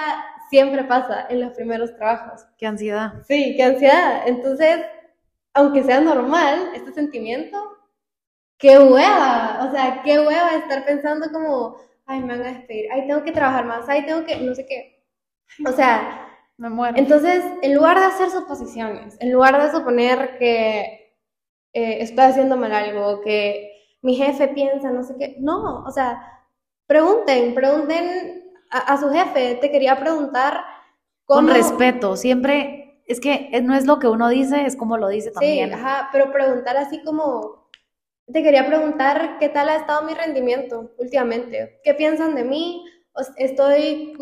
siempre 0.49 0.83
pasa 0.83 1.27
en 1.29 1.41
los 1.41 1.53
primeros 1.53 1.95
trabajos. 1.95 2.45
Qué 2.57 2.67
ansiedad. 2.67 3.13
Sí, 3.27 3.55
qué 3.55 3.63
ansiedad. 3.63 4.27
Entonces, 4.27 4.81
aunque 5.53 5.83
sea 5.83 6.01
normal, 6.01 6.69
este 6.75 6.91
sentimiento, 6.93 7.57
qué 8.57 8.77
hueva, 8.79 9.67
o 9.67 9.71
sea, 9.71 10.01
qué 10.03 10.19
hueva 10.19 10.55
estar 10.55 10.85
pensando 10.85 11.31
como, 11.31 11.77
ay, 12.05 12.21
me 12.21 12.37
van 12.37 12.41
a 12.41 12.53
despedir, 12.53 12.85
ay, 12.91 13.07
tengo 13.07 13.23
que 13.23 13.31
trabajar 13.31 13.65
más, 13.65 13.87
ay, 13.89 14.05
tengo 14.05 14.23
que, 14.25 14.37
no 14.37 14.53
sé 14.55 14.65
qué. 14.65 15.03
O 15.67 15.71
sea, 15.71 16.27
me 16.57 16.69
muero. 16.69 16.97
Entonces, 16.97 17.43
en 17.61 17.75
lugar 17.75 17.99
de 17.99 18.05
hacer 18.05 18.29
suposiciones, 18.29 19.17
en 19.19 19.31
lugar 19.31 19.61
de 19.61 19.71
suponer 19.71 20.37
que 20.37 21.02
eh, 21.73 21.97
estoy 22.01 22.25
haciendo 22.25 22.55
mal 22.55 22.71
algo, 22.71 23.21
que 23.21 23.71
mi 24.01 24.15
jefe 24.15 24.47
piensa, 24.49 24.91
no 24.91 25.03
sé 25.03 25.15
qué, 25.17 25.35
no, 25.39 25.83
o 25.83 25.91
sea, 25.91 26.45
pregunten, 26.87 27.53
pregunten 27.53 28.43
a, 28.69 28.93
a 28.93 28.97
su 28.97 29.09
jefe, 29.09 29.55
te 29.55 29.71
quería 29.71 29.99
preguntar 29.99 30.63
cómo... 31.25 31.47
Con 31.47 31.55
respeto, 31.55 32.15
siempre 32.15 33.01
es 33.05 33.19
que 33.19 33.49
no 33.63 33.75
es 33.75 33.85
lo 33.85 33.99
que 33.99 34.07
uno 34.07 34.29
dice, 34.29 34.65
es 34.65 34.75
como 34.75 34.97
lo 34.97 35.07
dice 35.07 35.31
también. 35.31 35.69
Sí, 35.69 35.75
ajá, 35.75 36.09
pero 36.11 36.31
preguntar 36.31 36.77
así 36.77 37.03
como, 37.03 37.69
te 38.31 38.43
quería 38.43 38.65
preguntar 38.65 39.37
qué 39.39 39.49
tal 39.49 39.69
ha 39.69 39.75
estado 39.75 40.03
mi 40.03 40.13
rendimiento 40.13 40.91
últimamente, 40.97 41.79
qué 41.83 41.93
piensan 41.93 42.35
de 42.35 42.43
mí, 42.43 42.85
estoy 43.37 44.13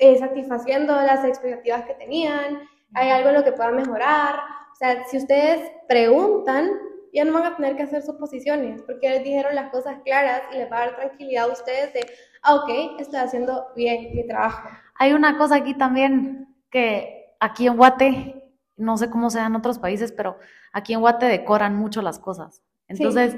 eh, 0.00 0.18
satisfaciendo 0.18 0.94
las 0.94 1.24
expectativas 1.24 1.84
que 1.84 1.94
tenían, 1.94 2.60
hay 2.94 3.10
algo 3.10 3.30
en 3.30 3.34
lo 3.36 3.44
que 3.44 3.52
pueda 3.52 3.70
mejorar, 3.70 4.36
o 4.72 4.76
sea, 4.76 5.04
si 5.08 5.16
ustedes 5.16 5.70
preguntan, 5.88 6.70
ya 7.12 7.24
no 7.24 7.32
van 7.32 7.44
a 7.44 7.56
tener 7.56 7.76
que 7.76 7.82
hacer 7.82 8.02
suposiciones, 8.02 8.82
porque 8.82 9.08
les 9.08 9.24
dijeron 9.24 9.54
las 9.54 9.70
cosas 9.70 9.98
claras 10.04 10.42
y 10.52 10.58
les 10.58 10.70
va 10.70 10.76
a 10.76 10.86
dar 10.86 10.96
tranquilidad 10.96 11.44
a 11.44 11.52
ustedes 11.52 11.92
de, 11.92 12.06
ah, 12.42 12.56
ok, 12.56 13.00
estoy 13.00 13.20
haciendo 13.20 13.66
bien 13.74 14.14
mi 14.14 14.26
trabajo. 14.26 14.68
Hay 14.96 15.12
una 15.12 15.38
cosa 15.38 15.56
aquí 15.56 15.74
también 15.74 16.54
que 16.70 17.34
aquí 17.40 17.66
en 17.66 17.76
Guate, 17.76 18.44
no 18.76 18.96
sé 18.96 19.10
cómo 19.10 19.30
sea 19.30 19.46
en 19.46 19.56
otros 19.56 19.78
países, 19.78 20.12
pero 20.12 20.38
aquí 20.72 20.92
en 20.92 21.00
Guate 21.00 21.26
decoran 21.26 21.76
mucho 21.76 22.02
las 22.02 22.18
cosas. 22.18 22.62
Entonces, 22.88 23.36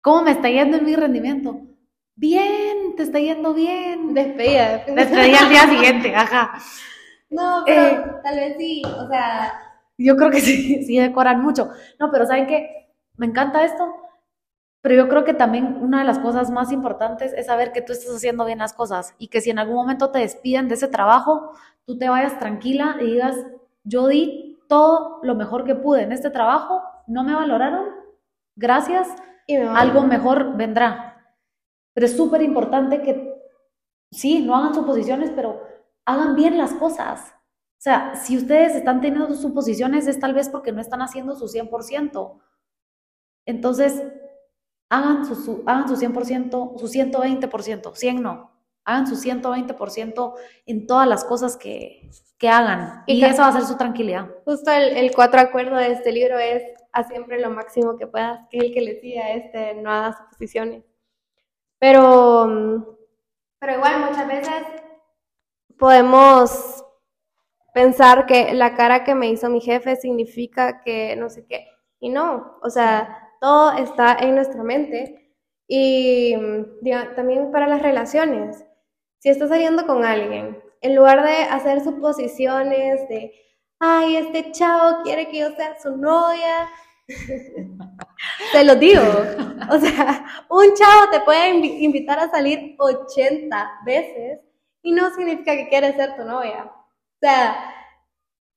¿cómo 0.00 0.22
me 0.22 0.30
está 0.32 0.48
yendo 0.48 0.76
en 0.76 0.84
mi 0.84 0.96
rendimiento? 0.96 1.60
Bien, 2.16 2.94
te 2.96 3.02
está 3.02 3.18
yendo 3.18 3.54
bien. 3.54 4.14
Despedida. 4.14 4.84
Despedida 4.86 5.40
al 5.40 5.48
día 5.48 5.66
siguiente, 5.68 6.14
ajá. 6.14 6.58
No, 7.30 7.62
pero 7.66 7.82
eh, 7.82 8.04
tal 8.22 8.36
vez 8.36 8.56
sí, 8.56 8.82
o 8.84 9.08
sea. 9.08 9.63
Yo 9.98 10.16
creo 10.16 10.30
que 10.30 10.40
sí, 10.42 10.84
sí 10.84 10.98
decoran 10.98 11.42
mucho. 11.42 11.70
No, 11.98 12.10
pero 12.10 12.26
¿saben 12.26 12.46
qué? 12.46 12.90
Me 13.16 13.26
encanta 13.26 13.64
esto, 13.64 13.94
pero 14.84 14.96
yo 14.96 15.08
creo 15.08 15.24
que 15.24 15.34
también 15.34 15.78
una 15.80 16.00
de 16.00 16.04
las 16.04 16.18
cosas 16.18 16.50
más 16.50 16.72
importantes 16.72 17.32
es 17.32 17.46
saber 17.46 17.72
que 17.72 17.80
tú 17.80 17.92
estás 17.92 18.16
haciendo 18.16 18.44
bien 18.44 18.58
las 18.58 18.74
cosas 18.74 19.14
y 19.18 19.28
que 19.28 19.40
si 19.40 19.50
en 19.50 19.58
algún 19.58 19.76
momento 19.76 20.10
te 20.10 20.18
despiden 20.18 20.68
de 20.68 20.74
ese 20.74 20.88
trabajo, 20.88 21.52
tú 21.86 21.96
te 21.96 22.08
vayas 22.08 22.38
tranquila 22.38 22.96
y 23.00 23.06
digas, 23.06 23.36
yo 23.84 24.08
di 24.08 24.58
todo 24.68 25.20
lo 25.22 25.34
mejor 25.34 25.64
que 25.64 25.74
pude 25.74 26.02
en 26.02 26.12
este 26.12 26.28
trabajo, 26.30 26.82
no 27.06 27.24
me 27.24 27.34
valoraron, 27.34 27.86
gracias, 28.56 29.08
y 29.46 29.56
algo 29.56 30.02
mejor 30.02 30.56
vendrá. 30.56 31.34
Pero 31.94 32.06
es 32.06 32.16
súper 32.16 32.42
importante 32.42 33.02
que, 33.02 33.34
sí, 34.10 34.44
no 34.44 34.56
hagan 34.56 34.74
suposiciones, 34.74 35.30
pero 35.34 35.62
hagan 36.04 36.34
bien 36.34 36.58
las 36.58 36.74
cosas. 36.74 37.34
O 37.84 37.90
sea, 37.90 38.14
si 38.14 38.38
ustedes 38.38 38.74
están 38.76 39.02
teniendo 39.02 39.28
sus 39.28 39.42
suposiciones 39.42 40.06
es 40.06 40.18
tal 40.18 40.32
vez 40.32 40.48
porque 40.48 40.72
no 40.72 40.80
están 40.80 41.02
haciendo 41.02 41.36
su 41.36 41.48
100%. 41.48 42.40
Entonces, 43.44 44.02
hagan 44.88 45.26
su, 45.26 45.34
su- 45.34 45.62
hagan 45.66 45.86
su 45.86 45.94
100%, 45.96 46.78
su 46.78 46.88
120%, 46.88 47.94
100 47.94 48.22
no, 48.22 48.52
hagan 48.86 49.06
su 49.06 49.16
120% 49.16 50.32
en 50.64 50.86
todas 50.86 51.06
las 51.06 51.26
cosas 51.26 51.58
que, 51.58 52.08
que 52.38 52.48
hagan. 52.48 53.02
Y 53.06 53.18
Y, 53.20 53.24
esa 53.26 53.42
va 53.42 53.48
a 53.48 53.52
ser 53.52 53.64
su 53.66 53.76
tranquilidad. 53.76 54.30
Justo 54.46 54.70
el, 54.70 54.96
el 54.96 55.14
cuatro 55.14 55.40
acuerdo 55.40 55.76
de 55.76 55.92
este 55.92 56.10
libro 56.10 56.38
es 56.38 56.62
haz 56.90 57.08
siempre 57.08 57.38
lo 57.38 57.50
máximo 57.50 57.98
que 57.98 58.06
puedas, 58.06 58.48
que 58.48 58.56
es 58.56 58.64
el 58.64 58.72
que 58.72 58.80
le 58.80 58.98
sigue 58.98 59.20
a 59.20 59.34
este, 59.34 59.74
no 59.74 59.90
hagas 59.90 60.16
suposiciones. 60.16 60.84
Pero, 61.78 62.46
mm, 62.46 62.84
pero 63.58 63.74
igual 63.74 64.08
muchas 64.08 64.26
veces 64.26 64.62
podemos 65.78 66.82
pensar 67.74 68.26
que 68.26 68.54
la 68.54 68.74
cara 68.74 69.04
que 69.04 69.14
me 69.14 69.28
hizo 69.30 69.50
mi 69.50 69.60
jefe 69.60 69.96
significa 69.96 70.82
que 70.82 71.16
no 71.16 71.28
sé 71.30 71.46
qué. 71.46 71.68
Y 72.00 72.08
no, 72.10 72.58
o 72.62 72.70
sea, 72.70 73.30
todo 73.40 73.72
está 73.72 74.14
en 74.20 74.36
nuestra 74.36 74.62
mente. 74.62 75.34
Y 75.68 76.36
mm, 76.36 77.14
también 77.16 77.50
para 77.52 77.66
las 77.66 77.82
relaciones. 77.82 78.64
Si 79.18 79.30
estás 79.30 79.48
saliendo 79.50 79.86
con 79.86 80.04
alguien, 80.04 80.62
en 80.82 80.94
lugar 80.96 81.24
de 81.24 81.44
hacer 81.44 81.82
suposiciones 81.82 83.08
de, 83.08 83.32
ay, 83.80 84.16
este 84.16 84.52
chavo 84.52 85.02
quiere 85.02 85.28
que 85.28 85.38
yo 85.40 85.50
sea 85.56 85.80
su 85.80 85.96
novia, 85.96 86.68
te 88.52 88.64
lo 88.64 88.74
digo. 88.76 89.02
O 89.70 89.78
sea, 89.78 90.24
un 90.50 90.74
chavo 90.74 91.10
te 91.10 91.20
puede 91.20 91.54
invi- 91.54 91.78
invitar 91.80 92.18
a 92.18 92.30
salir 92.30 92.74
80 92.78 93.80
veces 93.84 94.40
y 94.82 94.92
no 94.92 95.10
significa 95.14 95.56
que 95.56 95.68
quiere 95.68 95.92
ser 95.94 96.16
tu 96.16 96.24
novia. 96.24 96.70
O 97.24 97.26
sea, 97.26 97.74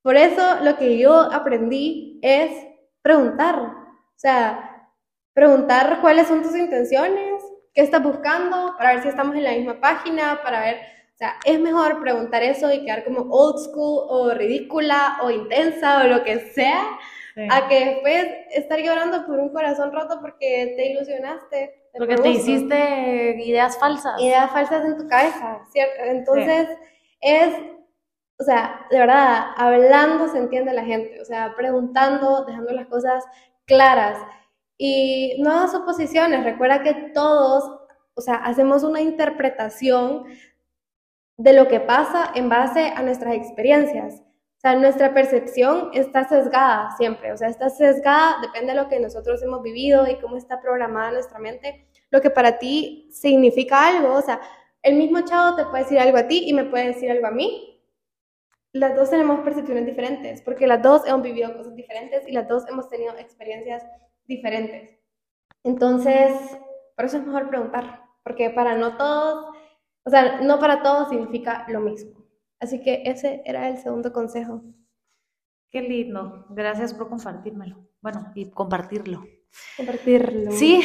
por 0.02 0.18
eso 0.18 0.56
lo 0.62 0.76
que 0.76 0.98
yo 0.98 1.14
aprendí 1.32 2.20
es 2.20 2.52
preguntar. 3.00 3.58
O 3.58 4.18
sea, 4.18 4.90
preguntar 5.32 6.02
cuáles 6.02 6.28
son 6.28 6.42
tus 6.42 6.54
intenciones, 6.54 7.42
qué 7.72 7.80
estás 7.80 8.02
buscando, 8.02 8.74
para 8.76 8.92
ver 8.92 9.02
si 9.02 9.08
estamos 9.08 9.36
en 9.36 9.44
la 9.44 9.52
misma 9.52 9.80
página, 9.80 10.42
para 10.42 10.60
ver, 10.60 10.76
o 10.76 11.16
sea, 11.16 11.36
es 11.46 11.58
mejor 11.58 12.02
preguntar 12.02 12.42
eso 12.42 12.70
y 12.70 12.84
quedar 12.84 13.04
como 13.04 13.22
old 13.30 13.58
school 13.58 14.04
o 14.06 14.34
ridícula 14.34 15.16
o 15.22 15.30
intensa 15.30 16.04
o 16.04 16.08
lo 16.08 16.22
que 16.22 16.38
sea, 16.50 16.84
a 17.50 17.68
que 17.68 17.86
después 17.86 18.26
estar 18.50 18.80
llorando 18.80 19.24
por 19.24 19.38
un 19.38 19.50
corazón 19.50 19.92
roto 19.94 20.20
porque 20.20 20.74
te 20.76 20.90
ilusionaste. 20.90 21.56
de 21.56 21.98
Porque 21.98 22.16
por 22.16 22.24
te 22.24 22.30
hiciste 22.32 23.40
ideas 23.46 23.78
falsas. 23.78 24.20
ideas 24.20 24.50
falsas 24.50 24.84
en 24.84 24.98
tu 24.98 25.08
cabeza, 25.08 25.60
¿cierto? 25.70 26.02
Entonces, 26.04 26.68
es, 27.22 27.54
o 28.38 28.44
sea, 28.44 28.86
de 28.90 28.98
verdad, 28.98 29.46
hablando 29.56 30.28
se 30.28 30.38
entiende 30.38 30.72
la 30.72 30.84
gente, 30.84 31.20
o 31.20 31.24
sea, 31.24 31.54
preguntando, 31.56 32.44
dejando 32.44 32.72
las 32.72 32.86
cosas 32.86 33.24
claras 33.66 34.18
y 34.76 35.36
no 35.40 35.50
hagas 35.50 35.72
suposiciones, 35.72 36.44
recuerda 36.44 36.82
que 36.82 36.94
todos, 37.12 37.64
o 38.14 38.20
sea, 38.20 38.36
hacemos 38.36 38.84
una 38.84 39.00
interpretación 39.00 40.24
de 41.36 41.52
lo 41.52 41.68
que 41.68 41.80
pasa 41.80 42.30
en 42.34 42.48
base 42.48 42.92
a 42.94 43.02
nuestras 43.02 43.34
experiencias. 43.34 44.20
O 44.20 44.60
sea, 44.60 44.74
nuestra 44.74 45.14
percepción 45.14 45.90
está 45.92 46.28
sesgada 46.28 46.90
siempre, 46.96 47.32
o 47.32 47.36
sea, 47.36 47.48
está 47.48 47.70
sesgada, 47.70 48.40
depende 48.42 48.72
de 48.72 48.82
lo 48.82 48.88
que 48.88 48.98
nosotros 48.98 49.40
hemos 49.42 49.62
vivido 49.62 50.08
y 50.08 50.18
cómo 50.18 50.36
está 50.36 50.60
programada 50.60 51.12
nuestra 51.12 51.38
mente, 51.38 51.88
lo 52.10 52.20
que 52.20 52.30
para 52.30 52.58
ti 52.58 53.08
significa 53.12 53.86
algo, 53.86 54.14
o 54.14 54.22
sea, 54.22 54.40
el 54.82 54.96
mismo 54.96 55.20
chavo 55.20 55.56
te 55.56 55.64
puede 55.66 55.84
decir 55.84 56.00
algo 56.00 56.18
a 56.18 56.26
ti 56.26 56.42
y 56.46 56.52
me 56.52 56.64
puede 56.64 56.88
decir 56.88 57.10
algo 57.10 57.28
a 57.28 57.30
mí. 57.30 57.77
Las 58.78 58.94
dos 58.94 59.10
tenemos 59.10 59.40
percepciones 59.40 59.86
diferentes, 59.86 60.40
porque 60.42 60.68
las 60.68 60.80
dos 60.80 61.04
hemos 61.04 61.22
vivido 61.22 61.56
cosas 61.56 61.74
diferentes 61.74 62.28
y 62.28 62.32
las 62.32 62.46
dos 62.46 62.68
hemos 62.68 62.88
tenido 62.88 63.12
experiencias 63.18 63.84
diferentes. 64.24 64.96
Entonces, 65.64 66.32
por 66.94 67.04
eso 67.04 67.16
es 67.16 67.26
mejor 67.26 67.48
preguntar, 67.48 68.04
porque 68.22 68.50
para 68.50 68.76
no 68.76 68.96
todos, 68.96 69.56
o 70.04 70.10
sea, 70.10 70.40
no 70.42 70.60
para 70.60 70.82
todos 70.82 71.08
significa 71.08 71.66
lo 71.68 71.80
mismo. 71.80 72.24
Así 72.60 72.80
que 72.80 73.02
ese 73.04 73.42
era 73.44 73.68
el 73.68 73.78
segundo 73.78 74.12
consejo. 74.12 74.62
Qué 75.70 75.82
lindo. 75.82 76.46
Gracias 76.50 76.94
por 76.94 77.08
compartírmelo. 77.08 77.84
Bueno, 78.00 78.30
y 78.36 78.48
compartirlo. 78.50 79.24
Compartirlo. 79.76 80.52
Sí, 80.52 80.82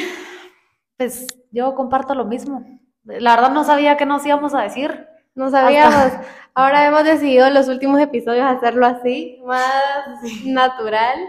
pues 0.98 1.28
yo 1.52 1.76
comparto 1.76 2.16
lo 2.16 2.26
mismo. 2.26 2.66
La 3.04 3.36
verdad 3.36 3.52
no 3.52 3.64
sabía 3.64 3.98
qué 3.98 4.08
nos 4.08 4.26
íbamos 4.26 4.56
a 4.56 4.64
decir. 4.64 5.08
No 5.36 5.50
sabíamos. 5.50 6.14
Ahora 6.54 6.86
hemos 6.86 7.04
decidido 7.04 7.50
los 7.50 7.68
últimos 7.68 8.00
episodios 8.00 8.46
hacerlo 8.46 8.86
así, 8.86 9.42
más 9.46 10.46
natural. 10.46 11.20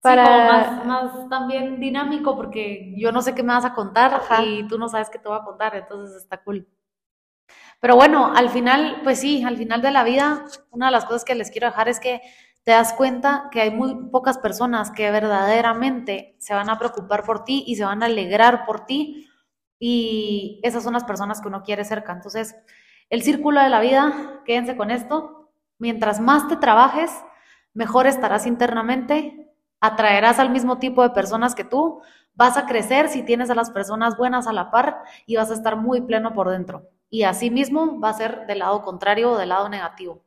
Para... 0.00 0.24
Más, 0.24 0.84
más 0.84 1.28
también 1.28 1.78
dinámico, 1.78 2.36
porque 2.36 2.92
yo 2.96 3.12
no 3.12 3.22
sé 3.22 3.34
qué 3.34 3.44
me 3.44 3.52
vas 3.52 3.64
a 3.64 3.74
contar 3.74 4.14
Ajá. 4.14 4.42
y 4.42 4.66
tú 4.66 4.76
no 4.76 4.88
sabes 4.88 5.08
qué 5.08 5.18
te 5.18 5.28
voy 5.28 5.38
a 5.38 5.44
contar, 5.44 5.76
entonces 5.76 6.16
está 6.16 6.42
cool. 6.42 6.66
Pero 7.78 7.94
bueno, 7.94 8.32
al 8.34 8.50
final, 8.50 9.00
pues 9.04 9.20
sí, 9.20 9.44
al 9.44 9.56
final 9.56 9.80
de 9.80 9.90
la 9.92 10.02
vida, 10.02 10.44
una 10.70 10.86
de 10.86 10.92
las 10.92 11.04
cosas 11.04 11.24
que 11.24 11.34
les 11.36 11.50
quiero 11.50 11.68
dejar 11.68 11.88
es 11.88 12.00
que 12.00 12.20
te 12.64 12.72
das 12.72 12.92
cuenta 12.92 13.48
que 13.50 13.60
hay 13.60 13.70
muy 13.70 14.08
pocas 14.10 14.38
personas 14.38 14.90
que 14.90 15.10
verdaderamente 15.10 16.36
se 16.38 16.54
van 16.54 16.70
a 16.70 16.78
preocupar 16.78 17.24
por 17.24 17.44
ti 17.44 17.64
y 17.66 17.76
se 17.76 17.84
van 17.84 18.02
a 18.02 18.06
alegrar 18.06 18.64
por 18.64 18.86
ti. 18.86 19.28
Y 19.84 20.60
esas 20.62 20.84
son 20.84 20.92
las 20.92 21.02
personas 21.02 21.40
que 21.40 21.48
uno 21.48 21.64
quiere 21.64 21.84
cerca. 21.84 22.12
Entonces, 22.12 22.54
el 23.10 23.24
círculo 23.24 23.60
de 23.60 23.68
la 23.68 23.80
vida, 23.80 24.40
quédense 24.44 24.76
con 24.76 24.92
esto. 24.92 25.50
Mientras 25.80 26.20
más 26.20 26.46
te 26.46 26.54
trabajes, 26.54 27.10
mejor 27.74 28.06
estarás 28.06 28.46
internamente, 28.46 29.52
atraerás 29.80 30.38
al 30.38 30.50
mismo 30.50 30.78
tipo 30.78 31.02
de 31.02 31.10
personas 31.10 31.56
que 31.56 31.64
tú, 31.64 32.00
vas 32.34 32.56
a 32.56 32.66
crecer 32.66 33.08
si 33.08 33.24
tienes 33.24 33.50
a 33.50 33.56
las 33.56 33.72
personas 33.72 34.16
buenas 34.16 34.46
a 34.46 34.52
la 34.52 34.70
par 34.70 35.02
y 35.26 35.34
vas 35.34 35.50
a 35.50 35.54
estar 35.54 35.74
muy 35.74 36.00
pleno 36.00 36.32
por 36.32 36.48
dentro. 36.48 36.88
Y 37.10 37.24
así 37.24 37.50
mismo 37.50 37.98
va 37.98 38.10
a 38.10 38.14
ser 38.14 38.46
del 38.46 38.60
lado 38.60 38.82
contrario 38.82 39.32
o 39.32 39.36
del 39.36 39.48
lado 39.48 39.68
negativo. 39.68 40.22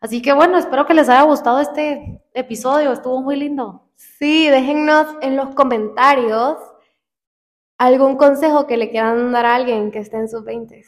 Así 0.00 0.20
que 0.20 0.32
bueno, 0.32 0.58
espero 0.58 0.86
que 0.86 0.94
les 0.94 1.08
haya 1.08 1.22
gustado 1.22 1.60
este 1.60 2.20
episodio, 2.34 2.90
estuvo 2.90 3.22
muy 3.22 3.36
lindo. 3.36 3.92
Sí, 3.94 4.48
déjennos 4.48 5.06
en 5.22 5.36
los 5.36 5.54
comentarios 5.54 6.58
algún 7.78 8.16
consejo 8.16 8.66
que 8.66 8.76
le 8.76 8.90
quieran 8.90 9.32
dar 9.32 9.46
a 9.46 9.54
alguien 9.54 9.90
que 9.90 10.00
esté 10.00 10.18
en 10.18 10.28
sus 10.28 10.44
20. 10.44 10.84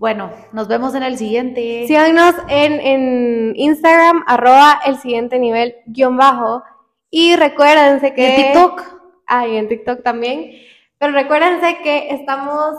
Bueno, 0.00 0.32
nos 0.52 0.66
vemos 0.66 0.94
en 0.96 1.04
el 1.04 1.16
siguiente. 1.16 1.84
Síganos 1.86 2.34
en, 2.48 2.80
en 2.80 3.52
Instagram, 3.54 4.24
arroba 4.26 4.80
el 4.84 4.98
siguiente 4.98 5.38
nivel 5.38 5.76
guion 5.86 6.16
bajo. 6.16 6.64
Y 7.10 7.36
recuérdense 7.36 8.12
que... 8.12 8.34
en 8.34 8.52
TikTok. 8.52 8.82
Ah, 9.26 9.46
y 9.46 9.56
en 9.56 9.68
TikTok 9.68 10.02
también. 10.02 10.50
Pero 10.98 11.12
recuérdense 11.12 11.78
que 11.82 12.08
estamos, 12.10 12.74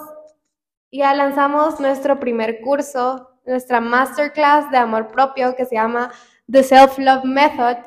ya 0.92 1.14
lanzamos 1.14 1.80
nuestro 1.80 2.20
primer 2.20 2.60
curso, 2.60 3.30
nuestra 3.46 3.80
masterclass 3.80 4.70
de 4.72 4.78
amor 4.78 5.08
propio 5.08 5.56
que 5.56 5.66
se 5.66 5.76
llama 5.76 6.12
The 6.52 6.64
Self 6.64 6.98
Love 6.98 7.24
Method. 7.24 7.78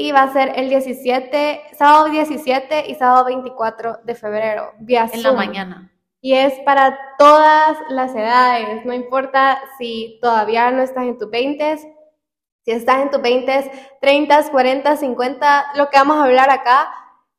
Y 0.00 0.12
va 0.12 0.22
a 0.22 0.32
ser 0.32 0.52
el 0.54 0.68
17, 0.68 1.60
sábado 1.76 2.08
17 2.08 2.88
y 2.88 2.94
sábado 2.94 3.24
24 3.24 3.98
de 4.04 4.14
febrero, 4.14 4.72
vía 4.78 5.10
En 5.12 5.24
la 5.24 5.32
mañana. 5.32 5.92
Y 6.20 6.34
es 6.34 6.54
para 6.60 6.96
todas 7.18 7.76
las 7.88 8.14
edades, 8.14 8.86
no 8.86 8.94
importa 8.94 9.58
si 9.76 10.20
todavía 10.22 10.70
no 10.70 10.82
estás 10.82 11.02
en 11.02 11.18
tus 11.18 11.28
20, 11.28 11.78
si 12.64 12.70
estás 12.70 13.02
en 13.02 13.10
tus 13.10 13.20
20, 13.20 13.72
30, 14.00 14.50
40, 14.52 14.96
50, 14.98 15.66
lo 15.74 15.90
que 15.90 15.98
vamos 15.98 16.18
a 16.18 16.26
hablar 16.26 16.48
acá 16.48 16.88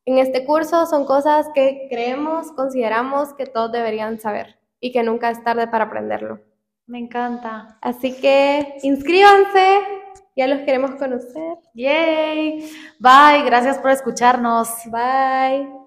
en 0.03 0.17
este 0.17 0.43
curso 0.43 0.85
son 0.85 1.05
cosas 1.05 1.47
que 1.55 1.87
creemos, 1.89 2.51
consideramos 2.51 3.33
que 3.35 3.45
todos 3.45 3.71
deberían 3.71 4.19
saber 4.19 4.59
y 4.81 4.91
que 4.91 5.01
nunca 5.01 5.29
es 5.29 5.41
tarde 5.45 5.67
para 5.67 5.85
aprenderlo. 5.85 6.41
Me 6.87 6.97
encanta. 6.97 7.77
Así 7.81 8.19
que 8.19 8.79
inscríbanse, 8.81 9.98
ya 10.39 10.47
los 10.47 10.59
queremos 10.61 10.91
conocer. 10.91 11.57
Yay. 11.73 12.59
Bye, 12.97 13.43
gracias 13.45 13.77
por 13.77 13.91
escucharnos. 13.91 14.69
Bye. 14.85 15.78